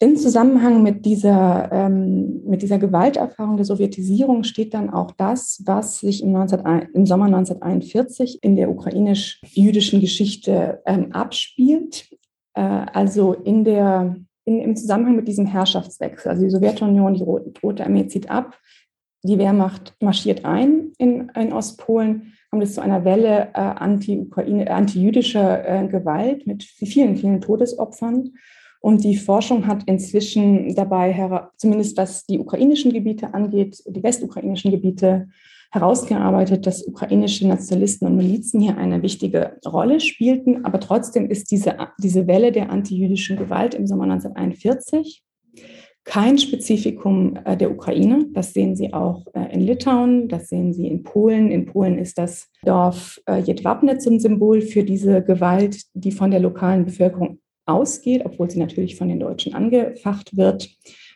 Im 0.00 0.16
Zusammenhang 0.16 0.82
mit 0.82 1.06
dieser, 1.06 1.70
ähm, 1.70 2.42
mit 2.44 2.62
dieser 2.62 2.78
Gewalterfahrung 2.78 3.56
der 3.56 3.64
Sowjetisierung 3.64 4.42
steht 4.42 4.74
dann 4.74 4.90
auch 4.90 5.12
das, 5.12 5.62
was 5.64 6.00
sich 6.00 6.24
im, 6.24 6.32
19, 6.32 6.88
im 6.94 7.06
Sommer 7.06 7.26
1941 7.26 8.42
in 8.42 8.56
der 8.56 8.72
ukrainisch-jüdischen 8.72 10.00
Geschichte 10.00 10.82
ähm, 10.86 11.12
abspielt. 11.12 12.08
Äh, 12.54 12.62
also 12.92 13.34
in 13.34 13.62
der, 13.62 14.16
in, 14.46 14.58
im 14.58 14.74
Zusammenhang 14.74 15.14
mit 15.14 15.28
diesem 15.28 15.46
Herrschaftswechsel. 15.46 16.28
Also 16.32 16.42
die 16.42 16.50
Sowjetunion, 16.50 17.14
die 17.14 17.22
Rote 17.22 17.84
Armee 17.86 18.08
zieht 18.08 18.28
ab, 18.28 18.58
die 19.22 19.38
Wehrmacht 19.38 19.94
marschiert 20.00 20.44
ein 20.44 20.92
in, 20.98 21.30
in 21.30 21.52
Ostpolen. 21.52 22.34
kommt 22.50 22.62
es 22.62 22.74
zu 22.74 22.80
einer 22.80 23.04
Welle 23.04 23.50
äh, 23.54 23.60
anti-Ukraine, 23.60 24.70
anti-jüdischer 24.70 25.66
äh, 25.68 25.86
Gewalt 25.88 26.46
mit 26.46 26.62
vielen, 26.62 27.16
vielen 27.16 27.40
Todesopfern. 27.40 28.34
Und 28.80 29.04
die 29.04 29.16
Forschung 29.16 29.66
hat 29.66 29.82
inzwischen 29.84 30.74
dabei, 30.74 31.48
zumindest 31.58 31.98
was 31.98 32.24
die 32.24 32.38
ukrainischen 32.38 32.92
Gebiete 32.92 33.34
angeht, 33.34 33.82
die 33.86 34.02
westukrainischen 34.02 34.70
Gebiete, 34.70 35.28
herausgearbeitet, 35.72 36.66
dass 36.66 36.86
ukrainische 36.86 37.46
Nationalisten 37.46 38.06
und 38.06 38.16
Milizen 38.16 38.60
hier 38.60 38.76
eine 38.76 39.02
wichtige 39.02 39.58
Rolle 39.64 40.00
spielten. 40.00 40.64
Aber 40.64 40.80
trotzdem 40.80 41.30
ist 41.30 41.50
diese, 41.50 41.76
diese 42.02 42.26
Welle 42.26 42.50
der 42.52 42.70
antijüdischen 42.70 43.36
Gewalt 43.36 43.74
im 43.74 43.86
Sommer 43.86 44.04
1941 44.04 45.22
kein 46.04 46.38
Spezifikum 46.38 47.38
äh, 47.44 47.56
der 47.56 47.70
Ukraine. 47.70 48.26
Das 48.32 48.52
sehen 48.52 48.74
Sie 48.74 48.92
auch 48.92 49.26
äh, 49.34 49.52
in 49.52 49.60
Litauen, 49.60 50.28
das 50.28 50.48
sehen 50.48 50.72
Sie 50.72 50.86
in 50.86 51.02
Polen. 51.02 51.50
In 51.50 51.66
Polen 51.66 51.98
ist 51.98 52.18
das 52.18 52.48
Dorf 52.64 53.20
äh, 53.26 53.38
Jedwabne 53.38 53.98
zum 53.98 54.18
Symbol 54.18 54.62
für 54.62 54.82
diese 54.82 55.22
Gewalt, 55.22 55.82
die 55.94 56.12
von 56.12 56.30
der 56.30 56.40
lokalen 56.40 56.84
Bevölkerung 56.84 57.38
ausgeht, 57.66 58.22
obwohl 58.24 58.50
sie 58.50 58.58
natürlich 58.58 58.96
von 58.96 59.08
den 59.08 59.20
Deutschen 59.20 59.54
angefacht 59.54 60.36
wird, 60.36 60.68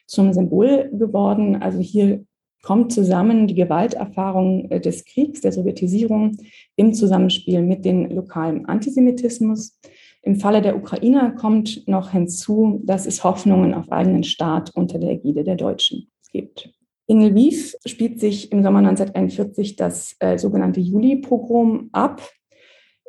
zum 0.06 0.32
Symbol 0.32 0.90
geworden. 0.92 1.56
Also 1.56 1.80
hier 1.80 2.24
kommt 2.62 2.92
zusammen 2.92 3.46
die 3.46 3.54
Gewalterfahrung 3.54 4.68
des 4.68 5.04
Kriegs, 5.04 5.40
der 5.40 5.52
Sowjetisierung 5.52 6.36
im 6.76 6.94
Zusammenspiel 6.94 7.62
mit 7.62 7.84
dem 7.84 8.10
lokalen 8.10 8.66
Antisemitismus. 8.66 9.78
Im 10.24 10.36
Falle 10.36 10.62
der 10.62 10.76
Ukrainer 10.76 11.32
kommt 11.32 11.86
noch 11.86 12.10
hinzu, 12.10 12.80
dass 12.84 13.06
es 13.06 13.24
Hoffnungen 13.24 13.74
auf 13.74 13.92
eigenen 13.92 14.24
Staat 14.24 14.70
unter 14.74 14.98
der 14.98 15.10
Ägide 15.10 15.44
der 15.44 15.56
Deutschen 15.56 16.10
gibt. 16.32 16.70
In 17.06 17.20
Lviv 17.20 17.74
spielt 17.84 18.20
sich 18.20 18.50
im 18.50 18.62
Sommer 18.62 18.78
1941 18.78 19.76
das 19.76 20.16
äh, 20.20 20.38
sogenannte 20.38 20.80
Juli-Pogrom 20.80 21.90
ab. 21.92 22.22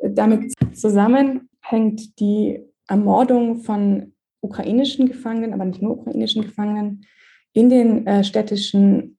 Damit 0.02 0.52
zusammen 0.74 1.48
hängt 1.62 2.20
die 2.20 2.60
Ermordung 2.86 3.56
von 3.56 4.12
ukrainischen 4.42 5.06
Gefangenen, 5.08 5.54
aber 5.54 5.64
nicht 5.64 5.80
nur 5.80 5.98
ukrainischen 5.98 6.42
Gefangenen, 6.42 7.06
in 7.54 7.70
den 7.70 8.06
äh, 8.06 8.22
städtischen 8.22 9.16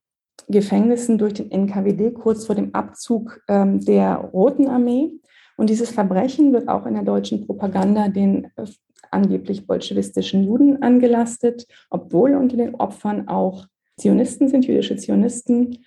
Gefängnissen 0.48 1.18
durch 1.18 1.34
den 1.34 1.52
NKWD 1.52 2.14
kurz 2.14 2.46
vor 2.46 2.56
dem 2.56 2.76
Abzug 2.76 3.42
ähm, 3.48 3.84
der 3.84 4.18
Roten 4.18 4.68
Armee. 4.68 5.20
Und 5.58 5.72
dieses 5.72 5.90
Verbrechen 5.90 6.54
wird 6.54 6.70
auch 6.70 6.86
in 6.86 6.94
der 6.94 7.04
deutschen 7.04 7.46
Propaganda 7.46 8.08
den 8.08 8.46
äh, 8.56 8.66
angeblich 9.10 9.66
bolschewistischen 9.66 10.46
Juden 10.46 10.82
angelastet, 10.84 11.68
obwohl 11.90 12.36
unter 12.36 12.58
den 12.58 12.76
Opfern 12.76 13.28
auch 13.28 13.66
Zionisten 13.98 14.48
sind, 14.48 14.66
jüdische 14.66 14.96
Zionisten. 14.96 15.80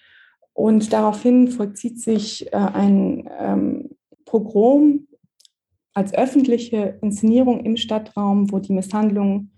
Und 0.52 0.92
daraufhin 0.92 1.48
vollzieht 1.48 2.00
sich 2.00 2.52
äh, 2.52 2.56
ein 2.56 3.30
ähm, 3.38 3.90
Pogrom 4.24 5.06
als 5.94 6.12
öffentliche 6.14 6.98
Inszenierung 7.00 7.64
im 7.64 7.76
Stadtraum, 7.76 8.50
wo 8.50 8.58
die 8.58 8.72
Misshandlung 8.72 9.50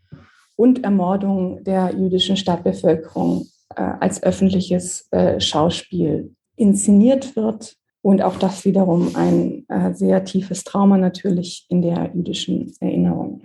und 0.57 0.85
Ermordung 0.85 1.65
der 1.65 1.95
jüdischen 1.95 2.37
Stadtbevölkerung 2.37 3.47
äh, 3.75 3.83
als 3.83 4.23
öffentliches 4.23 5.09
Schauspiel 5.39 6.35
inszeniert 6.57 7.37
wird 7.37 7.77
und 8.03 8.21
auch 8.21 8.37
das 8.37 8.65
wiederum 8.65 9.15
ein 9.15 9.65
äh, 9.69 9.95
sehr 9.95 10.25
tiefes 10.25 10.65
Trauma 10.65 10.99
natürlich 10.99 11.67
in 11.69 11.83
der 11.83 12.11
jüdischen 12.15 12.73
Erinnerung. 12.81 13.43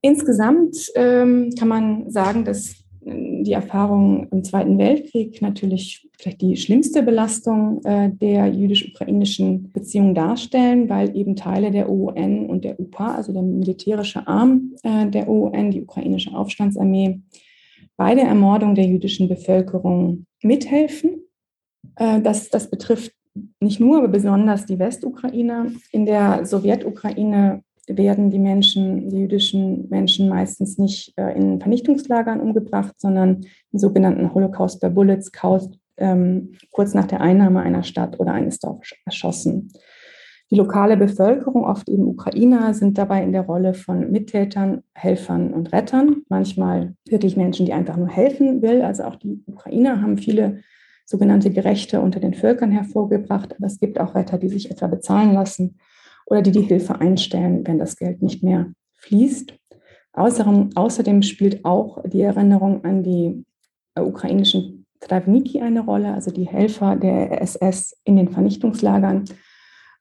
Insgesamt 0.00 0.76
ähm, 0.94 1.50
kann 1.58 1.68
man 1.68 2.10
sagen, 2.10 2.44
dass 2.44 2.76
äh, 3.04 3.42
die 3.42 3.52
Erfahrungen 3.52 4.28
im 4.30 4.44
Zweiten 4.44 4.78
Weltkrieg 4.78 5.42
natürlich 5.42 6.08
vielleicht 6.16 6.40
die 6.40 6.56
schlimmste 6.56 7.02
Belastung 7.02 7.84
äh, 7.84 8.10
der 8.10 8.46
jüdisch-ukrainischen 8.46 9.72
Beziehungen 9.72 10.14
darstellen, 10.14 10.88
weil 10.88 11.16
eben 11.16 11.34
Teile 11.34 11.72
der 11.72 11.90
OUN 11.90 12.46
und 12.46 12.64
der 12.64 12.78
UPA, 12.78 13.16
also 13.16 13.32
der 13.32 13.42
militärische 13.42 14.26
Arm 14.28 14.74
äh, 14.84 15.08
der 15.08 15.28
OUN, 15.28 15.72
die 15.72 15.82
ukrainische 15.82 16.32
Aufstandsarmee, 16.32 17.20
bei 17.96 18.14
der 18.14 18.26
Ermordung 18.26 18.76
der 18.76 18.86
jüdischen 18.86 19.28
Bevölkerung 19.28 20.26
mithelfen. 20.44 21.24
Äh, 21.96 22.20
das, 22.20 22.50
das 22.50 22.70
betrifft 22.70 23.17
nicht 23.60 23.80
nur, 23.80 23.98
aber 23.98 24.08
besonders 24.08 24.66
die 24.66 24.78
Westukraine. 24.78 25.72
In 25.92 26.06
der 26.06 26.44
Sowjetukraine 26.44 27.62
werden 27.86 28.30
die 28.30 28.38
Menschen, 28.38 29.08
die 29.08 29.20
jüdischen 29.20 29.88
Menschen 29.88 30.28
meistens 30.28 30.78
nicht 30.78 31.14
äh, 31.16 31.36
in 31.36 31.60
Vernichtungslagern 31.60 32.40
umgebracht, 32.40 32.94
sondern 32.98 33.46
in 33.72 33.78
sogenannten 33.78 34.32
Holocaust 34.34 34.80
by 34.80 34.90
Bullets, 34.90 35.30
ähm, 35.96 36.52
kurz 36.70 36.94
nach 36.94 37.06
der 37.06 37.20
Einnahme 37.20 37.60
einer 37.60 37.82
Stadt 37.82 38.20
oder 38.20 38.32
eines 38.32 38.60
Dorfes 38.60 38.96
erschossen. 39.04 39.72
Die 40.50 40.56
lokale 40.56 40.96
Bevölkerung, 40.96 41.64
oft 41.64 41.88
eben 41.90 42.06
Ukrainer, 42.06 42.72
sind 42.72 42.96
dabei 42.96 43.22
in 43.22 43.32
der 43.32 43.42
Rolle 43.42 43.74
von 43.74 44.10
Mittätern, 44.10 44.82
Helfern 44.94 45.52
und 45.52 45.72
Rettern. 45.72 46.22
Manchmal 46.30 46.94
wirklich 47.06 47.36
Menschen, 47.36 47.66
die 47.66 47.74
einfach 47.74 47.98
nur 47.98 48.08
helfen 48.08 48.62
will. 48.62 48.80
Also 48.80 49.04
auch 49.04 49.16
die 49.16 49.42
Ukrainer 49.46 50.00
haben 50.00 50.16
viele 50.16 50.60
sogenannte 51.08 51.50
Gerechte 51.50 52.02
unter 52.02 52.20
den 52.20 52.34
Völkern 52.34 52.70
hervorgebracht. 52.70 53.54
Aber 53.56 53.66
es 53.66 53.80
gibt 53.80 53.98
auch 53.98 54.14
Retter, 54.14 54.36
die 54.36 54.50
sich 54.50 54.70
etwa 54.70 54.88
bezahlen 54.88 55.32
lassen 55.32 55.78
oder 56.26 56.42
die 56.42 56.52
die 56.52 56.62
Hilfe 56.62 57.00
einstellen, 57.00 57.66
wenn 57.66 57.78
das 57.78 57.96
Geld 57.96 58.20
nicht 58.20 58.42
mehr 58.42 58.66
fließt. 58.96 59.54
Außerdem, 60.12 60.70
außerdem 60.74 61.22
spielt 61.22 61.64
auch 61.64 62.02
die 62.04 62.20
Erinnerung 62.20 62.84
an 62.84 63.02
die 63.02 63.46
äh, 63.94 64.02
ukrainischen 64.02 64.84
Travniki 65.00 65.60
eine 65.62 65.80
Rolle, 65.80 66.12
also 66.12 66.30
die 66.30 66.46
Helfer 66.46 66.96
der 66.96 67.40
SS 67.40 67.96
in 68.04 68.16
den 68.16 68.28
Vernichtungslagern, 68.28 69.24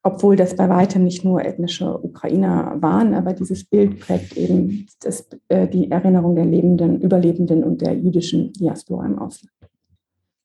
obwohl 0.04 0.36
das 0.36 0.58
bei 0.58 0.68
weitem 0.68 1.06
nicht 1.06 1.24
nur 1.24 1.46
ethnische 1.46 2.04
Ukrainer 2.04 2.76
waren, 2.80 3.14
aber 3.14 3.32
dieses 3.32 3.64
Bild 3.64 4.00
prägt 4.00 4.36
eben 4.36 4.88
das, 5.02 5.30
äh, 5.48 5.70
die 5.70 5.90
Erinnerung 5.90 6.36
der 6.36 6.46
lebenden, 6.46 7.00
Überlebenden 7.00 7.64
und 7.64 7.80
der 7.80 7.94
jüdischen 7.96 8.52
Diaspora 8.54 9.06
im 9.06 9.20
Ausland. 9.20 9.54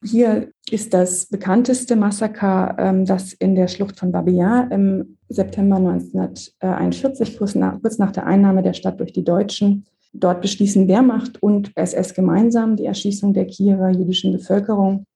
Hier 0.05 0.51
ist 0.71 0.95
das 0.95 1.27
bekannteste 1.27 1.97
Massaker, 1.97 2.77
ähm, 2.79 3.05
das 3.05 3.33
in 3.33 3.55
der 3.55 3.69
Schlucht 3.69 3.99
von 3.99 4.11
Babillard 4.11 4.73
im 4.73 5.19
September 5.29 5.77
1941, 5.77 7.39
kurz 7.39 7.55
nach, 7.55 7.81
kurz 7.81 7.99
nach 7.99 8.13
der 8.13 8.27
Einnahme 8.27 8.63
der 8.63 8.75
Stadt 8.75 8.99
durch 8.99 9.13
die 9.13 9.25
Deutschen, 9.25 9.85
Dort 10.13 10.43
beschließen 10.43 10.89
Wehrmacht 10.89 11.43
und 11.43 11.73
SS 11.75 12.15
gemeinsam 12.15 12.77
die 12.77 12.85
Erschießung 12.85 13.33
der 13.33 13.47
Kiewer 13.47 13.89
jüdischen 13.89 14.33
Bevölkerung 14.33 15.07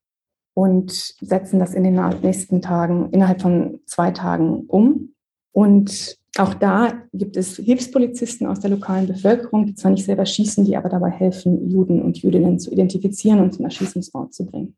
und 0.55 0.91
setzen 0.91 1.59
das 1.59 1.75
in 1.75 1.85
den 1.85 2.01
nächsten 2.23 2.63
Tagen, 2.63 3.11
innerhalb 3.11 3.43
von 3.43 3.81
zwei 3.85 4.11
Tagen 4.11 4.65
um. 4.69 5.13
Und 5.57 6.19
auch 6.37 6.53
da 6.53 7.05
gibt 7.15 7.39
es 7.39 7.57
Hilfspolizisten 7.57 8.47
aus 8.47 8.61
der 8.61 8.69
lokalen 8.69 9.07
Bevölkerung, 9.07 9.65
die 9.65 9.75
zwar 9.75 9.91
nicht 9.91 10.05
selber 10.05 10.27
schießen, 10.27 10.67
die 10.67 10.77
aber 10.77 10.91
dabei 10.91 11.09
helfen, 11.09 11.71
Juden 11.71 12.03
und 12.03 12.19
Jüdinnen 12.19 12.59
zu 12.59 12.71
identifizieren 12.71 13.41
und 13.41 13.55
zum 13.55 13.65
Erschießungsort 13.65 14.35
zu 14.35 14.45
bringen. 14.45 14.77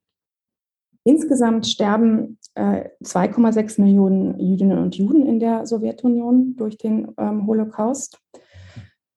Insgesamt 1.03 1.66
sterben 1.66 2.39
äh, 2.55 2.91
2,6 3.03 3.81
Millionen 3.81 4.39
Jüdinnen 4.39 4.79
und 4.79 4.95
Juden 4.95 5.26
in 5.26 5.41
der 5.41 5.66
Sowjetunion 5.66 6.55
durch 6.55 6.79
den 6.79 7.09
ähm, 7.18 7.49
Holocaust. 7.49 8.20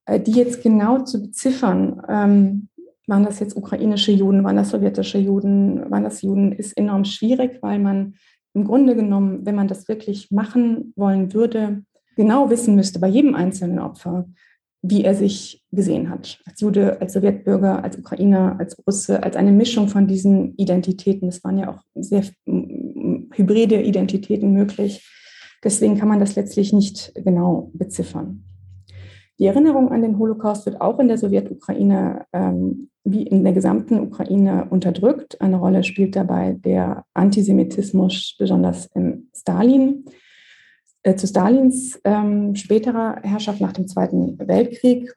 Äh, 0.07 0.19
die 0.19 0.31
jetzt 0.31 0.63
genau 0.63 1.03
zu 1.03 1.21
beziffern, 1.21 2.01
ähm, 2.09 2.69
waren 3.05 3.23
das 3.23 3.39
jetzt 3.39 3.55
ukrainische 3.55 4.13
Juden, 4.13 4.43
waren 4.43 4.55
das 4.55 4.71
sowjetische 4.71 5.19
Juden, 5.19 5.91
waren 5.91 6.05
das 6.05 6.23
Juden, 6.23 6.53
ist 6.53 6.75
enorm 6.75 7.05
schwierig, 7.05 7.59
weil 7.61 7.77
man 7.77 8.15
im 8.53 8.65
Grunde 8.65 8.95
genommen, 8.95 9.45
wenn 9.45 9.55
man 9.55 9.67
das 9.67 9.87
wirklich 9.87 10.31
machen 10.31 10.93
wollen 10.95 11.33
würde, 11.33 11.83
genau 12.15 12.49
wissen 12.49 12.75
müsste 12.75 12.99
bei 12.99 13.07
jedem 13.07 13.35
einzelnen 13.35 13.79
Opfer, 13.79 14.27
wie 14.81 15.03
er 15.03 15.13
sich 15.13 15.63
gesehen 15.71 16.09
hat. 16.09 16.39
Als 16.45 16.59
Jude, 16.59 16.99
als 16.99 17.13
Sowjetbürger, 17.13 17.83
als 17.83 17.97
Ukrainer, 17.97 18.57
als 18.59 18.77
Russe, 18.85 19.21
als 19.23 19.35
eine 19.35 19.51
Mischung 19.51 19.87
von 19.87 20.07
diesen 20.07 20.55
Identitäten. 20.55 21.29
Es 21.29 21.43
waren 21.43 21.59
ja 21.59 21.69
auch 21.69 21.83
sehr 21.93 22.23
hybride 22.45 23.81
Identitäten 23.81 24.51
möglich. 24.53 25.07
Deswegen 25.63 25.97
kann 25.97 26.07
man 26.07 26.19
das 26.19 26.35
letztlich 26.35 26.73
nicht 26.73 27.13
genau 27.15 27.69
beziffern. 27.73 28.43
Die 29.41 29.47
Erinnerung 29.47 29.89
an 29.91 30.03
den 30.03 30.19
Holocaust 30.19 30.67
wird 30.67 30.79
auch 30.81 30.99
in 30.99 31.07
der 31.07 31.17
Sowjetukraine 31.17 32.25
ähm, 32.31 32.89
wie 33.03 33.23
in 33.23 33.43
der 33.43 33.53
gesamten 33.53 33.99
Ukraine 33.99 34.67
unterdrückt. 34.69 35.41
Eine 35.41 35.57
Rolle 35.57 35.83
spielt 35.83 36.15
dabei 36.15 36.59
der 36.63 37.05
Antisemitismus, 37.15 38.35
besonders 38.37 38.85
im 38.93 39.29
Stalin 39.35 40.05
äh, 41.01 41.15
zu 41.15 41.25
Stalins 41.25 41.99
ähm, 42.03 42.53
späterer 42.53 43.15
Herrschaft 43.23 43.61
nach 43.61 43.73
dem 43.73 43.87
Zweiten 43.87 44.37
Weltkrieg. 44.37 45.11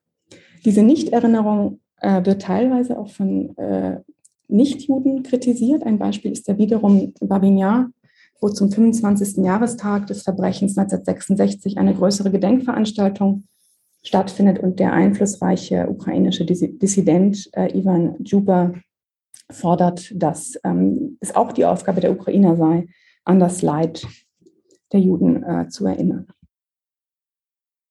Diese 0.65 0.83
Nichterinnerung 0.83 1.81
äh, 2.01 2.25
wird 2.25 2.41
teilweise 2.41 2.99
auch 2.99 3.11
von 3.11 3.55
äh, 3.59 4.01
Nichtjuden 4.49 5.23
kritisiert. 5.23 5.83
Ein 5.83 5.99
Beispiel 5.99 6.33
ist 6.33 6.49
ja 6.49 6.57
wiederum 6.57 7.13
Babinjar, 7.21 7.91
wo 8.41 8.49
zum 8.49 8.71
25. 8.71 9.45
Jahrestag 9.45 10.07
des 10.07 10.23
Verbrechens 10.23 10.79
1966 10.79 11.77
eine 11.77 11.93
größere 11.93 12.31
Gedenkveranstaltung 12.31 13.45
stattfindet 14.05 14.59
und 14.59 14.79
der 14.79 14.93
einflussreiche 14.93 15.89
ukrainische 15.89 16.45
Dissident 16.45 17.49
äh, 17.53 17.77
Ivan 17.77 18.17
Djuba 18.19 18.75
fordert, 19.51 20.13
dass 20.15 20.59
ähm, 20.65 21.17
es 21.21 21.35
auch 21.35 21.53
die 21.53 21.65
Aufgabe 21.65 22.01
der 22.01 22.13
Ukrainer 22.13 22.57
sei, 22.57 22.87
an 23.25 23.41
das 23.41 23.63
Leid 23.63 24.07
der 24.93 25.01
Juden 25.01 25.43
äh, 25.43 25.69
zu 25.69 25.87
erinnern. 25.87 26.27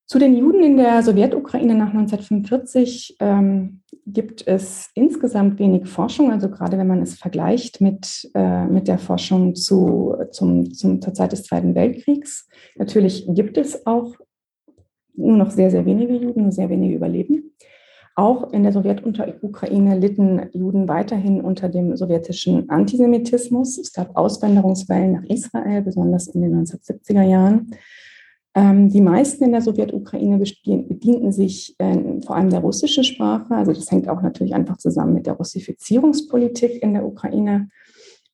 Zu 0.06 0.20
den 0.20 0.36
Juden 0.36 0.62
in 0.62 0.78
der 0.78 1.02
Sowjetukraine 1.02 1.74
nach 1.74 1.90
1945 1.90 3.18
ähm, 3.20 3.82
gibt 4.06 4.46
es 4.46 4.92
insgesamt 4.94 5.60
wenig 5.60 5.88
Forschung, 5.88 6.32
also 6.32 6.50
gerade 6.50 6.78
wenn 6.78 6.88
man 6.88 7.02
es 7.02 7.16
vergleicht 7.16 7.82
mit, 7.82 8.30
äh, 8.36 8.66
mit 8.66 8.88
der 8.88 9.00
Forschung 9.00 9.56
zu, 9.56 10.16
zum, 10.32 10.72
zum, 10.74 11.02
zur 11.02 11.14
Zeit 11.14 11.32
des 11.32 11.44
Zweiten 11.44 11.74
Weltkriegs. 11.74 12.48
Natürlich 12.76 13.26
gibt 13.30 13.58
es 13.58 13.88
auch 13.88 14.14
nur 15.16 15.38
noch 15.38 15.52
sehr, 15.52 15.72
sehr 15.72 15.86
wenige 15.86 16.16
Juden, 16.16 16.44
nur 16.44 16.52
sehr 16.52 16.70
wenige 16.70 16.96
überleben. 16.96 17.52
Auch 18.16 18.54
in 18.54 18.62
der 18.62 18.72
Sowjetukraine 18.72 19.98
litten 19.98 20.42
Juden 20.54 20.88
weiterhin 20.88 21.42
unter 21.42 21.68
dem 21.68 21.98
sowjetischen 21.98 22.70
Antisemitismus. 22.70 23.80
Es 23.80 23.92
gab 23.92 24.16
Auswanderungswellen 24.16 25.14
nach 25.14 25.24
Israel, 25.24 25.82
besonders 25.82 26.28
in 26.28 26.42
den 26.42 26.64
1970er 26.64 27.24
Jahren. 27.24 27.72
Ähm, 28.56 28.90
die 28.90 29.02
meisten 29.02 29.44
in 29.46 29.52
der 29.52 29.62
Sowjetukraine 29.62 30.38
bedienten 30.38 31.32
sich 31.32 31.76
äh, 31.80 32.22
vor 32.24 32.36
allem 32.36 32.52
der 32.52 32.60
russischen 32.60 33.04
Sprache. 33.04 33.56
Also 33.56 33.74
das 33.74 33.90
hängt 33.90 34.08
auch 34.08 34.22
natürlich 34.22 34.54
einfach 34.54 34.78
zusammen 34.78 35.16
mit 35.16 35.26
der 35.26 35.34
Russifizierungspolitik 35.34 36.84
in 36.84 36.94
der 36.94 37.06
Ukraine 37.06 37.70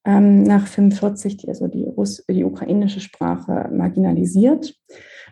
ähm, 0.04 0.44
nach 0.44 0.68
45, 0.68 1.38
die 1.38 1.48
also 1.48 1.68
die, 1.68 1.86
Russ 1.86 2.24
die 2.30 2.44
ukrainische 2.44 3.00
Sprache 3.00 3.70
marginalisiert. 3.72 4.76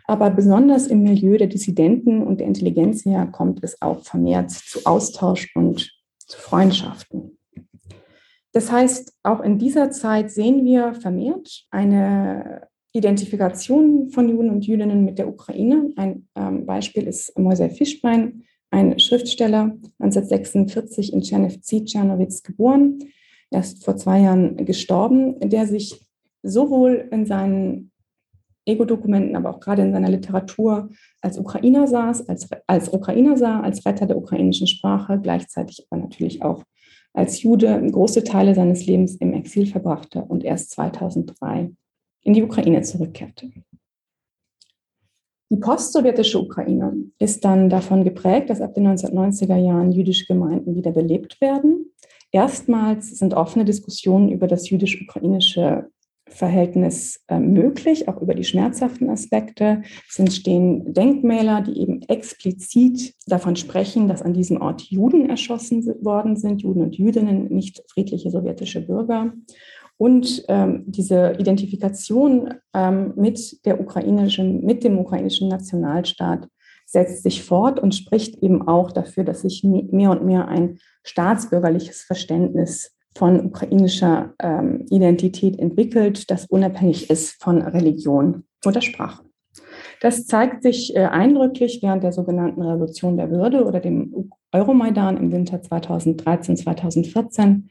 Aber 0.08 0.30
besonders 0.30 0.86
im 0.86 1.02
Milieu 1.02 1.36
der 1.36 1.48
Dissidenten 1.48 2.22
und 2.22 2.40
der 2.40 2.46
Intelligenz 2.46 3.04
her 3.04 3.26
kommt 3.30 3.62
es 3.62 3.82
auch 3.82 4.00
vermehrt 4.00 4.50
zu 4.50 4.80
Austausch 4.86 5.54
und 5.54 5.92
zu 6.18 6.38
Freundschaften. 6.38 7.38
Das 8.52 8.72
heißt, 8.72 9.12
auch 9.22 9.40
in 9.40 9.58
dieser 9.58 9.90
Zeit 9.90 10.30
sehen 10.30 10.64
wir 10.64 10.94
vermehrt 10.94 11.66
eine 11.70 12.68
Identifikation 12.92 14.08
von 14.08 14.30
Juden 14.30 14.48
und 14.48 14.66
Jüdinnen 14.66 15.04
mit 15.04 15.18
der 15.18 15.28
Ukraine. 15.28 15.92
Ein 15.96 16.26
ähm, 16.34 16.64
Beispiel 16.64 17.06
ist 17.06 17.38
Moisei 17.38 17.68
Fischbein, 17.68 18.44
ein 18.70 18.98
Schriftsteller, 18.98 19.76
1946 19.98 21.12
in 21.12 21.20
Czernowitz 21.20 22.42
geboren. 22.42 22.98
Er 23.50 23.60
ist 23.60 23.84
vor 23.84 23.98
zwei 23.98 24.20
Jahren 24.20 24.56
gestorben, 24.64 25.38
der 25.40 25.66
sich 25.66 26.00
sowohl 26.42 27.08
in 27.10 27.26
seinen 27.26 27.90
Ego-Dokumenten, 28.68 29.36
aber 29.36 29.50
auch 29.50 29.60
gerade 29.60 29.82
in 29.82 29.92
seiner 29.92 30.10
Literatur 30.10 30.90
als 31.20 31.38
Ukrainer 31.38 31.86
saß, 31.86 32.28
als, 32.28 32.48
als 32.66 32.92
Ukrainer 32.92 33.36
sah, 33.36 33.60
als 33.60 33.84
Retter 33.86 34.06
der 34.06 34.18
ukrainischen 34.18 34.66
Sprache, 34.66 35.18
gleichzeitig 35.20 35.86
aber 35.90 36.02
natürlich 36.02 36.42
auch 36.42 36.64
als 37.14 37.42
Jude 37.42 37.82
große 37.90 38.22
Teile 38.22 38.54
seines 38.54 38.86
Lebens 38.86 39.16
im 39.16 39.32
Exil 39.32 39.66
verbrachte 39.66 40.22
und 40.22 40.44
erst 40.44 40.70
2003 40.72 41.70
in 42.22 42.34
die 42.34 42.42
Ukraine 42.42 42.82
zurückkehrte. 42.82 43.50
Die 45.50 45.56
postsowjetische 45.56 46.38
Ukraine 46.38 46.94
ist 47.18 47.44
dann 47.44 47.70
davon 47.70 48.04
geprägt, 48.04 48.50
dass 48.50 48.60
ab 48.60 48.74
den 48.74 48.86
1990er 48.86 49.56
Jahren 49.56 49.92
jüdische 49.92 50.26
Gemeinden 50.26 50.76
wieder 50.76 50.92
belebt 50.92 51.40
werden. 51.40 51.90
Erstmals 52.30 53.18
sind 53.18 53.32
offene 53.32 53.64
Diskussionen 53.64 54.28
über 54.28 54.46
das 54.46 54.68
jüdisch-ukrainische 54.68 55.90
Verhältnis 56.30 57.24
äh, 57.28 57.38
möglich, 57.38 58.08
auch 58.08 58.20
über 58.20 58.34
die 58.34 58.44
schmerzhaften 58.44 59.10
Aspekte. 59.10 59.82
Es 60.08 60.18
entstehen 60.18 60.92
Denkmäler, 60.92 61.62
die 61.62 61.80
eben 61.80 62.02
explizit 62.02 63.14
davon 63.26 63.56
sprechen, 63.56 64.08
dass 64.08 64.22
an 64.22 64.34
diesem 64.34 64.60
Ort 64.60 64.82
Juden 64.82 65.28
erschossen 65.28 65.84
worden 66.02 66.36
sind, 66.36 66.62
Juden 66.62 66.82
und 66.82 66.96
Jüdinnen, 66.96 67.48
nicht 67.48 67.82
friedliche 67.88 68.30
sowjetische 68.30 68.80
Bürger. 68.80 69.32
Und 69.96 70.44
ähm, 70.48 70.84
diese 70.86 71.34
Identifikation 71.38 72.54
ähm, 72.72 73.12
mit, 73.16 73.64
der 73.66 73.80
ukrainischen, 73.80 74.64
mit 74.64 74.84
dem 74.84 74.98
ukrainischen 74.98 75.48
Nationalstaat 75.48 76.48
setzt 76.86 77.22
sich 77.22 77.42
fort 77.42 77.80
und 77.80 77.94
spricht 77.94 78.42
eben 78.42 78.66
auch 78.66 78.92
dafür, 78.92 79.24
dass 79.24 79.42
sich 79.42 79.62
mehr 79.64 80.10
und 80.10 80.24
mehr 80.24 80.48
ein 80.48 80.78
staatsbürgerliches 81.02 82.02
Verständnis 82.02 82.96
von 83.18 83.44
ukrainischer 83.44 84.32
ähm, 84.40 84.86
Identität 84.90 85.58
entwickelt, 85.58 86.30
das 86.30 86.46
unabhängig 86.46 87.10
ist 87.10 87.42
von 87.42 87.60
Religion 87.60 88.44
oder 88.64 88.80
Sprache. 88.80 89.24
Das 90.00 90.26
zeigt 90.26 90.62
sich 90.62 90.94
äh, 90.94 91.00
eindrücklich 91.00 91.80
während 91.82 92.04
der 92.04 92.12
sogenannten 92.12 92.62
Revolution 92.62 93.16
der 93.16 93.30
Würde 93.30 93.64
oder 93.64 93.80
dem 93.80 94.30
Euromaidan 94.52 95.16
im 95.16 95.32
Winter 95.32 95.60
2013, 95.60 96.58
2014, 96.58 97.68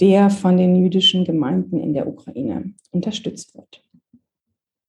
der 0.00 0.30
von 0.30 0.56
den 0.56 0.74
jüdischen 0.74 1.26
Gemeinden 1.26 1.78
in 1.78 1.92
der 1.92 2.08
Ukraine 2.08 2.72
unterstützt 2.90 3.54
wird. 3.54 3.82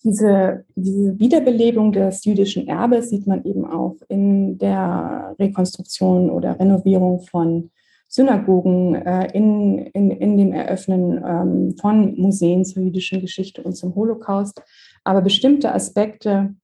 Diese, 0.05 0.63
diese 0.75 1.19
Wiederbelebung 1.19 1.91
des 1.91 2.23
jüdischen 2.23 2.69
Erbes 2.69 3.09
sieht 3.09 3.27
man 3.27 3.43
eben 3.43 3.65
auch 3.65 3.97
in 4.07 4.57
der 4.57 5.35
Rekonstruktion 5.37 6.29
oder 6.29 6.57
Renovierung 6.57 7.19
von 7.19 7.69
Synagogen, 8.09 8.95
äh, 8.95 9.31
in, 9.33 9.77
in, 9.77 10.09
in 10.09 10.37
dem 10.37 10.51
Eröffnen 10.51 11.23
ähm, 11.23 11.75
von 11.79 12.15
Museen 12.19 12.65
zur 12.65 12.83
jüdischen 12.83 13.21
Geschichte 13.21 13.61
und 13.61 13.73
zum 13.75 13.93
Holocaust. 13.95 14.61
Aber 15.03 15.21
bestimmte 15.21 15.73
Aspekte 15.73 16.55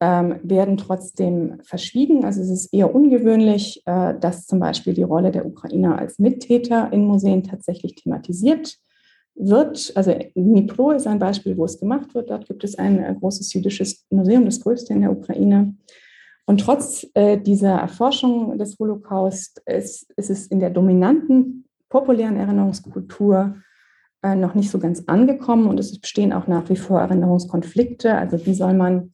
ähm, 0.00 0.40
werden 0.42 0.78
trotzdem 0.78 1.60
verschwiegen. 1.62 2.24
Also 2.24 2.40
es 2.40 2.50
ist 2.50 2.74
eher 2.74 2.94
ungewöhnlich, 2.94 3.82
äh, 3.84 4.14
dass 4.18 4.46
zum 4.46 4.58
Beispiel 4.58 4.94
die 4.94 5.02
Rolle 5.02 5.30
der 5.30 5.46
Ukrainer 5.46 5.98
als 5.98 6.18
Mittäter 6.18 6.90
in 6.92 7.04
Museen 7.04 7.44
tatsächlich 7.44 7.94
thematisiert 7.94 8.78
wird. 9.34 9.92
Also 9.94 10.14
Dnipro 10.34 10.92
ist 10.92 11.06
ein 11.06 11.18
Beispiel, 11.18 11.56
wo 11.58 11.66
es 11.66 11.78
gemacht 11.78 12.14
wird. 12.14 12.30
Dort 12.30 12.48
gibt 12.48 12.64
es 12.64 12.78
ein 12.78 13.04
äh, 13.04 13.14
großes 13.18 13.52
jüdisches 13.52 14.06
Museum, 14.10 14.46
das 14.46 14.60
größte 14.60 14.94
in 14.94 15.02
der 15.02 15.12
Ukraine. 15.12 15.74
Und 16.46 16.60
trotz 16.60 17.06
äh, 17.14 17.38
dieser 17.38 17.72
Erforschung 17.72 18.58
des 18.58 18.78
Holocaust 18.78 19.62
ist, 19.66 20.10
ist, 20.16 20.30
es 20.30 20.46
in 20.46 20.60
der 20.60 20.70
dominanten 20.70 21.64
populären 21.88 22.36
Erinnerungskultur 22.36 23.56
äh, 24.22 24.34
noch 24.34 24.54
nicht 24.54 24.70
so 24.70 24.78
ganz 24.78 25.04
angekommen 25.06 25.66
und 25.68 25.80
es 25.80 25.98
bestehen 25.98 26.32
auch 26.32 26.46
nach 26.46 26.68
wie 26.68 26.76
vor 26.76 27.00
Erinnerungskonflikte. 27.00 28.14
Also 28.14 28.44
wie 28.44 28.54
soll 28.54 28.74
man 28.74 29.12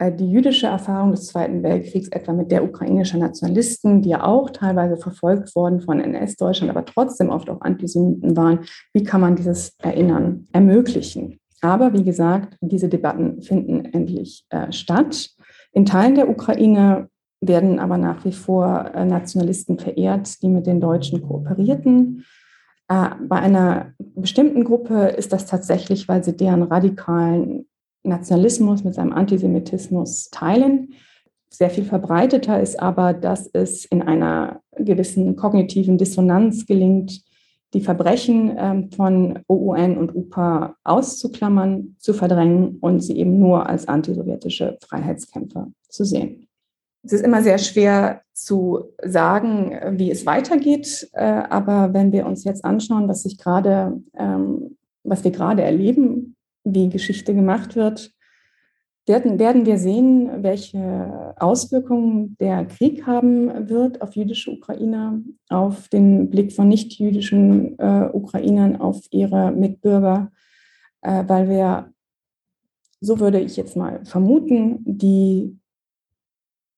äh, 0.00 0.10
die 0.10 0.30
jüdische 0.30 0.66
Erfahrung 0.66 1.10
des 1.10 1.26
Zweiten 1.26 1.62
Weltkriegs 1.62 2.08
etwa 2.08 2.32
mit 2.32 2.50
der 2.50 2.64
ukrainischen 2.64 3.20
Nationalisten, 3.20 4.00
die 4.02 4.10
ja 4.10 4.24
auch 4.24 4.50
teilweise 4.50 4.96
verfolgt 4.96 5.54
worden 5.54 5.80
von 5.80 6.00
NS-Deutschland, 6.00 6.70
aber 6.70 6.84
trotzdem 6.84 7.28
oft 7.28 7.50
auch 7.50 7.60
Antisemiten 7.60 8.36
waren, 8.36 8.60
wie 8.92 9.04
kann 9.04 9.20
man 9.20 9.36
dieses 9.36 9.76
Erinnern 9.78 10.46
ermöglichen? 10.52 11.38
Aber 11.60 11.92
wie 11.92 12.04
gesagt, 12.04 12.56
diese 12.62 12.88
Debatten 12.88 13.42
finden 13.42 13.84
endlich 13.84 14.46
äh, 14.48 14.72
statt. 14.72 15.30
In 15.72 15.86
Teilen 15.86 16.14
der 16.14 16.28
Ukraine 16.28 17.08
werden 17.40 17.78
aber 17.78 17.96
nach 17.96 18.24
wie 18.24 18.32
vor 18.32 18.90
äh, 18.94 19.04
Nationalisten 19.04 19.78
verehrt, 19.78 20.42
die 20.42 20.48
mit 20.48 20.66
den 20.66 20.80
Deutschen 20.80 21.22
kooperierten. 21.22 22.24
Äh, 22.88 23.10
bei 23.26 23.36
einer 23.36 23.94
bestimmten 23.98 24.64
Gruppe 24.64 25.08
ist 25.08 25.32
das 25.32 25.46
tatsächlich, 25.46 26.08
weil 26.08 26.22
sie 26.22 26.36
deren 26.36 26.62
radikalen 26.62 27.66
Nationalismus 28.02 28.84
mit 28.84 28.94
seinem 28.94 29.12
Antisemitismus 29.12 30.30
teilen. 30.30 30.94
Sehr 31.50 31.70
viel 31.70 31.84
verbreiteter 31.84 32.60
ist 32.60 32.80
aber, 32.80 33.12
dass 33.12 33.48
es 33.52 33.84
in 33.84 34.02
einer 34.02 34.60
gewissen 34.76 35.36
kognitiven 35.36 35.98
Dissonanz 35.98 36.66
gelingt, 36.66 37.22
die 37.72 37.80
Verbrechen 37.80 38.56
ähm, 38.58 38.90
von 38.90 39.40
OUN 39.46 39.96
und 39.96 40.14
UPA 40.14 40.76
auszuklammern, 40.84 41.96
zu 41.98 42.14
verdrängen 42.14 42.78
und 42.80 43.00
sie 43.00 43.16
eben 43.16 43.38
nur 43.38 43.68
als 43.68 43.86
antisowjetische 43.86 44.78
Freiheitskämpfer 44.86 45.68
zu 45.88 46.04
sehen. 46.04 46.48
Es 47.02 47.12
ist 47.12 47.22
immer 47.22 47.42
sehr 47.42 47.58
schwer 47.58 48.22
zu 48.34 48.92
sagen, 49.02 49.98
wie 49.98 50.10
es 50.10 50.26
weitergeht, 50.26 51.08
äh, 51.12 51.22
aber 51.24 51.94
wenn 51.94 52.12
wir 52.12 52.26
uns 52.26 52.44
jetzt 52.44 52.64
anschauen, 52.64 53.08
was 53.08 53.22
sich 53.22 53.38
gerade, 53.38 54.02
ähm, 54.18 54.76
was 55.02 55.24
wir 55.24 55.30
gerade 55.30 55.62
erleben, 55.62 56.36
wie 56.64 56.90
Geschichte 56.90 57.34
gemacht 57.34 57.74
wird, 57.76 58.12
werden, 59.10 59.40
werden 59.40 59.66
wir 59.66 59.76
sehen, 59.76 60.44
welche 60.44 61.34
Auswirkungen 61.38 62.36
der 62.38 62.64
Krieg 62.66 63.06
haben 63.08 63.68
wird 63.68 64.00
auf 64.02 64.14
jüdische 64.14 64.52
Ukrainer, 64.52 65.20
auf 65.48 65.88
den 65.88 66.30
Blick 66.30 66.52
von 66.52 66.68
nicht-jüdischen 66.68 67.76
äh, 67.78 68.08
Ukrainern 68.12 68.76
auf 68.76 69.00
ihre 69.10 69.50
Mitbürger, 69.50 70.30
äh, 71.02 71.24
weil 71.26 71.48
wir, 71.48 71.92
so 73.00 73.18
würde 73.18 73.40
ich 73.40 73.56
jetzt 73.56 73.76
mal 73.76 74.04
vermuten, 74.04 74.78
die 74.84 75.58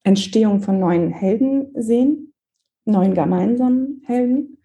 Entstehung 0.03 0.63
von 0.63 0.81
neuen 0.81 1.11
Helden 1.11 1.67
sehen, 1.75 2.33
neuen 2.87 3.13
gemeinsamen 3.13 4.03
Helden. 4.07 4.57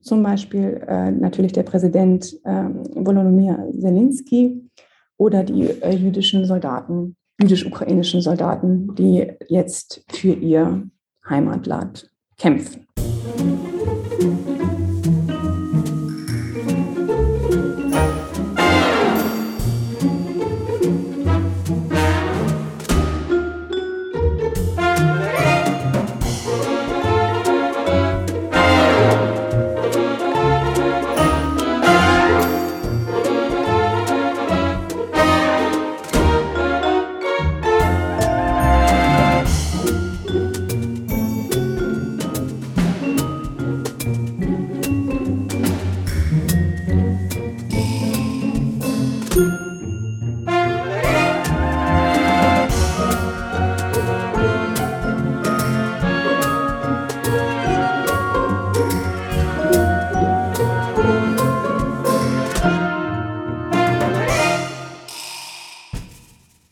Zum 0.00 0.22
Beispiel 0.22 0.84
äh, 0.86 1.10
natürlich 1.10 1.52
der 1.52 1.64
Präsident 1.64 2.38
äh, 2.44 2.68
Volodymyr 2.94 3.72
Zelensky, 3.76 4.70
oder 5.18 5.42
die 5.44 5.64
äh, 5.64 5.94
jüdischen 5.94 6.46
Soldaten, 6.46 7.16
jüdisch-ukrainischen 7.40 8.22
Soldaten, 8.22 8.94
die 8.94 9.30
jetzt 9.48 10.02
für 10.10 10.32
ihr 10.32 10.88
Heimatland 11.28 12.10
kämpfen. 12.38 12.86